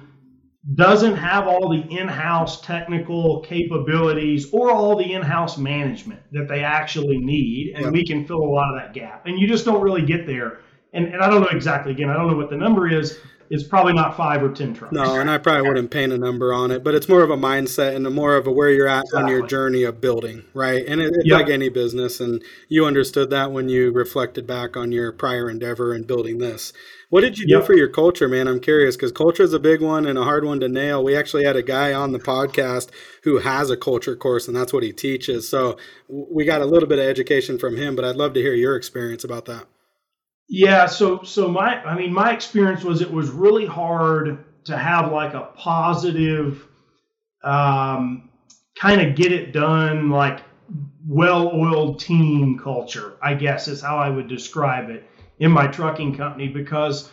doesn't 0.74 1.14
have 1.14 1.46
all 1.46 1.68
the 1.68 1.82
in-house 1.96 2.60
technical 2.60 3.40
capabilities 3.40 4.52
or 4.52 4.70
all 4.70 4.96
the 4.96 5.12
in-house 5.12 5.56
management 5.58 6.20
that 6.32 6.48
they 6.48 6.64
actually 6.64 7.18
need 7.18 7.74
and 7.76 7.92
we 7.92 8.04
can 8.04 8.26
fill 8.26 8.42
a 8.42 8.50
lot 8.50 8.74
of 8.74 8.80
that 8.80 8.92
gap. 8.92 9.26
And 9.26 9.38
you 9.38 9.46
just 9.46 9.64
don't 9.64 9.80
really 9.80 10.02
get 10.02 10.26
there. 10.26 10.60
And, 10.92 11.06
and 11.06 11.22
i 11.22 11.28
don't 11.28 11.42
know 11.42 11.48
exactly 11.48 11.92
again 11.92 12.08
i 12.08 12.14
don't 12.14 12.28
know 12.28 12.36
what 12.36 12.48
the 12.48 12.56
number 12.56 12.88
is 12.88 13.18
it's 13.50 13.64
probably 13.64 13.92
not 13.92 14.16
five 14.16 14.42
or 14.42 14.50
ten 14.50 14.74
trucks 14.74 14.92
no 14.92 15.20
and 15.20 15.30
i 15.30 15.38
probably 15.38 15.68
wouldn't 15.68 15.90
paint 15.90 16.12
a 16.12 16.18
number 16.18 16.52
on 16.52 16.70
it 16.70 16.82
but 16.82 16.94
it's 16.94 17.08
more 17.08 17.22
of 17.22 17.30
a 17.30 17.36
mindset 17.36 17.94
and 17.94 18.12
more 18.14 18.36
of 18.36 18.46
a 18.46 18.50
where 18.50 18.70
you're 18.70 18.88
at 18.88 19.04
exactly. 19.04 19.22
on 19.22 19.28
your 19.28 19.46
journey 19.46 19.82
of 19.82 20.00
building 20.00 20.44
right 20.54 20.84
and 20.86 21.00
it, 21.00 21.12
it's 21.14 21.26
yep. 21.26 21.40
like 21.40 21.50
any 21.50 21.68
business 21.68 22.20
and 22.20 22.42
you 22.68 22.84
understood 22.84 23.30
that 23.30 23.52
when 23.52 23.68
you 23.68 23.90
reflected 23.92 24.46
back 24.46 24.76
on 24.76 24.92
your 24.92 25.12
prior 25.12 25.48
endeavor 25.50 25.92
and 25.92 26.06
building 26.06 26.38
this 26.38 26.72
what 27.08 27.20
did 27.20 27.38
you 27.38 27.46
do 27.46 27.54
yep. 27.54 27.66
for 27.66 27.74
your 27.74 27.88
culture, 27.88 28.28
man? 28.28 28.48
I'm 28.48 28.58
curious 28.58 28.96
because 28.96 29.12
culture 29.12 29.44
is 29.44 29.52
a 29.52 29.60
big 29.60 29.80
one 29.80 30.06
and 30.06 30.18
a 30.18 30.24
hard 30.24 30.44
one 30.44 30.58
to 30.60 30.68
nail. 30.68 31.04
We 31.04 31.16
actually 31.16 31.44
had 31.44 31.54
a 31.54 31.62
guy 31.62 31.92
on 31.92 32.10
the 32.10 32.18
podcast 32.18 32.90
who 33.22 33.38
has 33.38 33.70
a 33.70 33.76
culture 33.76 34.16
course, 34.16 34.48
and 34.48 34.56
that's 34.56 34.72
what 34.72 34.82
he 34.82 34.92
teaches. 34.92 35.48
So 35.48 35.76
we 36.08 36.44
got 36.44 36.62
a 36.62 36.66
little 36.66 36.88
bit 36.88 36.98
of 36.98 37.04
education 37.04 37.58
from 37.58 37.76
him, 37.76 37.94
but 37.94 38.04
I'd 38.04 38.16
love 38.16 38.34
to 38.34 38.40
hear 38.40 38.54
your 38.54 38.74
experience 38.74 39.22
about 39.22 39.44
that. 39.44 39.66
Yeah, 40.48 40.86
so 40.86 41.22
so 41.24 41.48
my 41.48 41.82
I 41.82 41.96
mean 41.96 42.12
my 42.12 42.30
experience 42.32 42.84
was 42.84 43.00
it 43.00 43.10
was 43.10 43.30
really 43.30 43.66
hard 43.66 44.38
to 44.64 44.76
have 44.76 45.10
like 45.10 45.34
a 45.34 45.42
positive 45.54 46.64
um, 47.44 48.30
kind 48.78 49.00
of 49.00 49.16
get 49.16 49.32
it 49.32 49.52
done 49.52 50.10
like 50.10 50.42
well-oiled 51.06 52.00
team 52.00 52.58
culture, 52.58 53.14
I 53.22 53.34
guess 53.34 53.68
is 53.68 53.80
how 53.80 53.98
I 53.98 54.10
would 54.10 54.28
describe 54.28 54.90
it 54.90 55.04
in 55.38 55.50
my 55.52 55.66
trucking 55.66 56.14
company 56.14 56.48
because 56.48 57.10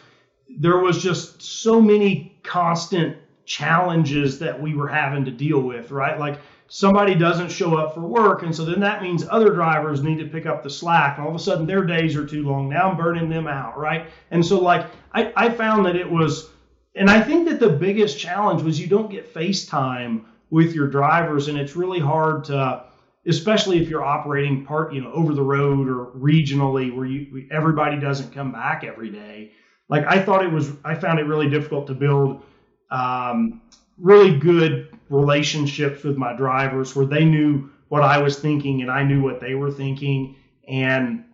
there 0.60 0.78
was 0.80 1.02
just 1.02 1.42
so 1.42 1.82
many 1.82 2.32
constant 2.44 3.16
challenges 3.46 4.40
that 4.40 4.60
we 4.60 4.76
were 4.76 4.88
having 4.88 5.26
to 5.26 5.32
deal 5.32 5.60
with, 5.62 5.92
right? 5.92 6.18
Like 6.18 6.40
somebody 6.76 7.14
doesn't 7.14 7.52
show 7.52 7.76
up 7.78 7.94
for 7.94 8.02
work, 8.02 8.42
and 8.42 8.56
so 8.56 8.66
then 8.66 8.80
that 8.80 9.04
means 9.04 9.24
other 9.30 9.54
drivers 9.54 10.02
need 10.02 10.18
to 10.18 10.26
pick 10.26 10.48
up 10.48 10.64
the 10.64 10.70
slack, 10.72 11.20
and 11.20 11.24
all 11.24 11.30
of 11.30 11.40
a 11.40 11.44
sudden 11.44 11.68
their 11.68 11.86
days 11.86 12.16
are 12.16 12.26
too 12.26 12.42
long. 12.42 12.68
Now 12.68 12.90
I'm 12.90 12.98
burning 12.98 13.30
them 13.30 13.46
out, 13.46 13.78
right? 13.78 14.08
And 14.32 14.44
so 14.44 14.60
like 14.60 14.88
I, 15.14 15.32
I 15.36 15.50
found 15.50 15.86
that 15.86 15.96
it 15.96 16.10
was, 16.10 16.50
and 16.96 17.12
I 17.12 17.22
think 17.22 17.48
that 17.48 17.60
the 17.60 17.70
biggest 17.70 18.18
challenge 18.18 18.64
was 18.64 18.80
you 18.80 18.88
don't 18.88 19.12
get 19.12 19.32
FaceTime 19.32 20.26
with 20.50 20.74
your 20.74 20.88
drivers, 20.88 21.48
and 21.48 21.60
it's 21.60 21.76
really 21.76 22.00
hard 22.00 22.46
to 22.46 22.86
especially 23.28 23.80
if 23.80 23.88
you're 23.88 24.04
operating 24.04 24.66
part, 24.66 24.94
you 24.94 25.02
know, 25.02 25.12
over 25.14 25.36
the 25.36 25.44
road 25.44 25.88
or 25.88 26.08
regionally 26.08 26.94
where 26.94 27.06
you 27.06 27.48
everybody 27.52 28.00
doesn't 28.00 28.34
come 28.34 28.52
back 28.52 28.84
every 28.84 29.12
day. 29.12 29.52
Like 29.90 30.06
I 30.08 30.20
thought 30.20 30.44
it 30.44 30.52
was, 30.52 30.72
I 30.84 30.96
found 30.96 31.20
it 31.20 31.28
really 31.28 31.52
difficult 31.52 31.86
to 31.86 31.94
build 31.94 32.42
um, 32.90 33.62
really 34.00 34.40
good 34.40 34.93
relationships 35.10 36.04
with 36.04 36.18
my 36.18 36.34
drivers 36.34 36.95
where 36.95 37.06
they 37.06 37.26
knew 37.26 37.70
what 37.89 38.04
I 38.04 38.18
was 38.20 38.39
thinking 38.39 38.82
and 38.82 38.89
I 38.89 39.04
knew 39.04 39.22
what 39.22 39.39
they 39.39 39.56
were 39.56 39.72
thinking 39.72 40.36
and 40.68 41.26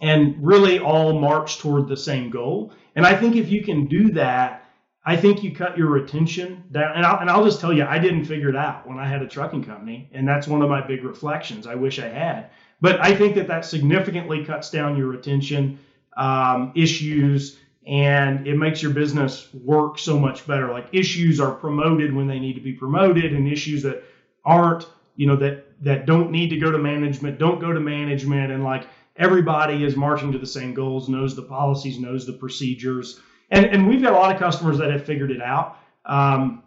and 0.00 0.36
really 0.44 0.80
all 0.80 1.18
march 1.18 1.58
toward 1.58 1.88
the 1.88 1.96
same 1.96 2.28
goal. 2.28 2.72
And 2.96 3.06
I 3.06 3.14
think 3.14 3.36
if 3.36 3.48
you 3.48 3.62
can 3.62 3.86
do 3.86 4.10
that, 4.12 4.68
I 5.04 5.16
think 5.16 5.42
you 5.42 5.54
cut 5.54 5.78
your 5.78 5.88
retention 5.88 6.64
down. 6.72 6.96
And 6.96 7.06
I'll, 7.06 7.20
and 7.20 7.30
I'll 7.30 7.44
just 7.44 7.60
tell 7.60 7.72
you, 7.72 7.84
I 7.84 7.98
didn't 7.98 8.24
figure 8.24 8.48
it 8.48 8.56
out 8.56 8.86
when 8.86 8.98
I 8.98 9.06
had 9.06 9.22
a 9.22 9.28
trucking 9.28 9.64
company. 9.64 10.08
And 10.12 10.26
that's 10.26 10.46
one 10.46 10.60
of 10.60 10.68
my 10.68 10.84
big 10.84 11.04
reflections. 11.04 11.66
I 11.66 11.76
wish 11.76 12.00
I 12.00 12.08
had. 12.08 12.50
But 12.80 13.00
I 13.00 13.14
think 13.14 13.36
that 13.36 13.46
that 13.46 13.64
significantly 13.64 14.44
cuts 14.44 14.70
down 14.70 14.96
your 14.96 15.06
retention 15.06 15.78
um, 16.16 16.72
issues 16.74 17.58
and 17.86 18.46
it 18.46 18.56
makes 18.56 18.82
your 18.82 18.92
business 18.92 19.48
work 19.52 19.98
so 19.98 20.18
much 20.18 20.46
better. 20.46 20.70
Like 20.70 20.88
issues 20.92 21.40
are 21.40 21.52
promoted 21.52 22.14
when 22.14 22.26
they 22.26 22.38
need 22.38 22.54
to 22.54 22.60
be 22.60 22.72
promoted, 22.72 23.32
and 23.32 23.50
issues 23.50 23.82
that 23.82 24.04
aren't, 24.44 24.86
you 25.16 25.26
know, 25.26 25.36
that 25.36 25.66
that 25.82 26.06
don't 26.06 26.30
need 26.30 26.50
to 26.50 26.58
go 26.58 26.70
to 26.70 26.78
management 26.78 27.38
don't 27.38 27.60
go 27.60 27.72
to 27.72 27.80
management. 27.80 28.52
And 28.52 28.64
like 28.64 28.86
everybody 29.16 29.84
is 29.84 29.96
marching 29.96 30.32
to 30.32 30.38
the 30.38 30.46
same 30.46 30.74
goals, 30.74 31.08
knows 31.08 31.34
the 31.34 31.42
policies, 31.42 31.98
knows 31.98 32.26
the 32.26 32.34
procedures 32.34 33.20
and 33.52 33.66
and 33.66 33.86
we've 33.86 34.02
got 34.02 34.14
a 34.14 34.16
lot 34.16 34.34
of 34.34 34.40
customers 34.40 34.78
that 34.78 34.90
have 34.90 35.04
figured 35.04 35.30
it 35.30 35.42
out. 35.42 35.78
Um, 36.04 36.64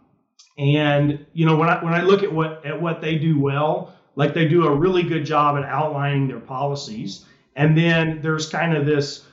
and 0.56 1.26
you 1.34 1.44
know 1.44 1.56
when 1.56 1.68
I 1.68 1.84
when 1.84 1.92
I 1.92 2.02
look 2.02 2.22
at 2.22 2.32
what 2.32 2.64
at 2.64 2.80
what 2.80 3.02
they 3.02 3.18
do 3.18 3.38
well, 3.38 3.92
like 4.14 4.32
they 4.32 4.48
do 4.48 4.64
a 4.66 4.74
really 4.74 5.02
good 5.02 5.26
job 5.26 5.58
at 5.58 5.64
outlining 5.64 6.28
their 6.28 6.40
policies, 6.40 7.26
and 7.56 7.76
then 7.76 8.22
there's 8.22 8.48
kind 8.48 8.74
of 8.74 8.86
this 8.86 9.25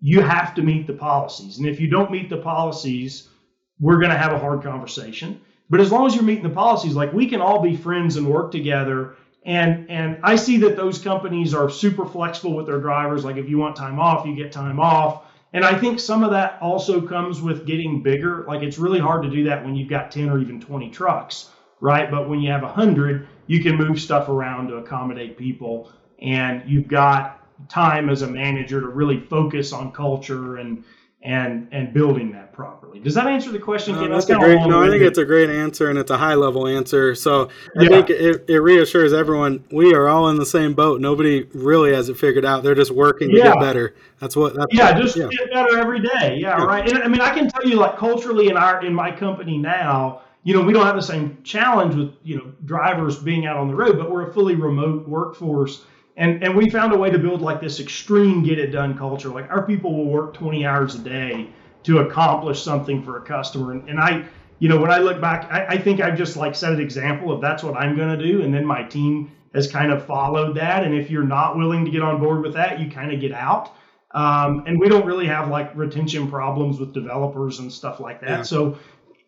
you 0.00 0.20
have 0.20 0.54
to 0.54 0.62
meet 0.62 0.86
the 0.86 0.92
policies, 0.92 1.58
and 1.58 1.66
if 1.66 1.80
you 1.80 1.88
don't 1.88 2.10
meet 2.10 2.28
the 2.28 2.36
policies, 2.36 3.28
we're 3.80 3.98
going 3.98 4.10
to 4.10 4.18
have 4.18 4.32
a 4.32 4.38
hard 4.38 4.62
conversation. 4.62 5.40
But 5.68 5.80
as 5.80 5.90
long 5.90 6.06
as 6.06 6.14
you're 6.14 6.24
meeting 6.24 6.44
the 6.44 6.50
policies, 6.50 6.94
like 6.94 7.12
we 7.12 7.28
can 7.28 7.40
all 7.40 7.60
be 7.60 7.76
friends 7.76 8.16
and 8.16 8.26
work 8.26 8.52
together. 8.52 9.16
And 9.44 9.90
and 9.90 10.18
I 10.22 10.36
see 10.36 10.58
that 10.58 10.76
those 10.76 10.98
companies 10.98 11.54
are 11.54 11.70
super 11.70 12.04
flexible 12.04 12.54
with 12.54 12.66
their 12.66 12.80
drivers. 12.80 13.24
Like 13.24 13.36
if 13.36 13.48
you 13.48 13.58
want 13.58 13.76
time 13.76 13.98
off, 13.98 14.26
you 14.26 14.34
get 14.36 14.52
time 14.52 14.80
off. 14.80 15.24
And 15.52 15.64
I 15.64 15.78
think 15.78 16.00
some 16.00 16.22
of 16.22 16.30
that 16.32 16.58
also 16.60 17.00
comes 17.00 17.40
with 17.40 17.66
getting 17.66 18.02
bigger. 18.02 18.44
Like 18.46 18.62
it's 18.62 18.78
really 18.78 19.00
hard 19.00 19.22
to 19.22 19.30
do 19.30 19.44
that 19.44 19.64
when 19.64 19.74
you've 19.74 19.88
got 19.88 20.10
10 20.10 20.28
or 20.28 20.38
even 20.38 20.60
20 20.60 20.90
trucks, 20.90 21.50
right? 21.80 22.10
But 22.10 22.28
when 22.28 22.40
you 22.40 22.50
have 22.50 22.62
100, 22.62 23.26
you 23.46 23.62
can 23.62 23.76
move 23.76 24.00
stuff 24.00 24.28
around 24.28 24.68
to 24.68 24.76
accommodate 24.76 25.38
people. 25.38 25.90
And 26.20 26.68
you've 26.68 26.88
got 26.88 27.35
time 27.68 28.08
as 28.08 28.22
a 28.22 28.26
manager 28.26 28.80
to 28.80 28.88
really 28.88 29.20
focus 29.20 29.72
on 29.72 29.92
culture 29.92 30.56
and 30.56 30.84
and 31.26 31.66
and 31.72 31.92
building 31.92 32.30
that 32.32 32.52
properly. 32.52 33.00
Does 33.00 33.14
that 33.14 33.26
answer 33.26 33.50
the 33.50 33.58
question? 33.58 33.96
No, 33.96 34.08
that's, 34.08 34.26
that's 34.26 34.38
a 34.38 34.44
great. 34.44 34.64
No, 34.66 34.82
I 34.82 34.88
think 34.88 35.02
it's 35.02 35.18
a 35.18 35.24
great 35.24 35.50
answer 35.50 35.90
and 35.90 35.98
it's 35.98 36.10
a 36.10 36.16
high 36.16 36.34
level 36.34 36.68
answer. 36.68 37.16
So 37.16 37.48
I 37.76 37.82
yeah. 37.82 37.88
think 37.88 38.10
it, 38.10 38.44
it, 38.48 38.60
reassures 38.60 39.12
everyone 39.12 39.64
we 39.72 39.92
are 39.92 40.08
all 40.08 40.28
in 40.28 40.36
the 40.36 40.46
same 40.46 40.74
boat. 40.74 41.00
Nobody 41.00 41.42
really 41.52 41.92
has 41.92 42.08
it 42.08 42.16
figured 42.16 42.44
out. 42.44 42.62
They're 42.62 42.76
just 42.76 42.92
working 42.92 43.30
to 43.30 43.36
yeah. 43.36 43.54
get 43.54 43.60
better. 43.60 43.94
That's 44.20 44.36
what. 44.36 44.54
That's 44.54 44.72
yeah, 44.72 44.98
just 44.98 45.16
yeah. 45.16 45.26
get 45.28 45.50
better 45.52 45.78
every 45.78 46.00
day. 46.00 46.36
Yeah, 46.38 46.62
right. 46.62 46.88
And 46.88 47.02
I 47.02 47.08
mean, 47.08 47.20
I 47.20 47.34
can 47.34 47.48
tell 47.50 47.66
you, 47.68 47.74
like 47.74 47.96
culturally 47.96 48.48
in 48.48 48.56
our 48.56 48.84
in 48.84 48.94
my 48.94 49.10
company 49.10 49.58
now, 49.58 50.22
you 50.44 50.54
know, 50.54 50.62
we 50.62 50.72
don't 50.72 50.86
have 50.86 50.96
the 50.96 51.02
same 51.02 51.42
challenge 51.42 51.96
with 51.96 52.14
you 52.22 52.36
know 52.36 52.52
drivers 52.66 53.18
being 53.18 53.46
out 53.46 53.56
on 53.56 53.66
the 53.66 53.74
road, 53.74 53.98
but 53.98 54.12
we're 54.12 54.30
a 54.30 54.32
fully 54.32 54.54
remote 54.54 55.08
workforce 55.08 55.82
and 56.16 56.42
and 56.42 56.56
we 56.56 56.70
found 56.70 56.92
a 56.92 56.98
way 56.98 57.10
to 57.10 57.18
build 57.18 57.40
like 57.40 57.60
this 57.60 57.80
extreme 57.80 58.42
get 58.42 58.58
it 58.58 58.68
done 58.68 58.96
culture. 58.96 59.28
Like 59.28 59.50
our 59.50 59.62
people 59.62 59.96
will 59.96 60.10
work 60.10 60.34
20 60.34 60.66
hours 60.66 60.94
a 60.94 60.98
day 60.98 61.48
to 61.84 61.98
accomplish 61.98 62.62
something 62.62 63.02
for 63.02 63.18
a 63.18 63.22
customer. 63.22 63.72
And, 63.72 63.88
and 63.88 64.00
i 64.00 64.24
you 64.58 64.68
know 64.70 64.80
when 64.80 64.90
i 64.90 64.98
look 64.98 65.20
back 65.20 65.50
I, 65.52 65.66
I 65.74 65.78
think 65.78 66.00
i've 66.00 66.16
just 66.16 66.34
like 66.34 66.54
set 66.54 66.72
an 66.72 66.80
example 66.80 67.30
of 67.30 67.42
that's 67.42 67.62
what 67.62 67.76
i'm 67.76 67.94
going 67.94 68.18
to 68.18 68.24
do 68.24 68.40
and 68.40 68.54
then 68.54 68.64
my 68.64 68.82
team 68.82 69.30
has 69.56 69.66
kind 69.66 69.90
of 69.90 70.04
followed 70.04 70.54
that. 70.56 70.84
And 70.84 70.94
if 70.94 71.10
you're 71.10 71.24
not 71.24 71.56
willing 71.56 71.84
to 71.84 71.90
get 71.90 72.02
on 72.02 72.20
board 72.20 72.42
with 72.42 72.54
that 72.54 72.78
you 72.78 72.90
kind 72.90 73.12
of 73.12 73.20
get 73.20 73.32
out. 73.32 73.72
Um, 74.12 74.64
and 74.66 74.78
we 74.78 74.88
don't 74.88 75.04
really 75.04 75.26
have 75.26 75.48
like 75.48 75.74
retention 75.74 76.30
problems 76.30 76.78
with 76.78 76.94
developers 76.94 77.58
and 77.58 77.72
stuff 77.72 77.98
like 77.98 78.20
that. 78.20 78.28
Yeah. 78.28 78.42
so 78.42 78.78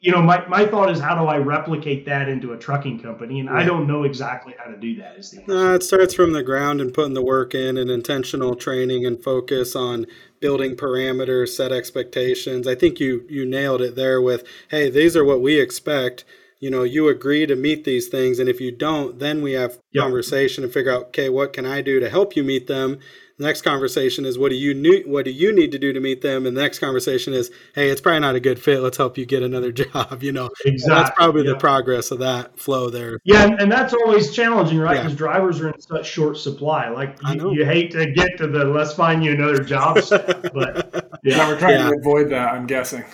you 0.01 0.13
know, 0.13 0.23
my, 0.23 0.47
my 0.47 0.65
thought 0.65 0.91
is 0.91 1.01
how 1.01 1.21
do 1.21 1.27
I 1.27 1.39
replicate 1.39 2.07
that 2.07 2.29
into 2.29 2.53
a 2.53 2.57
trucking 2.57 3.01
company? 3.01 3.41
And 3.41 3.51
I 3.51 3.65
don't 3.65 3.87
know 3.87 4.05
exactly 4.05 4.55
how 4.57 4.71
to 4.71 4.77
do 4.77 4.97
that. 4.97 5.17
Is 5.17 5.31
the 5.31 5.41
answer. 5.41 5.53
Uh, 5.53 5.75
it 5.75 5.83
starts 5.83 6.15
from 6.15 6.33
the 6.33 6.43
ground 6.43 6.81
and 6.81 6.95
putting 6.95 7.15
the 7.15 7.23
work 7.23 7.55
in 7.55 7.77
and 7.77 7.91
intentional 7.91 8.55
training 8.55 9.05
and 9.05 9.23
focus 9.23 9.75
on 9.75 10.07
building 10.41 10.77
parameters, 10.77 11.49
set 11.49 11.73
expectations. 11.73 12.69
I 12.69 12.77
think 12.77 13.01
you 13.01 13.25
you 13.29 13.45
nailed 13.45 13.83
it 13.83 13.97
there 13.97 14.23
with, 14.23 14.45
hey, 14.71 14.89
these 14.89 15.17
are 15.17 15.25
what 15.25 15.43
we 15.43 15.59
expect. 15.61 16.25
You 16.61 16.71
know, 16.71 16.83
you 16.83 17.09
agree 17.09 17.47
to 17.47 17.55
meet 17.57 17.85
these 17.85 18.09
things, 18.09 18.39
and 18.39 18.49
if 18.49 18.61
you 18.61 18.73
don't, 18.73 19.19
then 19.19 19.43
we 19.43 19.53
have 19.53 19.79
yep. 19.93 20.03
conversation 20.03 20.65
and 20.65 20.73
figure 20.73 20.93
out, 20.93 21.07
okay, 21.09 21.29
what 21.29 21.53
can 21.53 21.65
I 21.65 21.83
do 21.83 22.01
to 22.01 22.11
help 22.11 22.35
you 22.35 22.43
meet 22.43 22.67
them? 22.67 22.99
The 23.39 23.45
next 23.45 23.63
conversation 23.63 24.25
is 24.25 24.37
what 24.37 24.51
do 24.51 24.57
you 24.57 24.75
need 24.75 25.07
what 25.07 25.25
do 25.25 25.31
you 25.31 25.53
need 25.53 25.73
to 25.73 25.79
do 25.79 25.93
to 25.93 26.01
meet 26.01 26.23
them? 26.23 26.45
And 26.45 26.57
the 26.57 26.61
next 26.61 26.81
conversation 26.81 27.33
is 27.35 27.51
hey 27.75 27.89
it's 27.89 28.01
probably 28.01 28.21
not 28.21 28.35
a 28.35 28.41
good 28.41 28.61
fit. 28.61 28.81
Let's 28.81 28.97
help 28.97 29.17
you 29.17 29.27
get 29.27 29.43
another 29.43 29.73
job 29.83 30.23
you 30.23 30.33
know? 30.33 30.51
Exactly. 30.65 30.95
that's 30.95 31.17
probably 31.17 31.45
yeah. 31.45 31.53
the 31.53 31.59
progress 31.59 32.11
of 32.11 32.19
that 32.19 32.59
flow 32.59 32.91
there. 32.91 33.21
Yeah 33.25 33.49
and 33.59 33.71
that's 33.71 33.95
always 33.95 34.33
challenging 34.33 34.79
right? 34.79 34.97
Because 34.97 35.13
yeah. 35.13 35.19
drivers 35.19 35.61
are 35.61 35.69
in 35.69 35.81
such 35.81 36.07
short 36.07 36.37
supply. 36.37 36.89
Like 36.89 37.17
you, 37.35 37.53
you, 37.55 37.65
hate 37.65 37.91
to 37.93 38.11
get 38.11 38.39
to 38.39 38.47
the 38.47 38.65
let's 38.65 38.95
find 38.95 39.25
you 39.25 39.33
another 39.33 39.63
job 39.63 39.97
but 40.11 41.21
yeah, 41.23 41.37
yeah 41.37 41.49
we're 41.49 41.59
trying 41.59 41.91
to 41.91 41.97
avoid 41.99 42.31
that 42.31 42.55
i'm 42.55 42.67
guessing 42.67 43.05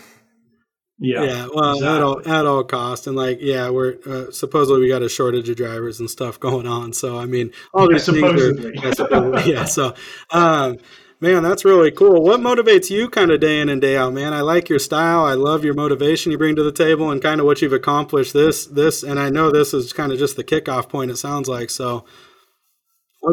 Yeah, 0.99 1.25
yeah. 1.25 1.49
Well, 1.53 1.73
exactly. 1.73 1.89
at 1.89 2.03
all 2.03 2.29
at 2.29 2.47
all 2.47 2.65
cost, 2.65 3.07
and 3.07 3.17
like, 3.17 3.39
yeah, 3.41 3.69
we're 3.69 3.97
uh, 4.07 4.31
supposedly 4.31 4.81
we 4.81 4.89
got 4.89 5.03
a 5.03 5.09
shortage 5.09 5.49
of 5.49 5.57
drivers 5.57 5.99
and 5.99 6.09
stuff 6.09 6.39
going 6.41 6.67
on. 6.67 6.93
So 6.93 7.19
I 7.19 7.27
mean, 7.27 7.51
all 7.73 7.89
these 7.89 8.07
yeah, 8.09 8.15
things 8.15 9.01
are 9.01 9.41
yeah. 9.47 9.65
So, 9.65 9.95
um, 10.31 10.79
man, 11.21 11.43
that's 11.43 11.65
really 11.65 11.91
cool. 11.91 12.23
What 12.23 12.41
motivates 12.41 12.91
you, 12.91 13.09
kind 13.09 13.33
of 13.33 13.41
day 13.41 13.61
in 13.61 13.69
and 13.69 13.81
day 13.81 13.97
out, 13.97 14.13
man? 14.13 14.33
I 14.33 14.43
like 14.43 14.69
your 14.69 14.79
style. 14.79 15.25
I 15.25 15.35
love 15.35 15.65
your 15.65 15.75
motivation 15.75 16.31
you 16.31 16.39
bring 16.39 16.55
to 16.57 16.63
the 16.63 16.73
table, 16.73 17.11
and 17.11 17.21
kind 17.21 17.41
of 17.41 17.47
what 17.47 17.61
you've 17.61 17.73
accomplished. 17.73 18.33
This, 18.33 18.65
this, 18.65 19.03
and 19.03 19.19
I 19.19 19.31
know 19.31 19.51
this 19.51 19.75
is 19.75 19.93
kind 19.93 20.13
of 20.13 20.19
just 20.19 20.37
the 20.37 20.45
kickoff 20.45 20.89
point. 20.89 21.11
It 21.11 21.17
sounds 21.17 21.49
like 21.49 21.71
so. 21.71 22.05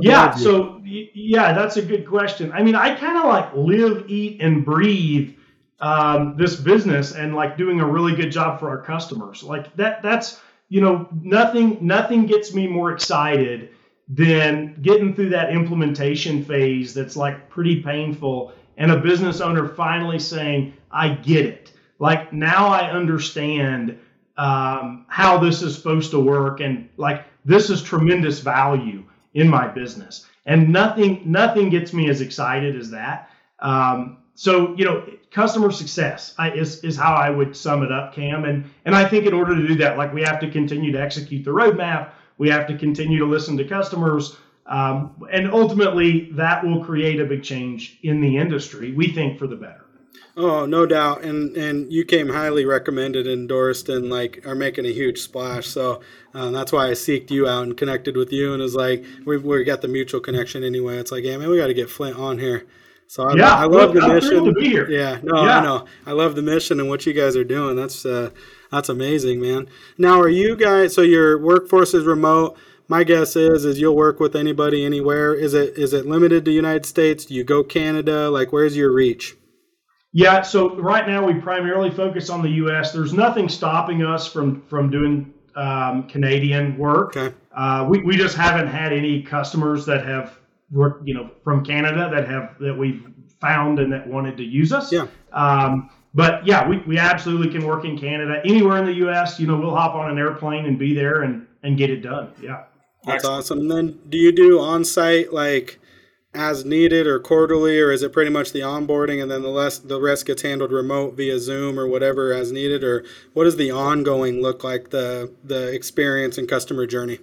yeah. 0.01 0.33
So 0.33 0.81
yeah, 0.83 1.53
that's 1.53 1.77
a 1.77 1.83
good 1.83 2.07
question. 2.07 2.51
I 2.53 2.63
mean, 2.63 2.73
I 2.73 2.95
kind 2.95 3.19
of 3.19 3.25
like 3.25 3.53
live, 3.53 4.09
eat, 4.09 4.41
and 4.41 4.65
breathe 4.65 5.35
um, 5.81 6.37
this 6.37 6.55
business 6.55 7.13
and 7.13 7.35
like 7.35 7.57
doing 7.57 7.79
a 7.79 7.85
really 7.85 8.15
good 8.15 8.31
job 8.31 8.59
for 8.59 8.69
our 8.69 8.81
customers. 8.81 9.43
Like 9.43 9.75
that, 9.75 10.01
that's, 10.01 10.39
you 10.69 10.79
know, 10.79 11.07
nothing, 11.21 11.77
nothing 11.81 12.27
gets 12.27 12.53
me 12.53 12.67
more 12.67 12.93
excited 12.93 13.71
than 14.07 14.79
getting 14.81 15.15
through 15.15 15.29
that 15.29 15.51
implementation 15.51 16.43
phase 16.43 16.93
that's 16.93 17.15
like 17.15 17.49
pretty 17.49 17.81
painful 17.81 18.53
and 18.77 18.91
a 18.91 18.97
business 18.97 19.41
owner 19.41 19.67
finally 19.67 20.19
saying, 20.19 20.73
I 20.91 21.09
get 21.09 21.45
it. 21.45 21.73
Like 21.99 22.31
now 22.31 22.67
I 22.67 22.91
understand 22.91 23.97
um, 24.37 25.05
how 25.07 25.37
this 25.37 25.61
is 25.61 25.75
supposed 25.75 26.11
to 26.11 26.19
work 26.19 26.61
and 26.61 26.89
like 26.97 27.25
this 27.45 27.69
is 27.69 27.81
tremendous 27.81 28.39
value 28.39 29.03
in 29.33 29.47
my 29.47 29.67
business. 29.67 30.27
And 30.45 30.69
nothing, 30.69 31.21
nothing 31.25 31.69
gets 31.69 31.93
me 31.93 32.09
as 32.09 32.21
excited 32.21 32.75
as 32.75 32.89
that. 32.91 33.29
Um, 33.59 34.17
so 34.35 34.75
you 34.75 34.85
know 34.85 35.05
customer 35.31 35.71
success 35.71 36.35
is, 36.53 36.83
is 36.83 36.97
how 36.97 37.13
i 37.13 37.29
would 37.29 37.55
sum 37.55 37.83
it 37.83 37.91
up 37.91 38.13
cam. 38.13 38.45
And 38.45 38.69
and 38.85 38.93
i 38.93 39.07
think 39.07 39.25
in 39.25 39.33
order 39.33 39.55
to 39.55 39.67
do 39.67 39.75
that 39.75 39.97
like 39.97 40.13
we 40.13 40.21
have 40.23 40.39
to 40.41 40.51
continue 40.51 40.91
to 40.91 41.01
execute 41.01 41.43
the 41.43 41.51
roadmap. 41.51 42.11
We 42.37 42.49
have 42.49 42.67
to 42.67 42.77
continue 42.77 43.19
to 43.19 43.25
listen 43.25 43.55
to 43.57 43.65
customers. 43.65 44.35
Um, 44.65 45.23
and 45.31 45.51
ultimately 45.51 46.31
that 46.33 46.63
will 46.63 46.83
create 46.83 47.19
a 47.19 47.25
big 47.25 47.43
change 47.43 47.99
in 48.03 48.21
the 48.21 48.37
industry 48.37 48.93
we 48.93 49.11
think 49.11 49.37
for 49.37 49.47
the 49.47 49.55
better. 49.55 49.85
Oh 50.37 50.65
no 50.65 50.85
doubt. 50.85 51.23
And 51.23 51.55
and 51.57 51.91
you 51.91 52.05
came 52.05 52.29
highly 52.29 52.65
recommended 52.65 53.27
endorsed 53.27 53.89
and 53.89 54.09
like 54.09 54.45
are 54.45 54.55
making 54.55 54.85
a 54.85 54.91
huge 54.91 55.19
splash. 55.19 55.67
So 55.67 56.01
um, 56.33 56.53
that's 56.53 56.71
why 56.71 56.87
i 56.87 56.91
seeked 56.91 57.31
you 57.31 57.47
out 57.47 57.63
and 57.63 57.77
connected 57.77 58.15
with 58.17 58.31
you. 58.31 58.53
And 58.53 58.61
was 58.61 58.75
like 58.75 59.03
we 59.25 59.37
we 59.37 59.63
got 59.63 59.81
the 59.81 59.87
mutual 59.87 60.19
connection 60.19 60.63
anyway. 60.63 60.97
It's 60.97 61.11
like 61.11 61.23
yeah 61.23 61.37
man 61.37 61.49
we 61.49 61.57
got 61.57 61.67
to 61.67 61.73
get 61.73 61.89
flint 61.89 62.17
on 62.17 62.39
here 62.39 62.65
so 63.11 63.23
I, 63.27 63.35
yeah, 63.35 63.53
I 63.53 63.65
love 63.65 63.93
the 63.93 64.07
mission. 64.07 64.45
To 64.45 64.53
be 64.53 64.69
here. 64.69 64.89
Yeah, 64.89 65.19
no, 65.21 65.43
yeah. 65.43 65.59
I 65.59 65.61
know. 65.61 65.85
I 66.05 66.13
love 66.13 66.33
the 66.33 66.41
mission 66.41 66.79
and 66.79 66.87
what 66.87 67.05
you 67.05 67.11
guys 67.11 67.35
are 67.35 67.43
doing. 67.43 67.75
That's 67.75 68.05
uh, 68.05 68.29
that's 68.71 68.87
amazing, 68.87 69.41
man. 69.41 69.67
Now, 69.97 70.21
are 70.21 70.29
you 70.29 70.55
guys? 70.55 70.95
So 70.95 71.01
your 71.01 71.37
workforce 71.37 71.93
is 71.93 72.05
remote. 72.05 72.57
My 72.87 73.03
guess 73.03 73.35
is 73.35 73.65
is 73.65 73.81
you'll 73.81 73.97
work 73.97 74.21
with 74.21 74.33
anybody 74.33 74.85
anywhere. 74.85 75.33
Is 75.33 75.53
it 75.53 75.77
is 75.77 75.91
it 75.91 76.05
limited 76.05 76.45
to 76.45 76.51
United 76.51 76.85
States? 76.85 77.25
Do 77.25 77.33
you 77.33 77.43
go 77.43 77.65
Canada? 77.65 78.29
Like, 78.29 78.53
where's 78.53 78.77
your 78.77 78.93
reach? 78.93 79.35
Yeah, 80.13 80.41
so 80.41 80.77
right 80.77 81.05
now 81.05 81.27
we 81.27 81.33
primarily 81.33 81.91
focus 81.91 82.29
on 82.29 82.41
the 82.41 82.51
U.S. 82.51 82.93
There's 82.93 83.11
nothing 83.11 83.49
stopping 83.49 84.05
us 84.05 84.25
from 84.25 84.61
from 84.67 84.89
doing 84.89 85.33
um, 85.57 86.07
Canadian 86.07 86.77
work. 86.77 87.17
Okay. 87.17 87.35
Uh, 87.53 87.85
we 87.89 88.01
we 88.03 88.15
just 88.15 88.37
haven't 88.37 88.67
had 88.67 88.93
any 88.93 89.21
customers 89.21 89.85
that 89.87 90.05
have 90.05 90.37
you 90.71 91.13
know 91.13 91.29
from 91.43 91.63
Canada 91.63 92.09
that 92.13 92.27
have 92.27 92.55
that 92.59 92.73
we've 92.73 93.05
found 93.39 93.79
and 93.79 93.91
that 93.91 94.07
wanted 94.07 94.37
to 94.37 94.43
use 94.43 94.71
us. 94.71 94.91
Yeah. 94.91 95.07
Um, 95.33 95.89
but 96.13 96.45
yeah, 96.45 96.67
we, 96.67 96.79
we 96.79 96.97
absolutely 96.97 97.49
can 97.49 97.65
work 97.65 97.85
in 97.85 97.97
Canada, 97.97 98.41
anywhere 98.45 98.77
in 98.77 98.85
the 98.85 98.93
U.S. 98.95 99.39
You 99.39 99.47
know, 99.47 99.57
we'll 99.57 99.75
hop 99.75 99.95
on 99.95 100.11
an 100.11 100.17
airplane 100.17 100.65
and 100.65 100.77
be 100.77 100.93
there 100.93 101.23
and 101.23 101.47
and 101.63 101.77
get 101.77 101.89
it 101.89 102.01
done. 102.01 102.33
Yeah. 102.41 102.63
That's 103.03 103.25
awesome. 103.25 103.59
And 103.59 103.71
then, 103.71 103.99
do 104.09 104.17
you 104.17 104.31
do 104.31 104.59
on 104.59 104.85
site 104.85 105.33
like 105.33 105.79
as 106.33 106.63
needed 106.63 107.07
or 107.07 107.19
quarterly, 107.19 107.79
or 107.79 107.91
is 107.91 108.03
it 108.03 108.13
pretty 108.13 108.31
much 108.31 108.51
the 108.51 108.59
onboarding 108.59 109.21
and 109.21 109.29
then 109.29 109.41
the 109.41 109.51
rest 109.51 109.87
the 109.87 109.99
rest 109.99 110.25
gets 110.25 110.43
handled 110.43 110.71
remote 110.71 111.15
via 111.15 111.39
Zoom 111.39 111.79
or 111.79 111.87
whatever 111.87 112.33
as 112.33 112.51
needed, 112.51 112.83
or 112.83 113.03
what 113.33 113.45
does 113.45 113.55
the 113.55 113.71
ongoing 113.71 114.41
look 114.41 114.63
like 114.63 114.89
the 114.91 115.33
the 115.43 115.73
experience 115.73 116.37
and 116.37 116.47
customer 116.47 116.85
journey? 116.85 117.19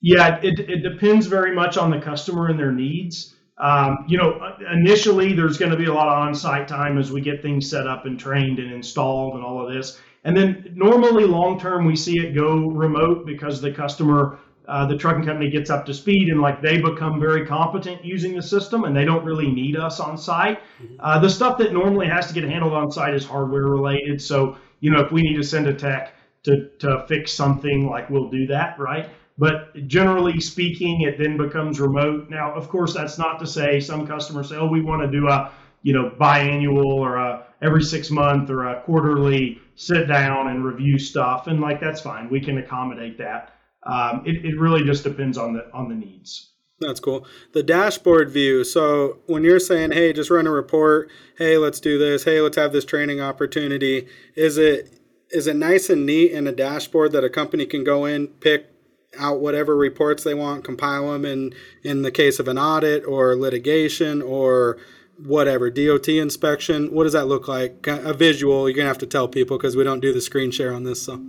Yeah, 0.00 0.38
it, 0.42 0.60
it 0.60 0.82
depends 0.82 1.26
very 1.26 1.54
much 1.54 1.76
on 1.76 1.90
the 1.90 2.00
customer 2.00 2.48
and 2.48 2.58
their 2.58 2.72
needs. 2.72 3.34
Um, 3.58 4.04
you 4.06 4.18
know, 4.18 4.56
initially 4.72 5.32
there's 5.32 5.56
going 5.56 5.70
to 5.70 5.78
be 5.78 5.86
a 5.86 5.92
lot 5.92 6.08
of 6.08 6.18
on-site 6.18 6.68
time 6.68 6.98
as 6.98 7.10
we 7.10 7.22
get 7.22 7.40
things 7.40 7.70
set 7.70 7.86
up 7.86 8.04
and 8.04 8.20
trained 8.20 8.58
and 8.58 8.70
installed 8.70 9.34
and 9.34 9.42
all 9.42 9.66
of 9.66 9.72
this. 9.72 9.98
And 10.24 10.36
then 10.36 10.72
normally 10.74 11.24
long 11.24 11.58
term 11.58 11.86
we 11.86 11.96
see 11.96 12.18
it 12.18 12.34
go 12.34 12.66
remote 12.66 13.24
because 13.24 13.60
the 13.60 13.72
customer, 13.72 14.38
uh, 14.68 14.84
the 14.84 14.98
trucking 14.98 15.24
company 15.24 15.48
gets 15.50 15.70
up 15.70 15.86
to 15.86 15.94
speed 15.94 16.28
and 16.28 16.42
like 16.42 16.60
they 16.60 16.78
become 16.78 17.18
very 17.18 17.46
competent 17.46 18.04
using 18.04 18.34
the 18.34 18.42
system 18.42 18.84
and 18.84 18.94
they 18.94 19.04
don't 19.04 19.24
really 19.24 19.50
need 19.50 19.76
us 19.76 20.00
on 20.00 20.18
site. 20.18 20.60
Mm-hmm. 20.82 20.96
Uh, 21.00 21.18
the 21.20 21.30
stuff 21.30 21.56
that 21.58 21.72
normally 21.72 22.08
has 22.08 22.26
to 22.26 22.34
get 22.34 22.44
handled 22.44 22.74
on 22.74 22.90
site 22.90 23.14
is 23.14 23.24
hardware 23.24 23.62
related. 23.68 24.20
So 24.20 24.58
you 24.80 24.90
know 24.90 25.00
if 25.00 25.12
we 25.12 25.22
need 25.22 25.36
to 25.36 25.44
send 25.44 25.66
a 25.66 25.72
tech 25.72 26.14
to 26.42 26.68
to 26.80 27.06
fix 27.08 27.32
something, 27.32 27.88
like 27.88 28.10
we'll 28.10 28.28
do 28.28 28.48
that, 28.48 28.78
right? 28.78 29.08
But 29.38 29.86
generally 29.86 30.40
speaking, 30.40 31.02
it 31.02 31.18
then 31.18 31.36
becomes 31.36 31.78
remote. 31.78 32.30
Now, 32.30 32.54
of 32.54 32.68
course, 32.68 32.94
that's 32.94 33.18
not 33.18 33.38
to 33.40 33.46
say 33.46 33.80
some 33.80 34.06
customers 34.06 34.48
say, 34.48 34.56
"Oh, 34.56 34.66
we 34.66 34.80
want 34.80 35.02
to 35.02 35.08
do 35.10 35.28
a 35.28 35.52
you 35.82 35.92
know 35.92 36.10
biannual 36.18 36.84
or 36.84 37.16
a 37.16 37.44
every 37.60 37.82
six 37.82 38.10
month 38.10 38.48
or 38.50 38.64
a 38.64 38.80
quarterly 38.82 39.60
sit 39.74 40.08
down 40.08 40.48
and 40.48 40.64
review 40.64 40.98
stuff," 40.98 41.48
and 41.48 41.60
like 41.60 41.80
that's 41.80 42.00
fine. 42.00 42.30
We 42.30 42.40
can 42.40 42.56
accommodate 42.58 43.18
that. 43.18 43.52
Um, 43.82 44.22
it, 44.26 44.44
it 44.44 44.58
really 44.58 44.84
just 44.84 45.04
depends 45.04 45.36
on 45.36 45.52
the 45.52 45.70
on 45.72 45.88
the 45.88 45.94
needs. 45.94 46.52
That's 46.80 47.00
cool. 47.00 47.26
The 47.52 47.62
dashboard 47.62 48.30
view. 48.30 48.64
So 48.64 49.18
when 49.26 49.44
you're 49.44 49.60
saying, 49.60 49.92
"Hey, 49.92 50.14
just 50.14 50.30
run 50.30 50.46
a 50.46 50.50
report," 50.50 51.10
"Hey, 51.36 51.58
let's 51.58 51.80
do 51.80 51.98
this," 51.98 52.24
"Hey, 52.24 52.40
let's 52.40 52.56
have 52.56 52.72
this 52.72 52.86
training 52.86 53.20
opportunity," 53.20 54.08
is 54.34 54.56
it 54.56 54.98
is 55.30 55.46
it 55.46 55.56
nice 55.56 55.90
and 55.90 56.06
neat 56.06 56.32
in 56.32 56.46
a 56.46 56.52
dashboard 56.52 57.12
that 57.12 57.24
a 57.24 57.28
company 57.28 57.66
can 57.66 57.84
go 57.84 58.06
in, 58.06 58.28
pick 58.28 58.70
out 59.18 59.40
whatever 59.40 59.76
reports 59.76 60.24
they 60.24 60.34
want, 60.34 60.64
compile 60.64 61.12
them 61.12 61.24
in 61.24 61.54
in 61.82 62.02
the 62.02 62.10
case 62.10 62.38
of 62.38 62.48
an 62.48 62.58
audit 62.58 63.04
or 63.06 63.36
litigation 63.36 64.22
or 64.22 64.78
whatever 65.18 65.70
DOT 65.70 66.08
inspection. 66.08 66.92
What 66.92 67.04
does 67.04 67.12
that 67.12 67.26
look 67.26 67.48
like? 67.48 67.86
A 67.86 68.12
visual. 68.12 68.68
You're 68.68 68.76
gonna 68.76 68.88
have 68.88 68.98
to 68.98 69.06
tell 69.06 69.28
people 69.28 69.56
because 69.56 69.76
we 69.76 69.84
don't 69.84 70.00
do 70.00 70.12
the 70.12 70.20
screen 70.20 70.50
share 70.50 70.74
on 70.74 70.84
this. 70.84 71.02
So. 71.02 71.20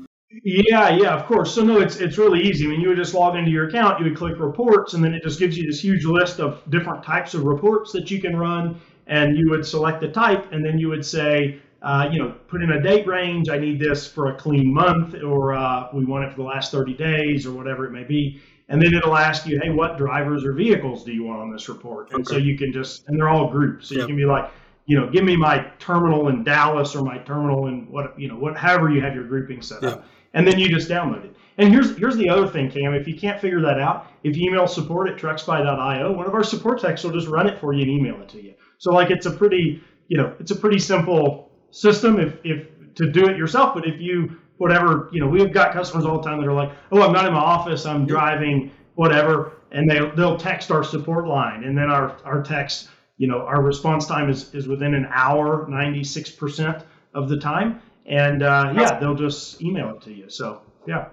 Yeah, 0.43 0.89
yeah, 0.89 1.15
of 1.15 1.25
course. 1.25 1.53
So 1.53 1.63
no, 1.63 1.79
it's 1.79 1.97
it's 1.97 2.17
really 2.17 2.41
easy. 2.41 2.65
I 2.65 2.69
mean, 2.69 2.81
you 2.81 2.89
would 2.89 2.97
just 2.97 3.13
log 3.13 3.35
into 3.35 3.49
your 3.49 3.67
account, 3.67 3.99
you 3.99 4.05
would 4.05 4.17
click 4.17 4.39
reports, 4.39 4.93
and 4.93 5.03
then 5.03 5.13
it 5.13 5.23
just 5.23 5.39
gives 5.39 5.57
you 5.57 5.65
this 5.65 5.81
huge 5.81 6.05
list 6.05 6.39
of 6.39 6.61
different 6.69 7.03
types 7.03 7.33
of 7.33 7.43
reports 7.43 7.91
that 7.93 8.11
you 8.11 8.19
can 8.19 8.35
run, 8.35 8.79
and 9.07 9.37
you 9.37 9.49
would 9.49 9.65
select 9.65 10.01
the 10.01 10.09
type, 10.09 10.51
and 10.51 10.63
then 10.63 10.77
you 10.77 10.89
would 10.89 11.05
say, 11.05 11.59
uh, 11.81 12.09
you 12.11 12.19
know, 12.19 12.35
put 12.47 12.61
in 12.61 12.71
a 12.71 12.81
date 12.81 13.07
range. 13.07 13.49
I 13.49 13.57
need 13.57 13.79
this 13.79 14.07
for 14.07 14.33
a 14.33 14.35
clean 14.35 14.73
month, 14.73 15.15
or 15.21 15.53
uh, 15.53 15.89
we 15.93 16.05
want 16.05 16.25
it 16.25 16.31
for 16.31 16.37
the 16.37 16.47
last 16.47 16.71
30 16.71 16.93
days, 16.95 17.45
or 17.45 17.53
whatever 17.53 17.85
it 17.85 17.91
may 17.91 18.03
be. 18.03 18.41
And 18.69 18.81
then 18.81 18.93
it'll 18.93 19.15
ask 19.15 19.45
you, 19.45 19.59
hey, 19.61 19.69
what 19.69 19.97
drivers 19.97 20.43
or 20.43 20.53
vehicles 20.53 21.05
do 21.05 21.13
you 21.13 21.23
want 21.23 21.39
on 21.39 21.51
this 21.51 21.69
report? 21.69 22.11
And 22.11 22.21
okay. 22.21 22.35
so 22.35 22.37
you 22.37 22.57
can 22.57 22.73
just, 22.73 23.07
and 23.07 23.17
they're 23.17 23.29
all 23.29 23.49
groups. 23.49 23.89
So 23.89 23.95
yep. 23.95 24.01
you 24.01 24.07
can 24.07 24.15
be 24.17 24.25
like, 24.25 24.51
you 24.87 24.99
know, 24.99 25.09
give 25.09 25.23
me 25.23 25.37
my 25.37 25.65
terminal 25.79 26.27
in 26.29 26.43
Dallas 26.43 26.95
or 26.95 27.03
my 27.03 27.17
terminal 27.19 27.67
in 27.67 27.89
what, 27.89 28.19
you 28.19 28.27
know, 28.27 28.35
what, 28.35 28.57
however 28.57 28.89
you 28.89 29.01
have 29.01 29.15
your 29.15 29.25
grouping 29.25 29.61
set 29.61 29.83
up. 29.83 30.05
And 30.33 30.45
then 30.45 30.59
you 30.59 30.69
just 30.69 30.89
download 30.89 31.23
it. 31.23 31.35
And 31.57 31.73
here's 31.73 31.97
here's 31.97 32.15
the 32.15 32.29
other 32.29 32.47
thing, 32.47 32.69
Cam. 32.69 32.93
If 32.93 33.07
you 33.07 33.17
can't 33.17 33.41
figure 33.41 33.61
that 33.61 33.79
out, 33.79 34.07
if 34.23 34.37
you 34.37 34.49
email 34.49 34.67
support 34.67 35.09
at 35.09 35.17
truckspy.io, 35.17 36.11
one 36.11 36.27
of 36.27 36.33
our 36.33 36.43
support 36.43 36.79
techs 36.79 37.03
will 37.03 37.11
just 37.11 37.27
run 37.27 37.47
it 37.47 37.59
for 37.59 37.73
you 37.73 37.81
and 37.81 37.89
email 37.89 38.21
it 38.21 38.29
to 38.29 38.41
you. 38.41 38.53
So 38.77 38.91
like 38.93 39.09
it's 39.09 39.25
a 39.25 39.31
pretty, 39.31 39.81
you 40.07 40.17
know, 40.17 40.35
it's 40.39 40.51
a 40.51 40.55
pretty 40.55 40.77
simple 40.77 41.46
system 41.77 42.19
if, 42.19 42.37
if 42.43 42.67
to 42.95 43.11
do 43.11 43.27
it 43.27 43.37
yourself. 43.37 43.73
But 43.73 43.87
if 43.87 44.01
you 44.01 44.37
whatever 44.57 45.09
you 45.11 45.19
know, 45.19 45.27
we've 45.27 45.53
got 45.53 45.71
customers 45.71 46.05
all 46.05 46.19
the 46.19 46.27
time 46.27 46.39
that 46.41 46.47
are 46.47 46.53
like, 46.53 46.71
oh, 46.91 47.01
I'm 47.01 47.13
not 47.13 47.25
in 47.25 47.33
my 47.33 47.39
office, 47.39 47.85
I'm 47.85 48.05
driving, 48.05 48.71
whatever, 48.95 49.53
and 49.71 49.89
they 49.89 49.99
they'll 50.15 50.37
text 50.37 50.71
our 50.71 50.83
support 50.83 51.27
line, 51.27 51.63
and 51.63 51.77
then 51.77 51.89
our 51.89 52.17
our 52.25 52.41
text, 52.41 52.89
you 53.17 53.27
know, 53.27 53.41
our 53.41 53.61
response 53.61 54.07
time 54.07 54.29
is 54.29 54.53
is 54.53 54.67
within 54.67 54.93
an 54.93 55.07
hour, 55.11 55.67
96 55.69 56.31
percent 56.31 56.83
of 57.13 57.29
the 57.29 57.37
time, 57.37 57.81
and 58.05 58.43
uh, 58.43 58.73
yeah, 58.75 58.99
they'll 58.99 59.15
just 59.15 59.61
email 59.61 59.95
it 59.95 60.01
to 60.03 60.13
you. 60.13 60.29
So 60.29 60.61
yeah, 60.87 61.09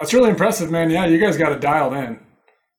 that's 0.00 0.12
really 0.12 0.30
impressive, 0.30 0.70
man. 0.70 0.90
Yeah, 0.90 1.06
you 1.06 1.18
guys 1.18 1.36
got 1.36 1.52
it 1.52 1.60
dialed 1.60 1.94
in. 1.94 2.18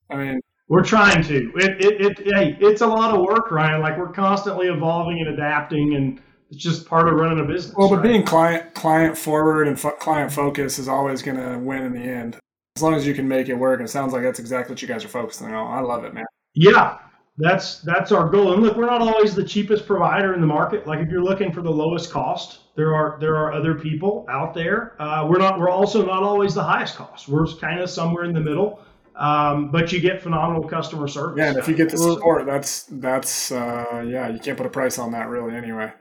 I 0.10 0.18
mean, 0.18 0.42
we're 0.68 0.84
trying 0.84 1.24
to. 1.24 1.52
It, 1.56 1.86
it, 1.86 2.02
it, 2.02 2.36
hey, 2.36 2.58
it's 2.60 2.82
a 2.82 2.88
lot 2.88 3.16
of 3.16 3.22
work, 3.22 3.52
Ryan. 3.52 3.82
Like 3.82 3.98
we're 3.98 4.12
constantly 4.12 4.68
evolving 4.68 5.20
and 5.20 5.30
adapting 5.30 5.96
and 5.96 6.22
it's 6.54 6.64
just 6.64 6.88
part 6.88 7.08
of 7.08 7.16
running 7.16 7.40
a 7.40 7.48
business. 7.48 7.76
Well, 7.76 7.90
but 7.90 7.98
right? 7.98 8.04
being 8.04 8.24
client 8.24 8.74
client 8.74 9.18
forward 9.18 9.68
and 9.68 9.80
fo- 9.80 9.92
client 9.92 10.32
focus 10.32 10.80
is 10.80 10.88
always 10.88 11.22
going 11.22 11.38
to 11.38 11.58
win 11.58 11.84
in 11.84 11.94
the 11.94 12.00
end. 12.00 12.38
As 12.76 12.84
long 12.84 12.94
as 12.96 13.06
you 13.06 13.14
can 13.14 13.28
make 13.28 13.50
it 13.50 13.56
work, 13.56 13.82
it 13.82 13.90
sounds 13.90 14.14
like 14.14 14.24
that's 14.24 14.40
exactly 14.40 14.74
what 14.74 14.82
you 14.82 14.88
guys 14.88 15.04
are 15.04 15.10
focusing 15.10 15.54
on. 15.54 15.78
I 15.78 15.82
love 15.82 16.04
it, 16.06 16.14
man. 16.14 16.26
Yeah, 16.54 16.98
that's 17.38 17.82
that's 17.82 18.12
our 18.12 18.30
goal. 18.30 18.54
And 18.54 18.62
look, 18.62 18.78
we're 18.78 18.86
not 18.86 19.02
always 19.02 19.36
the 19.36 19.44
cheapest 19.44 19.86
provider 19.88 20.34
in 20.34 20.42
the 20.42 20.48
market. 20.48 20.86
Like 20.86 21.00
if 21.00 21.10
you're 21.10 21.24
looking 21.24 21.52
for 21.52 21.62
the 21.62 21.72
lowest 21.72 22.12
cost, 22.12 22.60
there 22.76 22.96
are 22.96 23.18
there 23.20 23.36
are 23.36 23.54
other 23.54 23.76
people 23.76 24.26
out 24.30 24.54
there. 24.54 25.02
Uh, 25.02 25.28
we're 25.28 25.40
not. 25.40 25.60
We're 25.60 25.70
also 25.70 26.06
not 26.06 26.24
always 26.24 26.54
the 26.54 26.64
highest 26.64 26.96
cost. 26.96 27.28
We're 27.28 27.48
kind 27.56 27.80
of 27.80 27.90
somewhere 27.90 28.26
in 28.26 28.34
the 28.34 28.42
middle. 28.42 28.80
Um, 29.16 29.70
but 29.70 29.92
you 29.92 30.02
get 30.02 30.24
phenomenal 30.24 30.68
customer 30.68 31.08
service. 31.08 31.38
Yeah, 31.38 31.50
and 31.50 31.58
if 31.58 31.68
you 31.68 31.76
get 31.76 31.92
the 31.92 31.98
support, 32.00 32.48
that's 32.48 32.84
that's 32.90 33.52
uh, 33.52 34.04
yeah, 34.08 34.30
you 34.30 34.40
can't 34.40 34.58
put 34.58 34.66
a 34.66 34.72
price 34.72 34.98
on 34.98 35.12
that 35.12 35.30
really 35.30 35.56
anyway. 35.56 35.92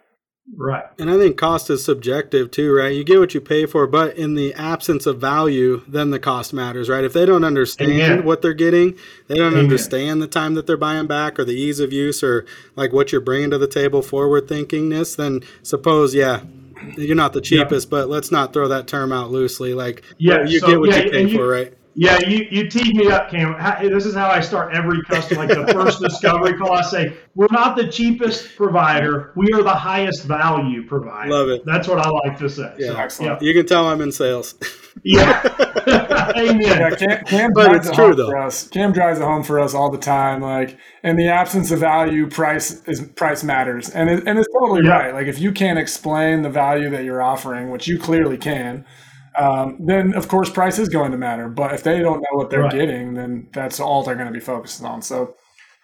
Right. 0.55 0.85
And 0.99 1.09
I 1.09 1.17
think 1.17 1.37
cost 1.37 1.71
is 1.71 1.85
subjective 1.85 2.51
too, 2.51 2.75
right? 2.75 2.95
You 2.95 3.05
get 3.05 3.21
what 3.21 3.33
you 3.33 3.41
pay 3.41 3.65
for, 3.65 3.87
but 3.87 4.17
in 4.17 4.35
the 4.35 4.53
absence 4.55 5.07
of 5.07 5.21
value, 5.21 5.83
then 5.87 6.11
the 6.11 6.19
cost 6.19 6.53
matters, 6.53 6.89
right? 6.89 7.05
If 7.05 7.13
they 7.13 7.25
don't 7.25 7.45
understand 7.45 7.93
Amen. 7.93 8.25
what 8.25 8.43
they're 8.43 8.53
getting, 8.53 8.99
they 9.29 9.37
don't 9.37 9.53
Amen. 9.53 9.65
understand 9.65 10.21
the 10.21 10.27
time 10.27 10.55
that 10.55 10.67
they're 10.67 10.77
buying 10.77 11.07
back 11.07 11.39
or 11.39 11.45
the 11.45 11.55
ease 11.55 11.79
of 11.79 11.93
use 11.93 12.23
or 12.23 12.45
like 12.75 12.93
what 12.93 13.13
you're 13.13 13.21
bringing 13.21 13.51
to 13.51 13.59
the 13.59 13.69
table, 13.69 14.03
forward 14.03 14.49
thinkingness, 14.49 15.17
then 15.17 15.43
suppose, 15.63 16.15
yeah, 16.15 16.43
you're 16.97 17.15
not 17.15 17.33
the 17.33 17.41
cheapest, 17.41 17.87
yeah. 17.87 17.91
but 17.91 18.09
let's 18.09 18.33
not 18.33 18.53
throw 18.53 18.69
that 18.69 18.89
term 18.89 19.13
out 19.13 19.31
loosely. 19.31 19.75
Like, 19.75 20.03
yeah, 20.19 20.45
you 20.45 20.59
so, 20.59 20.67
get 20.67 20.81
what 20.81 20.91
yeah, 20.91 21.05
you 21.05 21.11
pay 21.11 21.27
you, 21.29 21.37
for, 21.37 21.47
right? 21.47 21.73
Yeah, 21.95 22.19
you, 22.27 22.47
you 22.51 22.71
teed 22.71 22.97
me 22.97 23.09
up, 23.09 23.31
Cam. 23.31 23.55
This 23.83 24.07
is 24.07 24.15
how 24.15 24.29
I 24.29 24.41
start 24.41 24.75
every 24.75 25.03
customer. 25.03 25.47
Like 25.47 25.67
the 25.67 25.73
first 25.73 26.01
discovery 26.03 26.57
call, 26.57 26.73
I 26.73 26.83
say, 26.83 27.17
we're 27.35 27.49
not 27.51 27.77
the 27.77 27.89
cheapest 27.89 28.57
provider. 28.57 29.33
We 29.37 29.53
are 29.53 29.63
the 29.63 29.75
highest 29.75 30.25
value 30.25 30.87
provider. 30.87 31.31
Love 31.31 31.49
it. 31.49 31.65
That's 31.67 31.89
what 31.89 31.99
I 31.99 32.09
like 32.09 32.39
to 32.39 32.49
say. 32.49 32.75
Yeah, 32.79 33.09
so, 33.09 33.25
yeah. 33.25 33.39
You 33.41 33.53
can 33.53 33.67
tell 33.67 33.87
I'm 33.87 34.01
in 34.01 34.11
sales. 34.11 34.55
yeah. 35.05 35.43
Amen. 36.37 36.61
Yeah, 36.63 36.91
Cam, 36.91 37.25
Cam 37.25 37.51
but 37.55 37.75
it's 37.77 37.91
true 37.91 38.15
though. 38.15 38.31
For 38.31 38.39
us. 38.39 38.69
Cam 38.69 38.93
drives 38.93 39.19
it 39.19 39.25
home 39.25 39.43
for 39.43 39.61
us 39.61 39.75
all 39.75 39.91
the 39.91 39.99
time. 39.99 40.41
Like 40.41 40.79
in 41.03 41.17
the 41.17 41.29
absence 41.29 41.71
of 41.71 41.81
value, 41.81 42.29
price 42.29 42.83
is 42.87 43.01
price 43.01 43.43
matters, 43.43 43.91
and 43.91 44.09
it, 44.09 44.27
and 44.27 44.39
it's 44.39 44.49
totally 44.53 44.85
yeah. 44.85 44.93
right. 44.93 45.15
Like 45.15 45.27
if 45.27 45.39
you 45.39 45.53
can't 45.53 45.79
explain 45.79 46.43
the 46.43 46.51
value 46.51 46.89
that 46.91 47.05
you're 47.05 47.23
offering, 47.23 47.71
which 47.71 47.87
you 47.87 47.99
clearly 47.99 48.39
can 48.39 48.87
um, 49.37 49.77
then 49.81 50.15
of 50.15 50.29
course 50.29 50.51
price 50.51 50.79
is 50.79 50.89
going 50.89 51.13
to 51.13 51.19
matter. 51.19 51.49
But 51.49 51.75
if 51.75 51.83
they 51.83 52.01
don't 52.01 52.21
know 52.21 52.37
what 52.37 52.51
they're 52.51 52.63
right. 52.63 52.73
getting, 52.73 53.15
then 53.15 53.49
that's 53.53 53.81
all 53.81 54.03
they're 54.03 54.15
going 54.15 54.27
to 54.27 54.33
be 54.33 54.41
focused 54.41 54.83
on. 54.83 55.03
So 55.03 55.37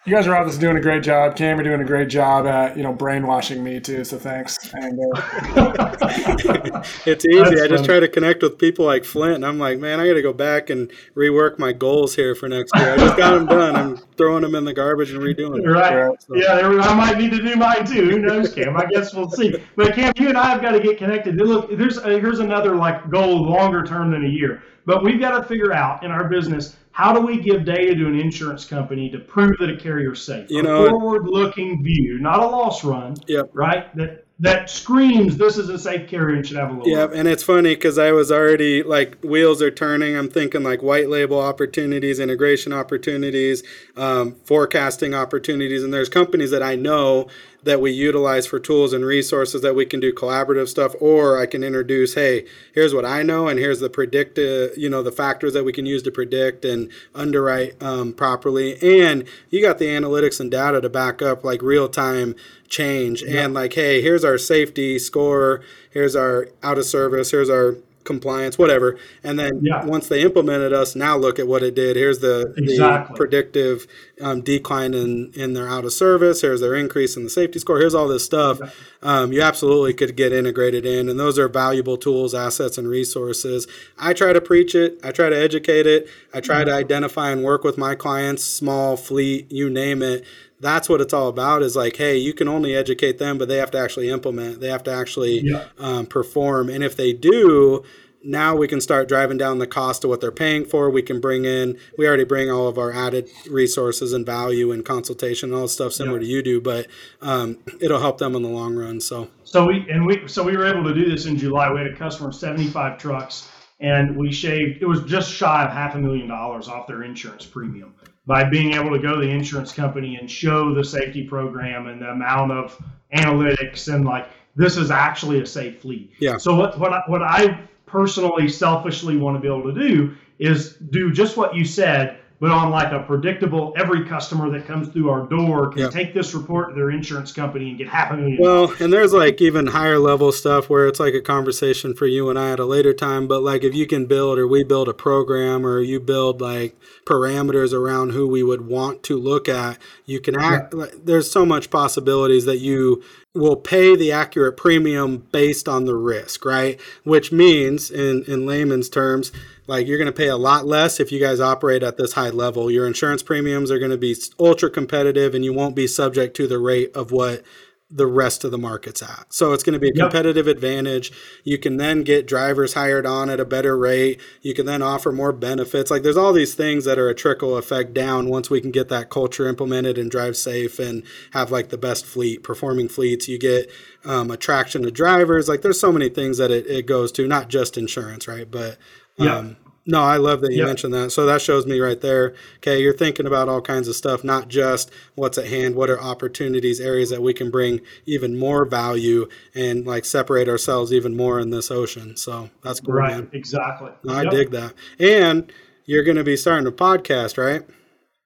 you 0.05 0.13
guys 0.13 0.27
are 0.27 0.35
obviously 0.35 0.61
doing 0.61 0.77
a 0.77 0.81
great 0.81 1.03
job. 1.03 1.35
Cam, 1.35 1.57
you're 1.57 1.65
doing 1.65 1.81
a 1.81 1.85
great 1.85 2.07
job 2.07 2.47
at 2.47 2.77
you 2.77 2.83
know 2.83 2.93
brainwashing 2.93 3.61
me 3.61 3.81
too. 3.81 4.05
So 4.05 4.17
thanks. 4.17 4.57
And 4.73 4.97
uh, 5.13 6.83
it's 7.05 7.25
easy. 7.25 7.43
That's 7.43 7.61
I 7.61 7.67
just 7.67 7.81
funny. 7.81 7.87
try 7.87 7.99
to 7.99 8.07
connect 8.07 8.41
with 8.41 8.57
people 8.57 8.85
like 8.85 9.03
Flint, 9.03 9.35
and 9.35 9.45
I'm 9.45 9.59
like, 9.59 9.77
man, 9.77 9.99
I 9.99 10.07
got 10.07 10.13
to 10.13 10.21
go 10.21 10.31
back 10.31 10.69
and 10.69 10.89
rework 11.15 11.59
my 11.59 11.73
goals 11.73 12.15
here 12.15 12.33
for 12.33 12.47
next 12.47 12.71
year. 12.77 12.93
I 12.93 12.97
just 12.97 13.17
got 13.17 13.31
them 13.31 13.45
done. 13.45 13.75
I'm 13.75 13.97
throwing 14.15 14.43
them 14.43 14.55
in 14.55 14.63
the 14.63 14.73
garbage 14.73 15.11
and 15.11 15.19
redoing 15.19 15.61
them. 15.61 15.65
Right. 15.65 16.21
So. 16.21 16.33
Yeah, 16.33 16.59
I 16.59 16.93
might 16.93 17.17
need 17.17 17.31
to 17.31 17.41
do 17.41 17.57
mine 17.57 17.85
too. 17.85 18.09
Who 18.09 18.19
knows, 18.19 18.53
Cam? 18.53 18.77
I 18.77 18.85
guess 18.85 19.13
we'll 19.13 19.29
see. 19.29 19.53
But 19.75 19.95
Cam, 19.95 20.13
you 20.15 20.29
and 20.29 20.37
I 20.37 20.49
have 20.49 20.61
got 20.61 20.71
to 20.71 20.79
get 20.79 20.97
connected. 20.97 21.35
Look, 21.35 21.77
there's 21.77 21.97
uh, 21.97 22.07
here's 22.07 22.39
another 22.39 22.77
like 22.77 23.09
goal 23.09 23.43
longer 23.49 23.83
term 23.83 24.11
than 24.11 24.23
a 24.23 24.29
year. 24.29 24.63
But 24.85 25.03
we've 25.03 25.19
got 25.19 25.37
to 25.37 25.43
figure 25.43 25.73
out 25.73 26.03
in 26.03 26.09
our 26.09 26.29
business 26.29 26.77
how 26.99 27.13
do 27.13 27.21
we 27.21 27.39
give 27.39 27.63
data 27.63 27.95
to 27.95 28.07
an 28.07 28.19
insurance 28.19 28.65
company 28.65 29.09
to 29.09 29.19
prove 29.19 29.57
that 29.57 29.69
a 29.69 29.77
carrier 29.77 30.11
is 30.11 30.21
safe? 30.21 30.49
You 30.49 30.59
a 30.59 30.63
know, 30.63 30.89
forward-looking 30.89 31.81
view, 31.81 32.19
not 32.19 32.41
a 32.41 32.45
loss 32.45 32.83
run. 32.83 33.15
Yep. 33.25 33.51
Right. 33.53 33.95
That 33.95 34.25
that 34.41 34.69
screams 34.69 35.35
this 35.35 35.57
is 35.57 35.67
a 35.69 35.77
safe 35.77 36.09
carrier 36.09 36.37
and 36.37 36.47
should 36.47 36.57
have 36.57 36.69
a 36.69 36.73
little. 36.73 36.87
Yeah, 36.87 37.07
and 37.13 37.27
it's 37.27 37.43
funny 37.43 37.75
because 37.75 37.97
I 37.97 38.11
was 38.11 38.31
already 38.31 38.83
like 38.83 39.17
wheels 39.21 39.61
are 39.61 39.71
turning. 39.71 40.15
I'm 40.15 40.29
thinking 40.29 40.63
like 40.63 40.81
white 40.81 41.09
label 41.09 41.39
opportunities, 41.39 42.19
integration 42.19 42.71
opportunities, 42.71 43.63
um, 43.97 44.35
forecasting 44.45 45.13
opportunities, 45.13 45.83
and 45.83 45.93
there's 45.93 46.09
companies 46.09 46.51
that 46.51 46.63
I 46.63 46.75
know 46.75 47.27
that 47.63 47.81
we 47.81 47.91
utilize 47.91 48.47
for 48.47 48.59
tools 48.59 48.93
and 48.93 49.03
resources 49.03 49.61
that 49.61 49.75
we 49.75 49.85
can 49.85 49.99
do 49.99 50.13
collaborative 50.13 50.67
stuff 50.67 50.95
or 50.99 51.37
i 51.37 51.45
can 51.45 51.63
introduce 51.63 52.13
hey 52.13 52.45
here's 52.73 52.93
what 52.93 53.05
i 53.05 53.21
know 53.21 53.47
and 53.47 53.59
here's 53.59 53.79
the 53.79 53.89
predict 53.89 54.37
uh, 54.37 54.69
you 54.77 54.89
know 54.89 55.03
the 55.03 55.11
factors 55.11 55.53
that 55.53 55.63
we 55.63 55.73
can 55.73 55.85
use 55.85 56.01
to 56.01 56.11
predict 56.11 56.63
and 56.63 56.89
underwrite 57.13 57.81
um, 57.83 58.13
properly 58.13 58.81
and 58.81 59.27
you 59.49 59.61
got 59.61 59.77
the 59.77 59.87
analytics 59.87 60.39
and 60.39 60.51
data 60.51 60.79
to 60.79 60.89
back 60.89 61.21
up 61.21 61.43
like 61.43 61.61
real 61.61 61.89
time 61.89 62.33
change 62.69 63.23
yeah. 63.23 63.43
and 63.43 63.53
like 63.53 63.73
hey 63.73 64.01
here's 64.01 64.23
our 64.23 64.37
safety 64.37 64.99
score 64.99 65.61
here's 65.91 66.15
our 66.15 66.49
out 66.63 66.77
of 66.77 66.85
service 66.85 67.31
here's 67.31 67.49
our 67.49 67.75
compliance, 68.09 68.57
whatever. 68.57 68.97
And 69.23 69.37
then 69.37 69.59
yeah. 69.61 69.85
once 69.85 70.07
they 70.07 70.23
implemented 70.23 70.73
us, 70.73 70.95
now 70.95 71.15
look 71.15 71.37
at 71.37 71.47
what 71.47 71.61
it 71.61 71.75
did. 71.75 71.95
Here's 71.95 72.19
the, 72.19 72.53
exactly. 72.57 73.13
the 73.13 73.17
predictive 73.17 73.85
um, 74.19 74.41
decline 74.41 74.95
in, 74.95 75.31
in 75.35 75.53
their 75.53 75.69
out 75.69 75.85
of 75.85 75.93
service. 75.93 76.41
Here's 76.41 76.59
their 76.59 76.73
increase 76.73 77.15
in 77.15 77.23
the 77.23 77.29
safety 77.29 77.59
score. 77.59 77.77
Here's 77.77 77.93
all 77.93 78.07
this 78.07 78.25
stuff. 78.25 78.59
Um, 79.03 79.31
you 79.31 79.43
absolutely 79.43 79.93
could 79.93 80.15
get 80.17 80.33
integrated 80.33 80.87
in, 80.87 81.07
and 81.07 81.19
those 81.19 81.37
are 81.37 81.47
valuable 81.47 81.97
tools, 81.97 82.33
assets, 82.33 82.79
and 82.79 82.87
resources. 82.87 83.67
I 83.99 84.13
try 84.13 84.33
to 84.33 84.41
preach 84.41 84.73
it. 84.73 84.99
I 85.03 85.11
try 85.11 85.29
to 85.29 85.37
educate 85.37 85.85
it. 85.85 86.09
I 86.33 86.41
try 86.41 86.63
to 86.63 86.73
identify 86.73 87.29
and 87.29 87.43
work 87.43 87.63
with 87.63 87.77
my 87.77 87.93
clients, 87.93 88.43
small 88.43 88.97
fleet, 88.97 89.51
you 89.51 89.69
name 89.69 90.01
it 90.01 90.25
that's 90.59 90.89
what 90.89 91.01
it's 91.01 91.13
all 91.13 91.27
about 91.27 91.61
is 91.61 91.75
like 91.75 91.95
hey 91.95 92.17
you 92.17 92.33
can 92.33 92.47
only 92.47 92.75
educate 92.75 93.17
them 93.17 93.37
but 93.37 93.47
they 93.47 93.57
have 93.57 93.71
to 93.71 93.77
actually 93.77 94.09
implement 94.09 94.59
they 94.59 94.69
have 94.69 94.83
to 94.83 94.91
actually 94.91 95.41
yeah. 95.41 95.65
um, 95.77 96.05
perform. 96.05 96.69
And 96.69 96.83
if 96.83 96.95
they 96.95 97.13
do 97.13 97.83
now 98.21 98.53
we 98.53 98.67
can 98.67 98.81
start 98.81 99.07
driving 99.07 99.37
down 99.37 99.59
the 99.59 99.67
cost 99.67 100.03
of 100.03 100.09
what 100.09 100.19
they're 100.19 100.31
paying 100.31 100.65
for. 100.65 100.89
We 100.89 101.01
can 101.01 101.21
bring 101.21 101.45
in 101.45 101.77
we 101.97 102.07
already 102.07 102.25
bring 102.25 102.51
all 102.51 102.67
of 102.67 102.77
our 102.77 102.91
added 102.91 103.29
resources 103.49 104.13
and 104.13 104.25
value 104.25 104.71
and 104.71 104.83
consultation 104.83 105.49
and 105.49 105.55
all 105.55 105.63
the 105.63 105.69
stuff 105.69 105.93
similar 105.93 106.17
yeah. 106.17 106.25
to 106.25 106.31
you 106.31 106.41
do 106.41 106.61
but 106.61 106.87
um, 107.21 107.57
it'll 107.79 108.01
help 108.01 108.17
them 108.17 108.35
in 108.35 108.41
the 108.41 108.49
long 108.49 108.75
run 108.75 108.99
so. 108.99 109.29
So 109.43 109.65
we 109.65 109.89
and 109.89 110.05
we 110.05 110.27
so 110.27 110.43
we 110.43 110.57
were 110.57 110.65
able 110.65 110.83
to 110.83 110.93
do 110.93 111.09
this 111.09 111.25
in 111.25 111.37
july. 111.37 111.71
We 111.71 111.79
had 111.79 111.87
a 111.87 111.95
customer 111.95 112.31
75 112.31 112.97
trucks 112.97 113.49
and 113.79 114.17
we 114.17 114.31
shaved 114.31 114.81
it 114.81 114.85
was 114.85 115.03
just 115.03 115.31
shy 115.31 115.63
of 115.63 115.71
half 115.71 115.95
a 115.95 115.97
million 115.97 116.27
dollars 116.27 116.67
off 116.67 116.87
their 116.87 117.03
insurance 117.03 117.45
premium 117.45 117.93
by 118.29 118.43
being 118.43 118.75
able 118.75 118.91
to 118.91 118.99
go 118.99 119.15
to 119.15 119.21
the 119.21 119.31
insurance 119.31 119.71
company 119.71 120.17
and 120.17 120.29
show 120.29 120.71
the 120.71 120.83
safety 120.83 121.23
program 121.23 121.87
and 121.87 121.99
the 121.99 122.09
amount 122.09 122.51
of 122.51 122.79
analytics 123.11 123.91
and 123.91 124.05
like 124.05 124.29
this 124.55 124.77
is 124.77 124.91
actually 124.91 125.41
a 125.41 125.45
safe 125.47 125.81
fleet. 125.81 126.13
Yeah. 126.19 126.37
So 126.37 126.53
what 126.53 126.77
what 126.77 126.93
I, 126.93 127.01
what 127.07 127.23
I 127.23 127.59
personally 127.87 128.47
selfishly 128.47 129.17
want 129.17 129.35
to 129.35 129.41
be 129.41 129.47
able 129.47 129.73
to 129.73 129.87
do 129.87 130.15
is 130.37 130.75
do 130.75 131.11
just 131.11 131.37
what 131.37 131.55
you 131.55 131.65
said 131.65 132.18
but 132.39 132.51
on 132.51 132.69
like 132.71 132.93
a 132.93 132.99
predictable, 133.03 133.73
every 133.77 134.05
customer 134.05 134.49
that 134.51 134.65
comes 134.65 134.87
through 134.87 135.09
our 135.09 135.27
door 135.27 135.69
can 135.71 135.79
yep. 135.79 135.91
take 135.91 136.13
this 136.13 136.33
report 136.33 136.69
to 136.69 136.75
their 136.75 136.89
insurance 136.89 137.33
company 137.33 137.69
and 137.69 137.77
get 137.77 137.89
half 137.89 138.11
a 138.11 138.17
million. 138.17 138.37
Well, 138.39 138.73
and 138.79 138.93
there's 138.93 139.11
like 139.11 139.41
even 139.41 139.67
higher 139.67 139.99
level 139.99 140.31
stuff 140.31 140.69
where 140.69 140.87
it's 140.87 140.99
like 140.99 141.13
a 141.13 141.21
conversation 141.21 141.93
for 141.93 142.07
you 142.07 142.29
and 142.29 142.39
I 142.39 142.51
at 142.51 142.59
a 142.59 142.65
later 142.65 142.93
time. 142.93 143.27
But 143.27 143.43
like 143.43 143.63
if 143.63 143.75
you 143.75 143.85
can 143.85 144.05
build 144.05 144.39
or 144.39 144.47
we 144.47 144.63
build 144.63 144.87
a 144.87 144.93
program 144.93 145.65
or 145.65 145.81
you 145.81 145.99
build 145.99 146.39
like 146.39 146.77
parameters 147.05 147.73
around 147.73 148.11
who 148.11 148.27
we 148.27 148.41
would 148.41 148.65
want 148.65 149.03
to 149.03 149.17
look 149.17 149.49
at, 149.49 149.77
you 150.05 150.21
can 150.21 150.39
act. 150.39 150.73
Like, 150.73 151.05
there's 151.05 151.29
so 151.29 151.45
much 151.45 151.69
possibilities 151.69 152.45
that 152.45 152.59
you 152.59 153.03
will 153.35 153.55
pay 153.55 153.95
the 153.95 154.11
accurate 154.11 154.57
premium 154.57 155.17
based 155.31 155.69
on 155.69 155.85
the 155.85 155.95
risk, 155.95 156.45
right? 156.45 156.79
Which 157.03 157.31
means, 157.31 157.91
in 157.91 158.23
in 158.25 158.45
layman's 158.45 158.89
terms 158.89 159.31
like 159.69 159.87
you're 159.87 159.99
going 159.99 160.07
to 160.07 160.11
pay 160.11 160.27
a 160.27 160.35
lot 160.35 160.65
less 160.65 160.99
if 160.99 161.11
you 161.11 161.19
guys 161.19 161.39
operate 161.39 161.83
at 161.83 161.95
this 161.95 162.13
high 162.13 162.31
level. 162.31 162.71
Your 162.71 162.87
insurance 162.87 163.21
premiums 163.21 163.69
are 163.69 163.77
going 163.77 163.91
to 163.91 163.97
be 163.97 164.15
ultra 164.39 164.69
competitive 164.69 165.35
and 165.35 165.45
you 165.45 165.53
won't 165.53 165.75
be 165.75 165.85
subject 165.85 166.35
to 166.37 166.47
the 166.47 166.57
rate 166.57 166.91
of 166.95 167.11
what 167.11 167.43
the 167.91 168.05
rest 168.05 168.43
of 168.43 168.51
the 168.51 168.57
market's 168.57 169.01
at. 169.01 169.25
So 169.29 169.51
it's 169.51 169.63
going 169.63 169.73
to 169.73 169.79
be 169.79 169.89
a 169.89 169.93
competitive 169.93 170.45
yep. 170.45 170.55
advantage. 170.55 171.11
You 171.43 171.57
can 171.57 171.77
then 171.77 172.03
get 172.03 172.27
drivers 172.27 172.75
hired 172.75 173.05
on 173.05 173.31
at 173.31 173.39
a 173.39 173.45
better 173.45 173.75
rate. 173.75 174.21
You 174.41 174.53
can 174.53 174.67
then 174.67 174.83
offer 174.83 175.11
more 175.11 175.31
benefits. 175.31 175.89
Like 175.89 176.03
there's 176.03 176.17
all 176.17 176.31
these 176.31 176.53
things 176.53 176.85
that 176.85 176.99
are 176.99 177.09
a 177.09 177.15
trickle 177.15 177.57
effect 177.57 177.93
down 177.95 178.29
once 178.29 178.49
we 178.49 178.61
can 178.61 178.69
get 178.69 178.89
that 178.89 179.09
culture 179.09 179.47
implemented 179.47 179.97
and 179.97 180.11
drive 180.11 180.37
safe 180.37 180.77
and 180.77 181.03
have 181.31 181.49
like 181.49 181.69
the 181.69 181.79
best 181.79 182.05
fleet, 182.05 182.43
performing 182.43 182.89
fleets. 182.89 183.27
You 183.27 183.39
get 183.39 183.71
um, 184.05 184.29
attraction 184.29 184.83
to 184.83 184.91
drivers. 184.91 185.49
Like 185.49 185.63
there's 185.63 185.79
so 185.79 185.91
many 185.91 186.09
things 186.09 186.37
that 186.37 186.51
it, 186.51 186.67
it 186.67 186.85
goes 186.85 187.11
to, 187.13 187.27
not 187.27 187.49
just 187.49 187.75
insurance, 187.75 188.27
right? 188.27 188.49
But 188.49 188.77
yeah. 189.17 189.37
Um, 189.37 189.57
no, 189.89 190.03
I 190.03 190.17
love 190.17 190.41
that 190.41 190.51
you 190.51 190.59
yep. 190.59 190.67
mentioned 190.67 190.93
that. 190.93 191.11
So 191.11 191.25
that 191.25 191.41
shows 191.41 191.65
me 191.65 191.79
right 191.79 191.99
there. 191.99 192.35
Okay, 192.57 192.79
you're 192.79 192.93
thinking 192.93 193.25
about 193.25 193.49
all 193.49 193.59
kinds 193.59 193.87
of 193.87 193.95
stuff, 193.95 194.23
not 194.23 194.47
just 194.47 194.91
what's 195.15 195.39
at 195.39 195.47
hand. 195.47 195.73
What 195.73 195.89
are 195.89 195.99
opportunities, 195.99 196.79
areas 196.79 197.09
that 197.09 197.23
we 197.23 197.33
can 197.33 197.49
bring 197.49 197.81
even 198.05 198.37
more 198.37 198.65
value 198.65 199.27
and 199.55 199.87
like 199.87 200.05
separate 200.05 200.47
ourselves 200.47 200.93
even 200.93 201.17
more 201.17 201.39
in 201.39 201.49
this 201.49 201.71
ocean. 201.71 202.15
So 202.17 202.51
that's 202.61 202.79
cool, 202.79 202.93
right. 202.93 203.15
Man. 203.15 203.29
Exactly. 203.33 203.89
No, 204.03 204.13
I 204.13 204.25
dig 204.25 204.51
that. 204.51 204.75
And 204.99 205.51
you're 205.85 206.03
going 206.03 206.17
to 206.17 206.23
be 206.23 206.37
starting 206.37 206.67
a 206.67 206.71
podcast, 206.71 207.39
right? 207.39 207.63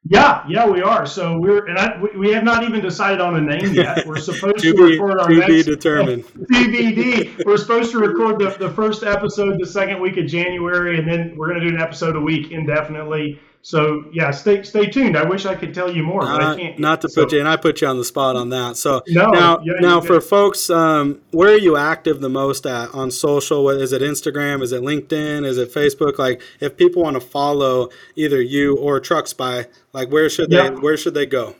Yeah, 0.05 0.43
yeah, 0.49 0.67
we 0.67 0.81
are. 0.81 1.05
So 1.05 1.39
we're 1.39 1.65
and 1.67 1.77
I, 1.77 1.97
we 2.17 2.31
have 2.31 2.43
not 2.43 2.63
even 2.63 2.81
decided 2.81 3.21
on 3.21 3.37
a 3.37 3.41
name 3.41 3.73
yet. 3.73 4.05
We're 4.05 4.17
supposed 4.19 4.59
to, 4.59 4.73
to 4.73 4.83
record 4.83 5.19
our 5.19 5.29
to 5.29 5.37
next 5.37 5.53
be 5.53 5.63
determined. 5.63 6.25
We're 7.45 7.57
supposed 7.57 7.91
to 7.91 7.99
record 7.99 8.39
the, 8.39 8.49
the 8.59 8.73
first 8.73 9.03
episode 9.03 9.59
the 9.59 9.65
second 9.65 10.01
week 10.01 10.17
of 10.17 10.25
January, 10.25 10.99
and 10.99 11.07
then 11.07 11.37
we're 11.37 11.47
going 11.47 11.61
to 11.61 11.69
do 11.69 11.75
an 11.75 11.81
episode 11.81 12.17
a 12.17 12.21
week 12.21 12.51
indefinitely. 12.51 13.39
So 13.65 14.03
yeah, 14.11 14.29
stay 14.31 14.61
stay 14.63 14.87
tuned. 14.87 15.15
I 15.17 15.23
wish 15.23 15.45
I 15.45 15.55
could 15.55 15.73
tell 15.73 15.89
you 15.89 16.03
more, 16.03 16.19
but 16.19 16.43
I 16.43 16.55
can't. 16.57 16.77
not 16.79 16.99
to 17.01 17.09
so- 17.09 17.23
put 17.23 17.31
you, 17.31 17.39
and 17.39 17.47
I 17.47 17.55
put 17.55 17.79
you 17.79 17.87
on 17.87 17.97
the 17.97 18.03
spot 18.03 18.35
on 18.35 18.49
that. 18.49 18.75
So 18.75 19.01
No, 19.07 19.27
now, 19.31 19.59
yeah, 19.63 19.73
now 19.79 20.01
for 20.01 20.19
folks, 20.19 20.69
um, 20.69 21.21
where 21.31 21.53
are 21.53 21.57
you 21.57 21.77
active 21.77 22.19
the 22.19 22.27
most 22.29 22.65
at 22.65 22.93
on 22.93 23.09
social? 23.09 23.63
What 23.63 23.77
is 23.77 23.93
it? 23.93 24.01
Instagram? 24.01 24.61
Is 24.61 24.73
it 24.73 24.81
LinkedIn? 24.81 25.45
Is 25.45 25.57
it 25.57 25.73
Facebook? 25.73 26.19
Like, 26.19 26.41
if 26.59 26.75
people 26.75 27.03
want 27.03 27.15
to 27.15 27.21
follow 27.21 27.87
either 28.17 28.41
you 28.41 28.75
or 28.75 28.99
TruckSpy, 28.99 29.67
like, 29.93 30.11
where 30.11 30.29
should 30.29 30.49
they? 30.49 30.57
Yeah. 30.57 30.69
Where 30.71 30.97
should 30.97 31.13
they 31.13 31.25
go? 31.25 31.55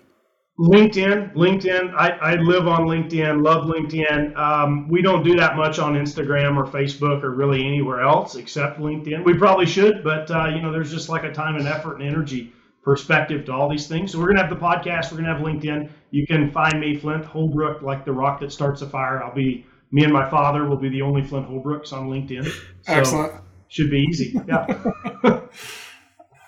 LinkedIn, 0.60 1.34
LinkedIn. 1.34 1.96
I, 1.96 2.10
I 2.10 2.36
live 2.36 2.68
on 2.68 2.82
LinkedIn, 2.82 3.44
love 3.44 3.66
LinkedIn. 3.66 4.38
Um, 4.38 4.88
we 4.88 5.02
don't 5.02 5.24
do 5.24 5.36
that 5.38 5.56
much 5.56 5.80
on 5.80 5.96
Instagram 5.96 6.56
or 6.56 6.66
Facebook 6.66 7.24
or 7.24 7.32
really 7.32 7.66
anywhere 7.66 8.02
else 8.02 8.36
except 8.36 8.80
LinkedIn. 8.80 9.26
We 9.26 9.34
probably 9.34 9.66
should, 9.66 10.04
but 10.04 10.30
uh, 10.30 10.50
you 10.50 10.62
know, 10.62 10.72
there's 10.72 10.92
just 10.92 11.10
like 11.10 11.24
a 11.24 11.32
time 11.34 11.56
and 11.56 11.68
effort 11.68 12.00
and 12.00 12.04
energy 12.04 12.54
perspective 12.84 13.46
to 13.46 13.52
all 13.52 13.68
these 13.68 13.88
things. 13.88 14.12
So 14.12 14.20
we're 14.20 14.28
gonna 14.28 14.42
have 14.42 14.52
the 14.52 14.64
podcast. 14.64 15.12
We're 15.12 15.22
gonna 15.22 15.34
have 15.34 15.42
LinkedIn. 15.42 15.90
You 16.12 16.28
can 16.28 16.52
find 16.52 16.80
me, 16.80 16.98
Flint 16.98 17.26
Holbrook, 17.26 17.82
like 17.82 18.06
the 18.06 18.14
rock 18.14 18.40
that 18.42 18.52
starts 18.52 18.84
a 18.84 18.88
fire. 18.88 19.24
I'll 19.24 19.34
be 19.34 19.66
me 19.92 20.04
and 20.04 20.14
my 20.14 20.30
father 20.30 20.68
will 20.68 20.78
be 20.78 20.90
the 20.90 21.02
only 21.02 21.24
Flint 21.24 21.50
Holbrooks 21.50 21.94
on 21.94 22.10
LinkedIn. 22.10 22.46
So 22.46 22.94
Excellent. 22.94 23.42
Should 23.70 23.90
be 23.90 24.06
easy. 24.08 24.40
Yeah. 24.48 25.42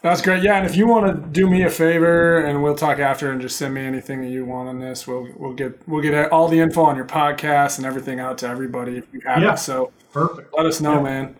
That's 0.05 0.21
great. 0.21 0.43
Yeah, 0.43 0.57
and 0.57 0.67
if 0.67 0.75
you 0.75 0.85
want 0.85 1.07
to 1.07 1.29
do 1.31 1.49
me 1.49 1.63
a 1.63 1.69
favor, 1.69 2.37
and 2.45 2.61
we'll 2.61 2.75
talk 2.75 2.99
after, 2.99 3.31
and 3.31 3.41
just 3.41 3.57
send 3.57 3.73
me 3.73 3.81
anything 3.81 4.21
that 4.21 4.29
you 4.29 4.45
want 4.45 4.69
on 4.69 4.79
this, 4.79 5.07
we'll 5.07 5.27
we'll 5.35 5.53
get 5.53 5.79
we'll 5.87 6.01
get 6.03 6.31
all 6.31 6.47
the 6.47 6.59
info 6.59 6.83
on 6.83 6.95
your 6.95 7.05
podcast 7.05 7.77
and 7.77 7.87
everything 7.87 8.19
out 8.19 8.37
to 8.37 8.47
everybody 8.47 8.97
if 8.97 9.05
you 9.11 9.19
have 9.25 9.41
Yeah. 9.41 9.53
it. 9.53 9.57
So 9.57 9.91
Perfect. 10.13 10.53
let 10.55 10.67
us 10.67 10.79
know, 10.79 10.97
Yeah. 10.97 11.01
man. 11.01 11.35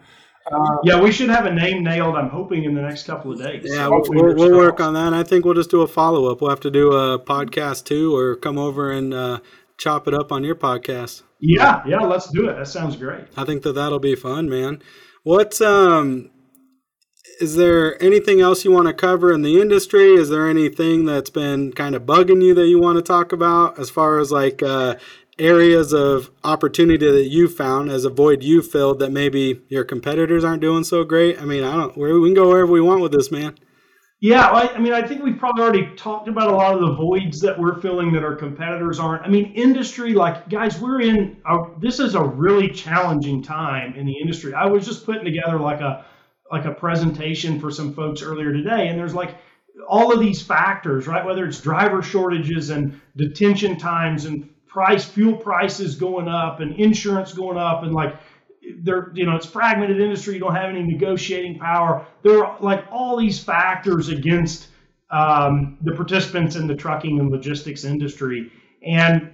Yeah, 0.84 0.99
we 0.99 1.11
should 1.11 1.30
have 1.30 1.45
a 1.45 1.53
name 1.53 1.84
nailed. 1.84 2.16
I'm 2.16 2.30
hoping 2.30 2.63
in 2.63 2.74
the 2.74 2.82
next 2.82 3.03
couple 3.05 3.32
of 3.32 3.38
days. 3.39 3.61
Yeah, 3.66 3.86
So 3.86 3.89
we'll, 4.09 4.24
we'll, 4.26 4.36
we'll 4.36 4.57
work 4.57 4.80
on 4.80 4.93
that. 4.95 5.07
And 5.07 5.16
I 5.16 5.22
think 5.24 5.45
we'll 5.45 5.53
just 5.55 5.70
do 5.72 5.82
a 5.82 5.88
follow 5.88 6.32
up. 6.32 6.41
We'll 6.41 6.49
have 6.51 6.59
to 6.61 6.72
do 6.72 6.91
a 6.91 7.20
podcast 7.20 7.86
too, 7.86 8.16
or 8.16 8.36
come 8.36 8.57
over 8.57 8.91
and 8.91 9.13
uh, 9.13 9.39
chop 9.78 10.07
it 10.07 10.13
up 10.13 10.32
on 10.32 10.43
your 10.43 10.55
podcast. 10.55 11.22
Yeah, 11.39 11.84
yeah, 11.88 11.99
let's 12.01 12.30
do 12.32 12.49
it. 12.49 12.55
That 12.57 12.68
sounds 12.68 12.95
great. 12.95 13.26
I 13.38 13.43
think 13.43 13.61
that 13.63 13.74
that'll 13.74 13.99
be 13.99 14.16
fun, 14.16 14.49
man. 14.49 14.82
What's 15.24 15.61
um 15.61 16.30
is 17.40 17.56
there 17.56 18.02
anything 18.02 18.42
else 18.42 18.64
you 18.64 18.72
want 18.72 18.88
to 18.88 18.94
cover 18.94 19.34
in 19.34 19.42
the 19.42 19.60
industry? 19.60 20.14
Is 20.14 20.30
there 20.30 20.48
anything 20.48 21.06
that's 21.06 21.30
been 21.30 21.74
kind 21.74 21.96
of 21.96 22.04
bugging 22.04 22.42
you 22.42 22.54
that 22.54 22.68
you 22.68 22.80
want 22.80 22.98
to 22.98 23.02
talk 23.02 23.32
about 23.32 23.78
as 23.80 23.90
far 23.90 24.20
as 24.20 24.32
like 24.32 24.64
uh, 24.64 24.96
areas 25.38 25.94
of 25.94 26.32
opportunity 26.44 27.10
that 27.12 27.30
you 27.30 27.48
found 27.48 27.90
as 27.90 28.06
a 28.06 28.10
void 28.10 28.44
you 28.44 28.62
filled 28.62 29.00
that 29.00 29.12
maybe 29.12 29.62
your 29.70 29.84
competitors 29.84 30.44
aren't 30.44 30.62
doing 30.62 30.84
so 30.84 31.04
great? 31.04 31.42
I 31.42 31.46
mean, 31.46 31.64
I 31.64 31.76
don't. 31.76 31.98
We 31.98 32.10
can 32.28 32.34
go 32.34 32.50
wherever 32.50 32.72
we 32.72 32.82
want 32.82 33.02
with 33.02 33.12
this, 33.12 33.32
man. 33.32 33.58
Yeah, 34.22 34.48
I, 34.48 34.80
mean, 34.80 34.94
I 34.94 35.06
think 35.06 35.22
we've 35.22 35.38
probably 35.38 35.62
already 35.62 35.96
talked 35.98 36.30
about 36.30 36.48
a 36.48 36.56
lot 36.56 36.74
of 36.74 36.80
the 36.80 36.96
voids 36.96 37.42
that 37.42 37.60
we're 37.60 37.80
filling 37.82 38.14
that 38.14 38.24
our 38.24 38.34
competitors 38.34 38.98
aren't. 38.98 39.24
I 39.24 39.28
mean, 39.28 39.54
industry, 39.54 40.14
like 40.14 40.50
guys, 40.50 40.80
we're 40.80 41.02
in. 41.02 41.38
A, 41.46 41.58
this 41.80 42.00
is 42.00 42.16
a 42.16 42.24
really 42.24 42.70
challenging 42.70 43.44
time 43.44 43.94
in 43.96 44.06
the 44.06 44.18
industry. 44.18 44.54
I 44.54 44.66
was 44.66 44.86
just 44.86 45.06
putting 45.06 45.26
together 45.26 45.60
like 45.60 45.82
a 45.82 46.06
like 46.52 46.66
a 46.66 46.72
presentation 46.72 47.60
for 47.60 47.72
some 47.72 47.93
folks 47.93 48.22
earlier 48.22 48.54
today, 48.54 48.88
and 48.88 49.00
there's 49.00 49.16
like 49.16 49.36
all 49.88 50.14
of 50.14 50.20
these 50.20 50.41
factors, 50.41 51.08
right? 51.08 51.26
Whether 51.26 51.46
it's 51.46 51.60
driver 51.60 52.02
shortages 52.02 52.70
and 52.70 53.00
detention 53.16 53.78
times 53.78 54.26
and 54.26 54.50
price, 54.68 55.06
fuel 55.06 55.38
prices 55.38 55.96
going 55.96 56.28
up 56.28 56.60
and 56.60 56.76
insurance 56.80 57.34
going 57.34 57.58
up, 57.58 57.84
and 57.84 57.93
like 57.93 58.16
there, 58.80 59.12
you 59.14 59.26
know, 59.26 59.36
it's 59.36 59.46
fragmented 59.46 60.00
industry. 60.00 60.36
You 60.36 60.39
don't 60.39 60.56
have 60.56 60.70
any 60.70 60.84
negotiating 60.84 61.60
power. 61.60 62.06
There 62.24 62.46
are 62.46 62.58
like 62.62 62.86
all 62.91 63.18
these 63.18 63.41
factors 63.41 64.10
against 64.10 64.70
um, 65.12 65.78
the 65.82 65.93
participants 65.93 66.56
in 66.56 66.68
the 66.68 66.76
trucking 66.76 67.20
and 67.20 67.30
logistics 67.30 67.84
industry. 67.84 68.52
And, 68.86 69.32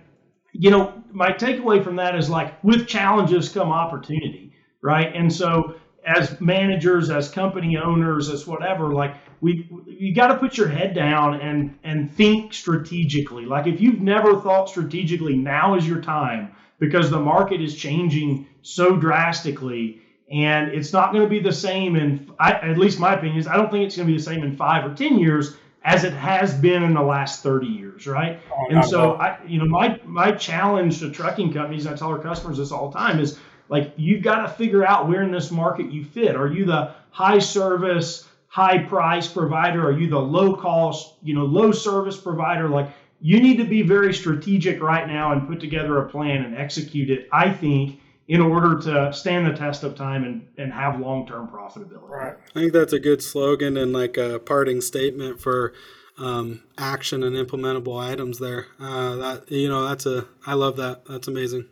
you 0.52 0.70
know, 0.70 1.02
my 1.12 1.32
takeaway 1.32 1.84
from 1.84 1.96
that 1.98 2.16
is 2.16 2.30
like 2.30 2.62
with 2.64 2.88
challenges 2.88 3.50
come 3.50 3.72
opportunity, 3.72 4.54
right? 4.82 5.16
And 5.16 5.32
so 5.32 5.76
as 6.06 6.40
managers, 6.42 7.10
as 7.10 7.30
company 7.30 7.78
owners, 7.78 8.30
as 8.30 8.48
whatever, 8.48 8.94
like 8.94 9.16
we, 9.42 9.70
you 9.86 10.14
got 10.14 10.28
to 10.28 10.36
put 10.36 10.58
your 10.58 10.68
head 10.68 10.94
down 10.94 11.40
and 11.42 11.78
and 11.84 12.12
think 12.12 12.54
strategically. 12.54 13.46
Like 13.46 13.68
if 13.68 13.82
you've 13.82 14.02
never 14.02 14.40
thought 14.40 14.70
strategically, 14.70 15.36
now 15.36 15.76
is 15.76 15.88
your 15.88 16.02
time 16.02 16.56
because 16.80 17.10
the 17.10 17.20
market 17.20 17.62
is 17.62 17.76
changing 17.76 18.48
so 18.62 18.98
drastically 18.98 20.02
and 20.32 20.70
it's 20.70 20.94
not 20.94 21.12
going 21.12 21.24
to 21.24 21.30
be 21.30 21.40
the 21.40 21.52
same 21.52 21.96
in 21.96 22.32
I, 22.40 22.54
at 22.54 22.78
least 22.78 23.00
my 23.00 23.14
opinion 23.14 23.38
is 23.38 23.48
i 23.48 23.56
don't 23.56 23.70
think 23.70 23.86
it's 23.86 23.96
going 23.96 24.08
to 24.08 24.14
be 24.14 24.18
the 24.18 24.24
same 24.24 24.44
in 24.44 24.56
five 24.56 24.90
or 24.90 24.96
ten 24.96 25.20
years 25.20 25.56
as 25.84 26.04
it 26.04 26.14
has 26.14 26.54
been 26.54 26.84
in 26.84 26.94
the 26.94 27.02
last 27.02 27.44
30 27.44 27.68
years 27.68 28.08
right 28.08 28.40
oh, 28.52 28.66
and 28.70 28.86
so 28.86 29.14
i 29.14 29.38
you 29.46 29.60
know 29.60 29.66
my 29.66 30.00
my 30.06 30.32
challenge 30.32 31.00
to 31.00 31.12
trucking 31.12 31.54
companies 31.54 31.86
i 31.86 31.96
tell 31.96 32.10
our 32.10 32.20
customers 32.20 32.58
this 32.58 32.72
all 32.72 32.90
the 32.90 32.98
time 32.98 33.20
is 33.20 33.40
like 33.72 33.94
you've 33.96 34.22
got 34.22 34.42
to 34.44 34.50
figure 34.50 34.86
out 34.86 35.08
where 35.08 35.24
in 35.24 35.32
this 35.32 35.50
market 35.50 35.92
you 35.92 36.06
fit 36.06 36.36
are 36.36 36.48
you 36.48 36.66
the 36.66 36.94
high 37.10 37.40
service 37.40 38.30
high 38.48 38.78
price 38.78 39.28
provider 39.28 39.84
are 39.84 39.98
you 39.98 40.08
the 40.08 40.20
low 40.20 40.56
cost 40.56 41.16
you 41.24 41.34
know 41.34 41.46
low 41.46 41.72
service 41.72 42.18
provider 42.18 42.70
like 42.70 42.90
you 43.20 43.40
need 43.40 43.58
to 43.58 43.66
be 43.66 43.82
very 43.82 44.14
strategic 44.14 44.82
right 44.82 45.08
now 45.08 45.32
and 45.32 45.48
put 45.48 45.60
together 45.60 45.98
a 46.00 46.10
plan 46.10 46.44
and 46.44 46.56
execute 46.56 47.10
it 47.10 47.28
i 47.32 47.50
think 47.50 48.00
in 48.28 48.40
order 48.40 48.80
to 48.80 49.12
stand 49.12 49.46
the 49.46 49.58
test 49.58 49.84
of 49.84 49.96
time 49.96 50.24
and, 50.24 50.48
and 50.58 50.72
have 50.72 51.00
long-term 51.00 51.48
profitability 51.48 52.02
Right. 52.12 52.36
I 52.56 52.60
think 52.60 52.74
that's 52.74 52.94
a 52.94 53.00
good 53.00 53.24
slogan 53.24 53.78
and 53.78 53.94
like 53.94 54.18
a 54.18 54.38
parting 54.40 54.82
statement 54.82 55.40
for 55.40 55.74
um, 56.18 56.62
action 56.78 57.24
and 57.24 57.36
implementable 57.36 57.98
items. 57.98 58.38
There, 58.38 58.68
uh, 58.80 59.16
that 59.16 59.52
you 59.52 59.70
know, 59.70 59.88
that's 59.88 60.06
a 60.06 60.28
I 60.46 60.54
love 60.56 60.76
that. 60.78 61.06
That's 61.06 61.30
amazing. 61.30 61.68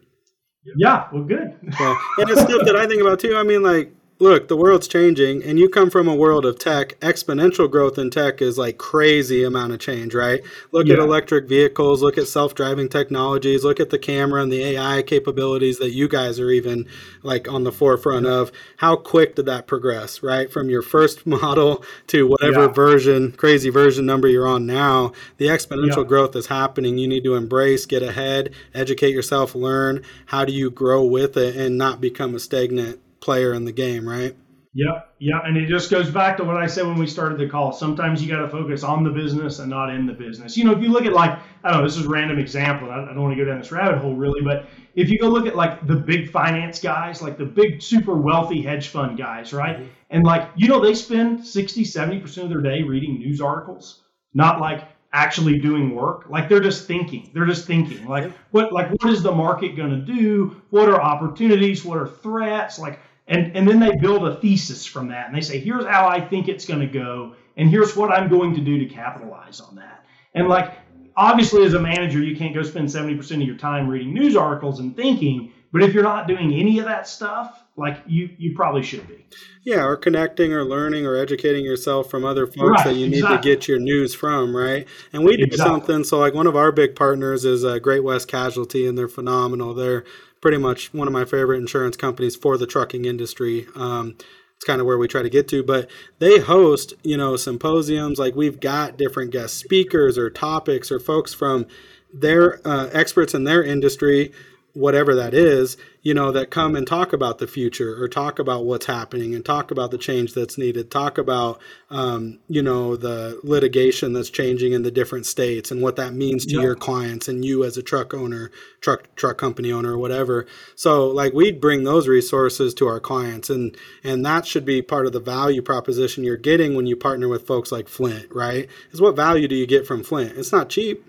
Yeah 0.77 1.07
well 1.11 1.23
good 1.23 1.55
and 1.61 2.29
it's 2.29 2.41
stuff 2.41 2.65
that 2.65 2.75
I 2.75 2.87
think 2.87 3.01
about 3.01 3.19
too. 3.19 3.35
I 3.35 3.43
mean, 3.43 3.63
like, 3.63 3.93
look, 4.21 4.49
the 4.49 4.57
world's 4.57 4.87
changing, 4.87 5.41
and 5.43 5.57
you 5.57 5.69
come 5.69 5.89
from 5.89 6.07
a 6.07 6.13
world 6.15 6.45
of 6.45 6.59
tech. 6.59 6.99
Exponential 6.99 7.71
growth 7.71 7.97
in 7.97 8.09
tech 8.09 8.41
is 8.41 8.57
like 8.57 8.77
crazy 8.77 9.43
amount 9.45 9.71
of 9.71 9.79
change, 9.79 10.13
right? 10.13 10.41
Look 10.73 10.89
at 10.89 10.99
electric 10.99 11.47
vehicles, 11.47 12.01
look 12.01 12.17
at 12.17 12.27
self-driving 12.27 12.89
technologies, 12.89 13.63
look 13.63 13.79
at 13.79 13.91
the 13.91 13.97
camera 13.97 14.41
and 14.43 14.51
the 14.51 14.61
AI 14.63 15.01
capabilities 15.03 15.79
that 15.79 15.91
you 15.91 16.09
guys 16.09 16.37
are 16.39 16.51
even 16.51 16.85
like 17.23 17.47
on 17.47 17.63
the 17.63 17.71
forefront 17.71 18.25
of. 18.25 18.51
How 18.77 18.97
quick 18.97 19.35
did 19.35 19.45
that 19.45 19.67
progress, 19.67 20.21
right? 20.21 20.51
From 20.51 20.69
your 20.69 20.81
first 20.81 21.25
model 21.27 21.83
to 22.07 22.27
whatever 22.27 22.63
Yeah. 22.65 22.73
version, 22.73 23.31
crazy 23.31 23.69
version 23.69 24.05
number 24.05 24.27
you're 24.27 24.47
on 24.47 24.65
now, 24.65 25.13
the 25.37 25.47
exponential 25.47 25.97
Yeah. 25.97 26.03
growth 26.03 26.35
is 26.35 26.47
happening. 26.47 26.97
You 26.97 27.07
need 27.07 27.23
to 27.23 27.35
embrace, 27.35 27.85
get 27.85 28.03
ahead, 28.03 28.49
educate 28.73 29.13
yourself, 29.13 29.55
learn. 29.55 30.01
How 30.25 30.43
do 30.43 30.51
you 30.51 30.69
grow 30.69 31.05
with 31.05 31.37
it 31.37 31.55
and 31.55 31.77
not 31.77 32.01
become 32.01 32.35
a 32.35 32.39
stagnant 32.39 32.99
player 33.19 33.53
in 33.53 33.65
the 33.65 33.71
game, 33.71 34.07
right? 34.07 34.35
Yep, 34.73 35.15
yeah, 35.17 35.39
and 35.43 35.57
it 35.57 35.67
just 35.67 35.89
goes 35.89 36.11
back 36.11 36.37
to 36.37 36.43
what 36.43 36.55
I 36.55 36.67
said 36.67 36.85
when 36.85 36.99
we 36.99 37.07
started 37.07 37.39
the 37.39 37.49
call. 37.49 37.71
Sometimes 37.71 38.21
you 38.21 38.29
got 38.29 38.41
to 38.41 38.49
focus 38.49 38.83
on 38.83 39.03
the 39.03 39.09
business 39.09 39.57
and 39.57 39.69
not 39.69 39.89
in 39.89 40.05
the 40.05 40.13
business. 40.13 40.55
You 40.55 40.63
know, 40.63 40.73
if 40.73 40.81
you 40.81 40.89
look 40.89 41.05
at 41.05 41.13
like 41.13 41.39
I 41.63 41.71
don't 41.71 41.79
know, 41.79 41.83
this 41.83 41.97
is 41.97 42.05
a 42.05 42.09
random 42.09 42.37
example. 42.37 42.91
I 42.91 43.01
I 43.01 43.05
don't 43.05 43.21
want 43.21 43.35
to 43.35 43.43
go 43.43 43.49
down 43.49 43.59
this 43.59 43.71
rabbit 43.71 43.97
hole 43.97 44.15
really, 44.15 44.41
but 44.41 44.67
if 44.93 45.09
you 45.09 45.17
go 45.17 45.27
look 45.27 45.47
at 45.47 45.55
like 45.55 45.87
the 45.87 45.95
big 45.95 46.29
finance 46.29 46.79
guys, 46.79 47.19
like 47.19 47.39
the 47.39 47.45
big 47.45 47.81
super 47.81 48.13
wealthy 48.13 48.61
hedge 48.61 48.89
fund 48.89 49.17
guys, 49.17 49.53
right? 49.53 49.77
Mm-hmm. 49.77 49.89
And 50.11 50.23
like 50.23 50.49
you 50.55 50.67
know, 50.67 50.79
they 50.79 50.93
spend 50.93 51.43
60, 51.43 51.83
70 51.83 52.19
percent 52.19 52.45
of 52.45 52.51
their 52.51 52.61
day 52.61 52.83
reading 52.83 53.17
news 53.17 53.41
articles, 53.41 54.03
not 54.35 54.61
like 54.61 54.83
actually 55.11 55.57
doing 55.57 55.95
work. 55.95 56.25
Like 56.29 56.47
they're 56.47 56.59
just 56.59 56.85
thinking. 56.85 57.31
They're 57.33 57.47
just 57.47 57.65
thinking. 57.65 58.07
Like 58.07 58.31
what 58.51 58.71
like 58.71 58.91
what 58.91 59.11
is 59.11 59.23
the 59.23 59.31
market 59.31 59.75
going 59.75 59.91
to 59.91 60.01
do? 60.01 60.61
What 60.69 60.89
are 60.89 61.01
opportunities? 61.01 61.83
What 61.83 61.97
are 61.97 62.07
threats? 62.07 62.77
Like 62.77 62.99
and 63.29 63.55
and 63.55 63.67
then 63.67 63.79
they 63.79 63.95
build 63.95 64.27
a 64.27 64.35
thesis 64.41 64.85
from 64.85 65.07
that 65.07 65.27
and 65.27 65.35
they 65.35 65.41
say 65.41 65.59
here's 65.59 65.85
how 65.85 66.07
i 66.07 66.19
think 66.19 66.49
it's 66.49 66.65
going 66.65 66.79
to 66.81 66.87
go 66.87 67.35
and 67.55 67.69
here's 67.69 67.95
what 67.95 68.11
i'm 68.11 68.27
going 68.27 68.53
to 68.55 68.61
do 68.61 68.79
to 68.79 68.85
capitalize 68.85 69.61
on 69.61 69.75
that 69.75 70.03
and 70.33 70.47
like 70.47 70.73
obviously 71.15 71.63
as 71.63 71.73
a 71.73 71.79
manager 71.79 72.19
you 72.19 72.35
can't 72.35 72.53
go 72.53 72.63
spend 72.63 72.87
70% 72.87 73.31
of 73.35 73.41
your 73.41 73.57
time 73.57 73.87
reading 73.87 74.13
news 74.13 74.35
articles 74.35 74.79
and 74.79 74.95
thinking 74.95 75.53
but 75.71 75.83
if 75.83 75.93
you're 75.93 76.03
not 76.03 76.27
doing 76.27 76.53
any 76.53 76.79
of 76.79 76.85
that 76.85 77.07
stuff 77.07 77.63
like 77.77 78.01
you 78.07 78.29
you 78.37 78.55
probably 78.55 78.83
should 78.83 79.07
be 79.07 79.25
Yeah, 79.63 79.85
or 79.85 79.95
connecting 79.95 80.51
or 80.51 80.63
learning 80.63 81.05
or 81.05 81.15
educating 81.15 81.63
yourself 81.63 82.09
from 82.09 82.25
other 82.25 82.47
folks 82.47 82.59
Right, 82.59 82.85
that 82.85 82.95
you 82.95 83.07
need 83.07 83.21
to 83.21 83.39
get 83.41 83.67
your 83.67 83.79
news 83.79 84.13
from, 84.13 84.55
right? 84.55 84.87
And 85.13 85.23
we 85.23 85.37
do 85.37 85.43
Exactly. 85.43 85.79
something. 85.79 86.03
So, 86.03 86.19
like 86.19 86.33
one 86.33 86.47
of 86.47 86.55
our 86.55 86.71
big 86.71 86.95
partners 86.95 87.45
is 87.45 87.63
uh, 87.63 87.79
Great 87.79 88.03
West 88.03 88.27
Casualty, 88.27 88.87
and 88.87 88.97
they're 88.97 89.07
phenomenal. 89.07 89.73
They're 89.73 90.03
pretty 90.41 90.57
much 90.57 90.93
one 90.93 91.07
of 91.07 91.13
my 91.13 91.25
favorite 91.25 91.57
insurance 91.57 91.97
companies 91.97 92.35
for 92.35 92.57
the 92.57 92.67
trucking 92.67 93.05
industry. 93.05 93.67
Um, 93.75 94.15
it's 94.55 94.65
kind 94.65 94.81
of 94.81 94.87
where 94.87 94.97
we 94.97 95.07
try 95.07 95.21
to 95.21 95.29
get 95.29 95.47
to, 95.49 95.63
but 95.63 95.89
they 96.19 96.39
host, 96.39 96.93
you 97.03 97.15
know, 97.15 97.37
symposiums. 97.37 98.19
Like 98.19 98.35
we've 98.35 98.59
got 98.59 98.97
different 98.97 99.31
guest 99.31 99.57
speakers 99.57 100.17
or 100.17 100.29
topics 100.29 100.91
or 100.91 100.99
folks 100.99 101.33
from 101.33 101.65
their 102.13 102.59
uh, 102.67 102.89
experts 102.91 103.33
in 103.33 103.45
their 103.45 103.63
industry 103.63 104.33
whatever 104.73 105.15
that 105.15 105.33
is, 105.33 105.77
you 106.01 106.13
know, 106.13 106.31
that 106.31 106.49
come 106.49 106.75
and 106.75 106.87
talk 106.87 107.11
about 107.11 107.39
the 107.39 107.47
future 107.47 108.01
or 108.01 108.07
talk 108.07 108.39
about 108.39 108.65
what's 108.65 108.85
happening 108.85 109.35
and 109.35 109.43
talk 109.43 109.71
about 109.71 109.91
the 109.91 109.97
change 109.97 110.33
that's 110.33 110.57
needed, 110.57 110.89
talk 110.89 111.17
about, 111.17 111.59
um, 111.89 112.39
you 112.47 112.61
know, 112.61 112.95
the 112.95 113.39
litigation 113.43 114.13
that's 114.13 114.29
changing 114.29 114.71
in 114.71 114.83
the 114.83 114.91
different 114.91 115.25
states 115.25 115.71
and 115.71 115.81
what 115.81 115.95
that 115.95 116.13
means 116.13 116.45
to 116.45 116.61
your 116.61 116.75
clients 116.75 117.27
and 117.27 117.43
you 117.43 117.63
as 117.63 117.77
a 117.77 117.83
truck 117.83 118.13
owner, 118.13 118.51
truck 118.79 119.13
truck 119.15 119.37
company 119.37 119.71
owner, 119.71 119.93
or 119.93 119.97
whatever. 119.97 120.45
So, 120.75 121.07
like, 121.07 121.33
we'd 121.33 121.59
bring 121.59 121.83
those 121.83 122.07
resources 122.07 122.73
to 122.75 122.87
our 122.87 122.99
clients, 122.99 123.49
and 123.49 123.75
and 124.03 124.25
that 124.25 124.45
should 124.45 124.65
be 124.65 124.81
part 124.81 125.05
of 125.05 125.13
the 125.13 125.19
value 125.19 125.61
proposition 125.61 126.23
you're 126.23 126.37
getting 126.37 126.75
when 126.75 126.85
you 126.85 126.95
partner 126.95 127.27
with 127.27 127.47
folks 127.47 127.71
like 127.71 127.89
Flint, 127.89 128.27
right? 128.31 128.69
Is 128.91 129.01
what 129.01 129.15
value 129.15 129.47
do 129.47 129.55
you 129.55 129.67
get 129.67 129.85
from 129.85 130.03
Flint? 130.03 130.37
It's 130.37 130.51
not 130.51 130.69
cheap 130.69 131.03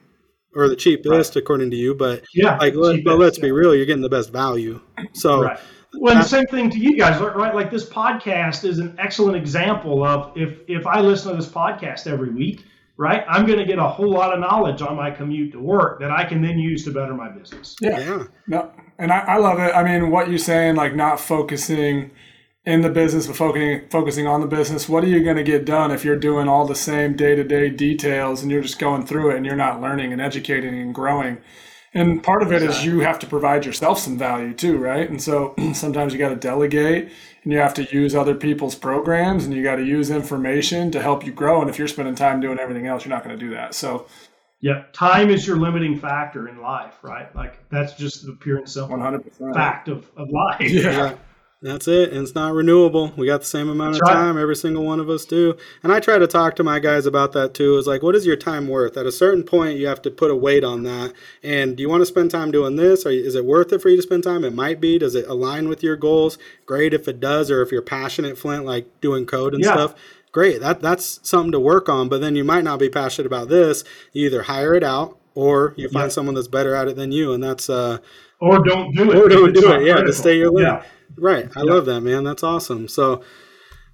or 0.55 0.69
the 0.69 0.77
cheapest 0.77 1.35
right. 1.35 1.43
according 1.43 1.71
to 1.71 1.77
you, 1.77 1.95
but 1.95 2.23
yeah, 2.35 2.57
like 2.59 2.75
let, 2.75 3.05
but 3.05 3.19
let's 3.19 3.39
yeah. 3.39 3.45
be 3.45 3.53
real, 3.53 3.75
you're 3.75 3.87
getting 3.87 4.03
the 4.03 4.09
best 4.09 4.33
value. 4.33 4.81
So 5.13 5.43
right. 5.43 5.59
Well, 5.95 6.15
the 6.15 6.23
same 6.23 6.47
thing 6.47 6.71
to 6.71 6.79
you 6.79 6.97
guys, 6.97 7.21
right? 7.21 7.55
Like 7.55 7.71
this 7.71 7.89
podcast 7.89 8.65
is 8.65 8.79
an 8.79 8.95
excellent 8.99 9.37
example 9.37 10.05
of 10.05 10.37
if 10.37 10.61
if 10.69 10.87
I 10.87 11.01
listen 11.01 11.33
to 11.33 11.37
this 11.37 11.49
podcast 11.49 12.07
every 12.07 12.31
week, 12.31 12.65
right? 12.97 13.25
I'm 13.29 13.45
going 13.45 13.59
to 13.59 13.65
get 13.65 13.79
a 13.79 13.89
whole 13.89 14.11
lot 14.11 14.33
of 14.33 14.39
knowledge 14.39 14.83
on 14.83 14.95
my 14.97 15.11
commute 15.11 15.53
to 15.53 15.59
work 15.59 15.99
that 16.01 16.11
I 16.11 16.25
can 16.25 16.43
then 16.43 16.59
use 16.59 16.85
to 16.85 16.93
better 16.93 17.15
my 17.15 17.29
business. 17.29 17.75
Yeah, 17.81 17.99
yeah. 17.99 18.25
No, 18.47 18.71
and 18.99 19.11
I, 19.11 19.21
I 19.21 19.37
love 19.39 19.59
it. 19.59 19.75
I 19.75 19.83
mean, 19.83 20.11
what 20.11 20.29
you're 20.29 20.39
saying, 20.39 20.77
like 20.77 20.95
not 20.95 21.19
focusing 21.19 22.13
in 22.65 22.83
the 22.83 22.91
business 22.91 23.27
but 23.27 23.37
focusing 23.37 23.89
focusing 23.89 24.27
on 24.27 24.41
the 24.41 24.47
business 24.47 24.89
what 24.89 25.03
are 25.03 25.09
you 25.09 25.25
going 25.25 25.37
to 25.37 25.43
get 25.43 25.65
done 25.65 25.91
if 25.91 26.05
you're 26.05 26.17
doing 26.17 26.47
all 26.47 26.67
the 26.67 26.75
same 26.75 27.17
day-to-day 27.17 27.71
details 27.71 28.43
and 28.43 28.51
you're 28.51 28.63
just 28.63 28.79
going 28.79 29.05
through 29.05 29.31
it 29.31 29.37
and 29.37 29.47
you're 29.47 29.57
not 29.57 29.81
learning 29.81 30.13
and 30.13 30.21
educating 30.21 30.79
and 30.79 30.95
growing 30.95 31.39
and 31.95 32.23
part 32.23 32.43
of 32.43 32.53
it 32.53 32.63
is 32.63 32.85
you 32.85 33.01
have 33.01 33.19
to 33.19 33.27
provide 33.27 33.65
yourself 33.65 33.99
some 33.99 34.19
value 34.19 34.53
too 34.53 34.77
right 34.77 35.09
and 35.09 35.23
so 35.23 35.55
sometimes 35.73 36.13
you 36.13 36.19
got 36.19 36.29
to 36.29 36.37
delegate 36.37 37.11
and 37.43 37.53
you 37.53 37.59
have 37.59 37.73
to 37.73 37.85
use 37.95 38.15
other 38.15 38.35
people's 38.35 38.75
programs 38.75 39.47
and 39.47 39.55
you 39.55 39.63
got 39.63 39.77
to 39.77 39.85
use 39.85 40.11
information 40.11 40.91
to 40.91 41.01
help 41.01 41.25
you 41.25 41.33
grow 41.33 41.63
and 41.63 41.71
if 41.71 41.79
you're 41.79 41.89
spending 41.89 42.15
time 42.15 42.41
doing 42.41 42.59
everything 42.59 42.87
else 42.87 43.07
you're 43.07 43.15
not 43.15 43.25
going 43.25 43.37
to 43.37 43.43
do 43.43 43.55
that 43.55 43.75
so 43.75 44.07
yeah, 44.63 44.85
time 44.93 45.31
is 45.31 45.47
your 45.47 45.57
limiting 45.57 45.99
factor 45.99 46.47
in 46.47 46.61
life, 46.61 46.93
right? 47.01 47.35
Like 47.35 47.67
that's 47.71 47.95
just 47.95 48.27
the 48.27 48.33
pure 48.33 48.59
and 48.59 48.69
simple 48.69 48.99
100%. 48.99 49.55
fact 49.55 49.89
of, 49.89 50.11
of 50.19 50.29
life. 50.29 50.61
Yeah. 50.61 51.15
That's 51.63 51.87
it. 51.89 52.11
And 52.11 52.23
it's 52.23 52.35
not 52.35 52.55
renewable. 52.55 53.13
We 53.19 53.27
got 53.27 53.41
the 53.41 53.47
same 53.47 53.69
amount 53.69 53.93
That's 53.93 54.09
of 54.09 54.17
time. 54.17 54.39
Every 54.39 54.57
single 54.57 54.83
one 54.83 54.99
of 54.99 55.11
us 55.11 55.27
do. 55.27 55.59
And 55.83 55.93
I 55.93 56.01
try 56.01 56.17
to 56.17 56.27
talk 56.27 56.57
to 56.57 56.65
my 56.65 56.79
guys 56.79 57.05
about 57.05 57.33
that 57.33 57.53
too. 57.53 57.77
Is 57.77 57.87
like, 57.87 58.03
what 58.03 58.15
is 58.15 58.25
your 58.25 58.37
time 58.37 58.67
worth? 58.67 58.97
At 58.97 59.05
a 59.05 59.13
certain 59.13 59.43
point, 59.43 59.79
you 59.79 59.87
have 59.87 60.01
to 60.03 60.11
put 60.11 60.31
a 60.31 60.35
weight 60.35 60.65
on 60.65 60.85
that. 60.85 61.13
And 61.43 61.77
do 61.77 61.83
you 61.83 61.91
want 61.91 62.01
to 62.01 62.07
spend 62.07 62.31
time 62.31 62.51
doing 62.51 62.77
this? 62.77 63.05
Or 63.05 63.11
is 63.11 63.35
it 63.35 63.45
worth 63.45 63.75
it 63.75 63.83
for 63.83 63.91
you 63.91 63.97
to 63.97 64.03
spend 64.03 64.25
time? 64.25 64.43
It 64.43 64.55
might 64.55 64.81
be. 64.81 64.99
Does 64.99 65.15
it 65.15 65.29
align 65.29 65.69
with 65.69 65.83
your 65.83 65.97
goals? 65.97 66.39
Great 66.65 66.95
if 66.95 67.07
it 67.07 67.21
does. 67.21 67.51
Or 67.51 67.61
if 67.61 67.71
you're 67.71 67.83
passionate, 67.83 68.39
Flint, 68.39 68.65
like 68.65 68.87
doing 69.03 69.27
code 69.27 69.53
and 69.53 69.63
yeah. 69.63 69.75
stuff. 69.75 69.95
Great. 70.33 70.61
That 70.61 70.81
that's 70.81 71.21
something 71.29 71.53
to 71.53 71.61
work 71.61 71.91
on. 71.91 72.09
But 72.09 72.23
then 72.23 72.37
you 72.37 72.45
might 72.45 72.65
not 72.65 72.79
be 72.79 72.89
passionate 72.89 73.27
about 73.27 73.49
this. 73.49 73.85
You 74.15 74.25
either 74.27 74.45
hire 74.45 74.75
it 74.75 74.83
out 74.83 75.19
or 75.35 75.75
you 75.77 75.91
find 75.91 76.05
yeah. 76.05 76.15
someone 76.15 76.37
that's 76.37 76.49
better 76.49 76.75
at 76.75 76.89
it 76.89 76.97
than 76.97 77.13
you. 77.13 77.35
And 77.35 77.45
that's 77.45 77.69
uh 77.69 77.99
or 78.39 78.65
don't 78.65 78.95
do 78.95 79.11
it. 79.11 79.17
Or 79.17 79.29
don't 79.29 79.53
do 79.53 79.73
it. 79.73 79.83
Yeah, 79.83 79.95
critical. 79.95 80.07
to 80.07 80.13
stay 80.15 80.39
your 80.39 80.51
lane. 80.51 80.65
Yeah. 80.65 80.83
Right. 81.17 81.49
I 81.57 81.61
love 81.61 81.87
that, 81.87 82.01
man. 82.01 82.25
That's 82.25 82.43
awesome. 82.43 82.89
So, 82.89 83.23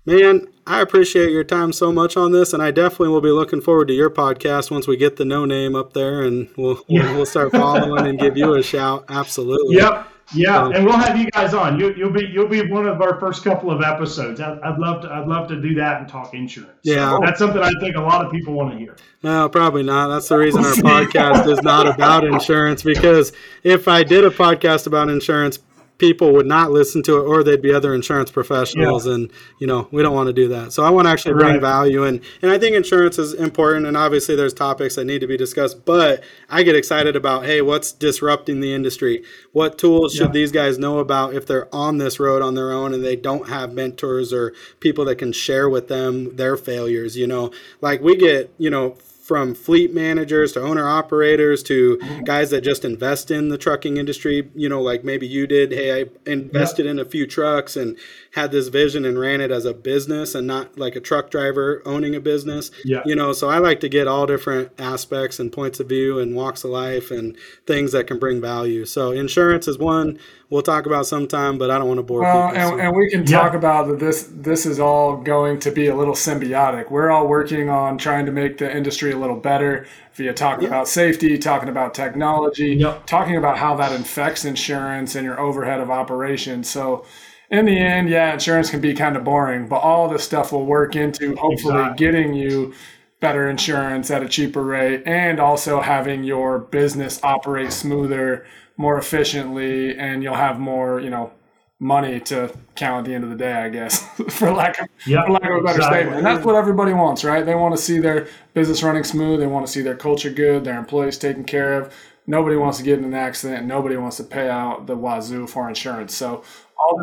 man, 0.05 0.49
I 0.67 0.81
appreciate 0.81 1.31
your 1.31 1.45
time 1.45 1.73
so 1.73 1.93
much 1.93 2.17
on 2.17 2.33
this, 2.33 2.53
and 2.53 2.63
I 2.63 2.71
definitely 2.71 3.09
will 3.09 3.21
be 3.21 3.31
looking 3.31 3.61
forward 3.61 3.89
to 3.89 3.95
your 3.95 4.11
podcast 4.11 4.71
once 4.71 4.87
we 4.87 4.97
get 4.97 5.17
the 5.17 5.25
no 5.25 5.45
name 5.45 5.77
up 5.77 5.93
there, 5.93 6.23
and 6.23 6.49
we'll 6.57 6.83
yeah. 6.89 7.15
we'll, 7.15 7.27
start 7.27 7.53
following 7.53 8.07
and 8.07 8.19
give 8.19 8.37
you 8.37 8.55
a 8.55 8.63
shout. 8.63 9.05
Absolutely. 9.09 9.77
Yep. 9.77 10.09
Yeah, 10.35 10.69
and 10.71 10.85
we'll 10.85 10.99
have 10.99 11.17
you 11.17 11.31
guys 11.31 11.55
on. 11.55 11.79
You, 11.79 11.95
will 11.99 12.11
be 12.11 12.27
you'll 12.27 12.49
be 12.49 12.69
one 12.69 12.89
of 12.89 13.01
our 13.01 13.21
first 13.21 13.45
couple 13.45 13.71
of 13.71 13.81
episodes. 13.81 14.41
I, 14.41 14.71
would 14.71 14.81
love 14.81 15.03
to 15.03 15.09
I'd 15.09 15.29
love 15.29 15.47
to 15.49 15.63
do 15.63 15.75
that 15.77 16.01
and 16.01 16.09
talk 16.09 16.35
insurance. 16.35 16.81
Yeah, 16.83 17.13
so 17.13 17.21
that's 17.25 17.39
something 17.39 17.63
I 17.63 17.71
think 17.81 17.95
a 17.95 18.01
lot 18.01 18.27
of 18.27 18.33
people 18.33 18.53
want 18.53 18.73
to 18.73 18.79
hear. 18.79 18.97
No, 19.23 19.49
probably 19.49 19.85
not. 19.85 20.09
That's 20.09 20.29
the 20.29 20.37
reason 20.37 20.65
our 20.65 20.73
podcast 20.75 21.47
is 21.47 21.63
not 21.63 21.87
about 21.87 22.25
insurance 22.25 22.83
because 22.83 23.33
if 23.63 23.87
I 23.87 24.03
did 24.03 24.25
a 24.25 24.31
podcast 24.31 24.89
about 24.89 25.11
insurance, 25.11 25.61
people 25.99 26.33
would 26.33 26.47
not 26.47 26.71
listen 26.71 27.03
to 27.03 27.17
it 27.17 27.23
or 27.23 27.43
they'd 27.43 27.63
be 27.63 27.73
other 27.73 27.95
insurance 27.95 28.31
professionals 28.31 29.07
yeah. 29.07 29.15
and 29.15 29.33
you 29.59 29.67
know 29.67 29.89
we 29.91 30.03
don't 30.03 30.15
want 30.15 30.27
to 30.27 30.33
do 30.33 30.49
that 30.49 30.73
so 30.73 30.83
i 30.83 30.91
want 30.91 31.07
to 31.07 31.11
actually 31.11 31.33
bring 31.33 31.55
right. 31.55 31.61
value 31.61 32.05
and 32.05 32.21
and 32.43 32.51
i 32.51 32.59
think 32.59 32.77
insurance 32.77 33.19
is 33.19 33.33
important 33.35 33.87
and 33.87 33.97
obviously 33.97 34.37
there's 34.37 34.53
topics 34.53 34.97
that 34.97 35.05
need 35.05 35.21
to 35.21 35.27
be 35.27 35.37
discussed 35.37 35.85
but 35.85 36.23
i 36.51 36.63
get 36.63 36.77
excited 36.77 37.17
about 37.17 37.45
hey 37.45 37.63
what's 37.63 37.93
disrupting 37.93 38.61
the 38.61 38.75
industry 38.75 39.23
what 39.53 39.79
tools 39.79 40.13
should 40.13 40.27
yeah. 40.27 40.33
these 40.33 40.53
guys 40.53 40.79
know 40.79 40.99
about 40.99 41.35
if 41.35 41.47
they're 41.47 41.75
on 41.75 41.99
this 41.99 42.21
road 42.21 42.43
on 42.43 42.55
their 42.55 42.73
own 42.73 42.93
and 42.93 43.05
they 43.05 43.17
don't 43.17 43.49
have 43.49 43.73
mentors 43.73 44.33
or 44.33 44.53
people 44.81 45.05
that 45.05 45.17
can 45.17 45.33
share 45.33 45.69
with 45.69 45.89
them 45.89 46.35
their 46.37 46.57
failures 46.57 47.17
you 47.17 47.27
know 47.27 47.51
like 47.81 48.01
we 48.03 48.17
get 48.17 48.53
you 48.59 48.69
know 48.69 48.97
from 49.27 49.57
fleet 49.57 49.93
managers 49.93 50.53
to 50.53 50.63
owner 50.63 50.89
operators 50.89 51.61
to 51.61 51.97
mm-hmm. 51.97 52.23
guys 52.23 52.51
that 52.51 52.61
just 52.61 52.85
invest 52.85 53.29
in 53.29 53.49
the 53.49 53.59
trucking 53.59 53.97
industry, 53.97 54.49
you 54.55 54.69
know, 54.69 54.81
like 54.81 55.03
maybe 55.03 55.27
you 55.27 55.49
did. 55.49 55.73
Hey, 55.73 56.03
I 56.03 56.31
invested 56.31 56.87
in 56.87 57.01
a 57.01 57.05
few 57.05 57.27
trucks 57.27 57.75
and 57.75 57.99
had 58.35 58.53
this 58.53 58.69
vision 58.69 59.05
and 59.05 59.19
ran 59.19 59.41
it 59.41 59.51
as 59.51 59.65
a 59.65 59.75
business 59.75 60.37
and 60.37 60.47
not 60.47 60.79
like 60.79 60.95
a 60.95 61.01
truck 61.01 61.29
driver 61.29 61.83
owning 61.85 62.15
a 62.15 62.21
business. 62.21 62.71
Yeah. 62.85 63.03
You 63.05 63.17
know, 63.17 63.33
so 63.33 63.49
I 63.49 63.59
like 63.59 63.81
to 63.81 63.89
get 63.89 64.07
all 64.07 64.27
different 64.27 64.71
aspects 64.79 65.41
and 65.41 65.53
points 65.53 65.81
of 65.81 65.89
view 65.89 66.21
and 66.21 66.37
walks 66.37 66.63
of 66.63 66.71
life 66.71 67.11
and 67.11 67.37
things 67.67 67.91
that 67.91 68.07
can 68.07 68.21
bring 68.21 68.41
value. 68.41 68.85
So 68.85 69.11
insurance 69.11 69.67
is 69.67 69.77
one 69.77 70.21
we'll 70.51 70.63
talk 70.63 70.87
about 70.87 71.07
sometime, 71.07 71.59
but 71.59 71.71
I 71.71 71.79
don't 71.79 71.89
want 71.89 71.99
to 71.99 72.03
bore 72.03 72.21
well, 72.21 72.51
people. 72.51 72.63
And, 72.63 72.71
so. 72.71 72.79
and 72.81 72.97
we 72.97 73.11
can 73.11 73.25
talk 73.25 73.55
about 73.55 73.89
that 73.89 73.99
this 73.99 74.29
this 74.33 74.67
is 74.67 74.79
all 74.79 75.17
going 75.17 75.59
to 75.61 75.71
be 75.71 75.89
a 75.89 75.97
little 75.97 76.15
symbiotic. 76.15 76.91
We're 76.91 77.11
all 77.11 77.27
working 77.27 77.69
on 77.69 77.99
trying 77.99 78.27
to 78.27 78.33
make 78.33 78.59
the 78.59 78.75
industry 78.75 79.13
a 79.13 79.19
little 79.19 79.37
better 79.37 79.87
via 80.15 80.33
talking 80.33 80.65
yeah. 80.65 80.69
about 80.69 80.89
safety, 80.89 81.39
talking 81.39 81.69
about 81.69 81.95
technology, 81.95 82.75
yep. 82.75 83.07
talking 83.07 83.37
about 83.37 83.59
how 83.59 83.77
that 83.77 83.93
affects 83.93 84.45
insurance 84.45 85.15
and 85.15 85.25
your 85.25 85.39
overhead 85.41 85.81
of 85.81 85.91
operation. 85.91 86.65
So 86.65 87.05
in 87.51 87.65
the 87.65 87.79
end, 87.79 88.09
yeah, 88.09 88.33
insurance 88.33 88.71
can 88.71 88.81
be 88.81 88.95
kind 88.95 89.17
of 89.17 89.25
boring, 89.25 89.69
but 89.69 89.77
all 89.77 90.09
this 90.09 90.25
stuff 90.25 90.53
will 90.53 90.67
work 90.67 90.97
into 90.97 91.37
hopefully 91.37 91.81
exactly. 91.81 92.07
getting 92.07 92.35
you 92.35 92.75
better 93.21 93.49
insurance 93.49 94.11
at 94.11 94.23
a 94.23 94.29
cheaper 94.29 94.63
rate 94.63 95.03
and 95.07 95.41
also 95.41 95.81
having 95.81 96.23
your 96.23 96.59
business 96.59 97.19
operate 97.23 97.73
smoother 97.73 98.45
more 98.77 98.99
efficiently 98.99 99.97
and 99.97 100.23
you'll 100.23 100.35
have 100.35 100.59
more, 100.59 101.01
you 101.01 101.11
know, 101.11 101.33
money 101.79 102.21
to 102.21 102.51
count 102.75 103.01
at 103.01 103.05
the 103.05 103.15
end 103.15 103.25
of 103.25 103.31
the 103.31 103.37
day, 103.37 103.53
I 103.53 103.69
guess, 103.69 104.03
for 104.31 104.51
lack 104.51 104.81
of 104.81 104.89
yep, 105.07 105.27
for 105.27 105.33
lack 105.33 105.45
of 105.45 105.57
a 105.57 105.63
better 105.63 105.77
exactly. 105.77 105.99
statement. 105.99 106.17
And 106.19 106.27
that's 106.27 106.45
what 106.45 106.55
everybody 106.55 106.93
wants, 106.93 107.25
right? 107.25 107.45
They 107.45 107.55
want 107.55 107.77
to 107.77 107.83
see 107.83 107.99
their 107.99 108.29
business 108.55 108.83
running 108.83 109.05
smooth. 109.05 109.41
They 109.41 109.47
want 109.47 109.67
to 109.67 109.73
see 109.73 109.83
their 109.83 109.97
culture 109.97 110.31
good, 110.31 110.65
their 110.65 110.79
employees 110.79 111.19
taken 111.19 111.45
care 111.45 111.81
of. 111.81 111.95
Nobody 112.27 112.57
wants 112.57 112.79
to 112.79 112.85
get 112.85 112.99
in 112.99 113.05
an 113.05 113.15
accident. 113.15 113.67
Nobody 113.67 113.97
wants 113.97 114.17
to 114.17 114.25
pay 114.25 114.49
out 114.49 114.87
the 114.87 114.97
wazoo 114.97 115.47
for 115.47 115.69
insurance. 115.69 116.15
So 116.15 116.43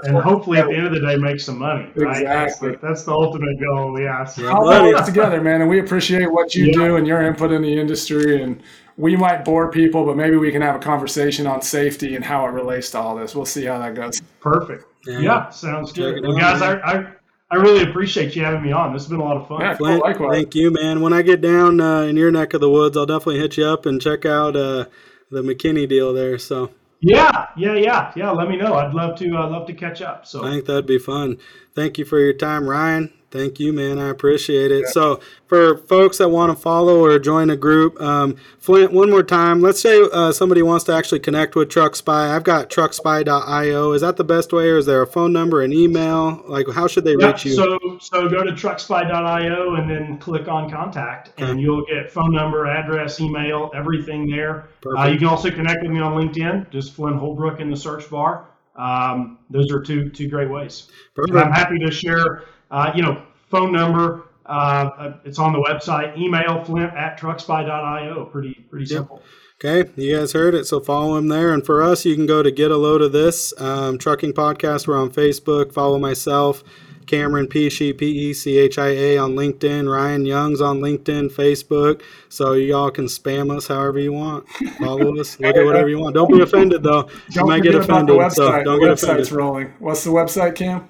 and 0.03 0.17
hopefully 0.17 0.59
at 0.59 0.67
the 0.67 0.75
end 0.75 0.87
of 0.87 0.93
the 0.93 0.99
day 0.99 1.15
make 1.17 1.39
some 1.39 1.59
money. 1.59 1.89
Right? 1.95 2.21
Exactly. 2.21 2.71
That's 2.71 2.81
the, 2.81 2.87
that's 2.87 3.03
the 3.03 3.11
ultimate 3.11 3.59
goal. 3.59 3.99
Yeah. 3.99 4.23
So. 4.25 4.47
All 4.49 4.67
that 4.67 5.05
together, 5.05 5.41
man, 5.41 5.61
and 5.61 5.69
we 5.69 5.79
appreciate 5.79 6.31
what 6.31 6.55
you 6.55 6.65
yeah. 6.65 6.73
do 6.73 6.95
and 6.97 7.07
your 7.07 7.21
input 7.21 7.51
in 7.51 7.61
the 7.61 7.79
industry. 7.79 8.41
And 8.41 8.61
we 8.97 9.15
might 9.15 9.43
bore 9.43 9.71
people, 9.71 10.05
but 10.05 10.15
maybe 10.15 10.37
we 10.37 10.51
can 10.51 10.61
have 10.61 10.75
a 10.75 10.79
conversation 10.79 11.47
on 11.47 11.61
safety 11.61 12.15
and 12.15 12.23
how 12.23 12.45
it 12.45 12.51
relates 12.51 12.91
to 12.91 12.99
all 12.99 13.15
this. 13.15 13.35
We'll 13.35 13.45
see 13.45 13.65
how 13.65 13.79
that 13.79 13.95
goes. 13.95 14.21
Perfect. 14.39 14.85
Yeah, 15.05 15.19
yeah 15.19 15.49
sounds 15.49 15.91
good. 15.91 16.21
Well, 16.23 16.37
guys, 16.37 16.61
I, 16.61 16.77
I, 16.79 17.05
I 17.51 17.55
really 17.55 17.83
appreciate 17.89 18.35
you 18.35 18.43
having 18.43 18.63
me 18.63 18.71
on. 18.71 18.93
This 18.93 19.03
has 19.03 19.09
been 19.09 19.19
a 19.19 19.23
lot 19.23 19.37
of 19.37 19.47
fun. 19.47 19.61
Yeah, 19.61 19.75
cool, 19.75 20.31
thank 20.31 20.55
you, 20.55 20.71
man. 20.71 21.01
When 21.01 21.13
I 21.13 21.21
get 21.21 21.41
down 21.41 21.81
uh, 21.81 22.01
in 22.01 22.17
your 22.17 22.31
neck 22.31 22.53
of 22.53 22.61
the 22.61 22.69
woods, 22.69 22.95
I'll 22.95 23.05
definitely 23.05 23.39
hit 23.39 23.57
you 23.57 23.65
up 23.65 23.85
and 23.85 24.01
check 24.01 24.25
out 24.25 24.55
uh, 24.55 24.85
the 25.31 25.41
McKinney 25.41 25.87
deal 25.87 26.13
there. 26.13 26.37
So. 26.37 26.71
Yeah, 27.05 27.47
yeah, 27.57 27.75
yeah, 27.75 28.13
yeah. 28.15 28.31
Let 28.31 28.47
me 28.47 28.55
know. 28.55 28.75
I'd 28.75 28.93
love 28.93 29.17
to. 29.19 29.25
I'd 29.35 29.51
love 29.51 29.67
to 29.67 29.73
catch 29.73 30.01
up. 30.01 30.25
So 30.25 30.45
I 30.45 30.51
think 30.51 30.65
that'd 30.65 30.85
be 30.85 30.97
fun. 30.97 31.37
Thank 31.75 31.97
you 31.97 32.05
for 32.05 32.17
your 32.17 32.31
time, 32.31 32.65
Ryan. 32.69 33.11
Thank 33.33 33.59
you, 33.59 33.73
man. 33.73 33.97
I 33.97 34.09
appreciate 34.09 34.71
it. 34.71 34.83
Yeah. 34.85 34.91
So, 34.91 35.19
for 35.47 35.75
folks 35.75 36.19
that 36.19 36.29
want 36.29 36.55
to 36.55 36.55
follow 36.55 37.03
or 37.03 37.17
join 37.17 37.49
a 37.49 37.55
group, 37.55 37.99
um, 37.99 38.35
Flint, 38.59 38.93
one 38.93 39.09
more 39.09 39.23
time. 39.23 39.59
Let's 39.59 39.81
say 39.81 39.99
uh, 40.13 40.31
somebody 40.31 40.61
wants 40.61 40.85
to 40.85 40.93
actually 40.93 41.21
connect 41.21 41.55
with 41.55 41.69
TruckSpy. 41.69 42.29
I've 42.29 42.43
got 42.43 42.69
truckspy.io. 42.69 43.91
Is 43.93 44.01
that 44.01 44.17
the 44.17 44.23
best 44.23 44.53
way, 44.53 44.69
or 44.69 44.77
is 44.77 44.85
there 44.85 45.01
a 45.01 45.07
phone 45.07 45.33
number, 45.33 45.63
an 45.63 45.73
email? 45.73 46.43
Like, 46.45 46.67
how 46.69 46.87
should 46.87 47.05
they 47.05 47.15
reach 47.15 47.43
you? 47.43 47.55
So, 47.55 47.79
so 47.99 48.29
go 48.29 48.43
to 48.43 48.51
truckspy.io 48.51 49.75
and 49.77 49.89
then 49.89 50.19
click 50.19 50.47
on 50.47 50.69
contact, 50.69 51.29
okay. 51.29 51.49
and 51.49 51.59
you'll 51.59 51.85
get 51.87 52.11
phone 52.11 52.33
number, 52.33 52.67
address, 52.67 53.19
email, 53.19 53.71
everything 53.73 54.29
there. 54.29 54.67
Uh, 54.95 55.05
you 55.05 55.17
can 55.17 55.25
also 55.25 55.49
connect 55.49 55.81
with 55.81 55.89
me 55.89 55.99
on 55.99 56.13
LinkedIn. 56.13 56.69
Just 56.69 56.93
Flint 56.93 57.17
Holbrook 57.17 57.59
in 57.59 57.71
the 57.71 57.77
search 57.77 58.07
bar. 58.11 58.45
Um, 58.75 59.39
those 59.49 59.71
are 59.71 59.81
two 59.81 60.09
two 60.09 60.27
great 60.27 60.49
ways. 60.49 60.87
Perfect. 61.15 61.35
I'm 61.35 61.51
happy 61.51 61.79
to 61.79 61.91
share 61.91 62.43
uh, 62.73 62.91
you 62.93 63.01
know, 63.03 63.21
phone 63.49 63.71
number. 63.71 64.23
Uh, 64.45 65.13
it's 65.23 65.39
on 65.39 65.53
the 65.53 65.59
website. 65.59 66.17
Email 66.17 66.61
flint 66.65 66.93
at 66.93 67.17
truckspy.io. 67.17 68.25
Pretty 68.25 68.55
pretty 68.69 68.85
simple. 68.85 69.21
Okay, 69.63 69.89
you 69.95 70.17
guys 70.17 70.33
heard 70.33 70.53
it, 70.55 70.65
so 70.65 70.81
follow 70.81 71.15
him 71.15 71.29
there. 71.29 71.53
And 71.53 71.65
for 71.65 71.81
us, 71.81 72.03
you 72.03 72.15
can 72.15 72.25
go 72.25 72.43
to 72.43 72.51
Get 72.51 72.69
a 72.71 72.75
Load 72.75 73.01
of 73.01 73.13
This 73.13 73.53
um, 73.61 73.97
Trucking 73.97 74.33
Podcast. 74.33 74.87
We're 74.87 74.97
on 74.99 75.11
Facebook. 75.11 75.71
Follow 75.71 75.97
myself, 75.97 76.61
Cameron 77.05 77.47
Pechia, 77.47 77.97
P 77.97 78.05
E 78.07 78.33
C 78.33 78.57
H 78.57 78.77
I 78.77 78.87
A 78.89 79.17
on 79.17 79.35
LinkedIn. 79.35 79.89
Ryan 79.89 80.25
Young's 80.25 80.59
on 80.59 80.79
LinkedIn, 80.81 81.31
Facebook. 81.31 82.01
So 82.27 82.53
y'all 82.53 82.91
can 82.91 83.05
spam 83.05 83.55
us 83.55 83.67
however 83.67 83.99
you 83.99 84.11
want. 84.11 84.45
Follow 84.79 85.17
us, 85.21 85.39
look 85.39 85.55
at 85.55 85.63
whatever 85.63 85.87
you 85.87 85.99
want. 85.99 86.15
Don't 86.15 86.29
be 86.29 86.41
offended 86.41 86.83
though. 86.83 87.07
Don't 87.31 87.47
might 87.47 87.63
get 87.63 87.71
forget 87.73 87.85
about 87.89 88.07
the 88.07 88.13
offended. 88.15 88.31
So 88.33 88.49
website. 88.51 88.63
don't 88.65 88.79
the 88.81 88.87
get 88.87 88.93
website's 88.97 89.03
offended. 89.03 89.31
rolling. 89.31 89.73
What's 89.79 90.03
the 90.03 90.09
website, 90.09 90.55
Cam? 90.55 90.89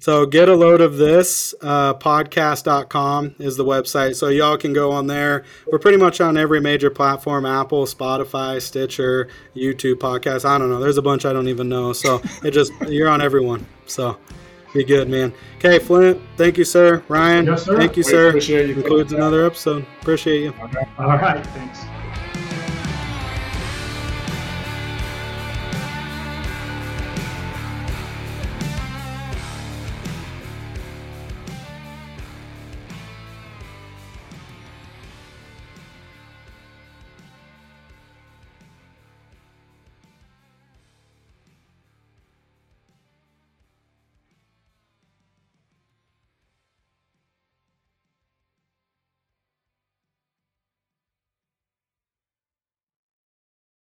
So 0.00 0.26
get 0.26 0.48
a 0.48 0.54
load 0.54 0.80
of 0.80 0.96
this 0.96 1.54
uh, 1.60 1.94
podcast.com 1.94 3.34
is 3.40 3.56
the 3.56 3.64
website. 3.64 4.14
So 4.14 4.28
y'all 4.28 4.56
can 4.56 4.72
go 4.72 4.92
on 4.92 5.08
there. 5.08 5.44
We're 5.70 5.80
pretty 5.80 5.98
much 5.98 6.20
on 6.20 6.36
every 6.36 6.60
major 6.60 6.88
platform, 6.88 7.44
Apple, 7.44 7.84
Spotify, 7.84 8.62
Stitcher, 8.62 9.28
YouTube 9.56 9.96
podcast. 9.96 10.44
I 10.44 10.56
don't 10.56 10.70
know. 10.70 10.78
There's 10.78 10.98
a 10.98 11.02
bunch 11.02 11.24
I 11.26 11.32
don't 11.32 11.48
even 11.48 11.68
know. 11.68 11.92
So 11.92 12.22
it 12.44 12.52
just 12.52 12.72
you're 12.88 13.08
on 13.08 13.20
everyone. 13.20 13.66
So 13.86 14.16
be 14.72 14.84
good, 14.84 15.08
man. 15.08 15.32
Okay, 15.56 15.78
Flint, 15.80 16.20
thank 16.36 16.58
you, 16.58 16.64
sir. 16.64 17.02
Ryan, 17.08 17.46
Yes, 17.46 17.64
sir. 17.64 17.76
thank 17.76 17.96
you, 17.96 18.02
sir. 18.02 18.28
appreciate 18.28 18.68
you. 18.68 18.74
Concludes 18.74 19.12
another 19.12 19.44
episode. 19.46 19.84
Appreciate 20.00 20.42
you. 20.42 20.54
All 20.98 21.06
right. 21.08 21.44
Thanks. 21.48 21.80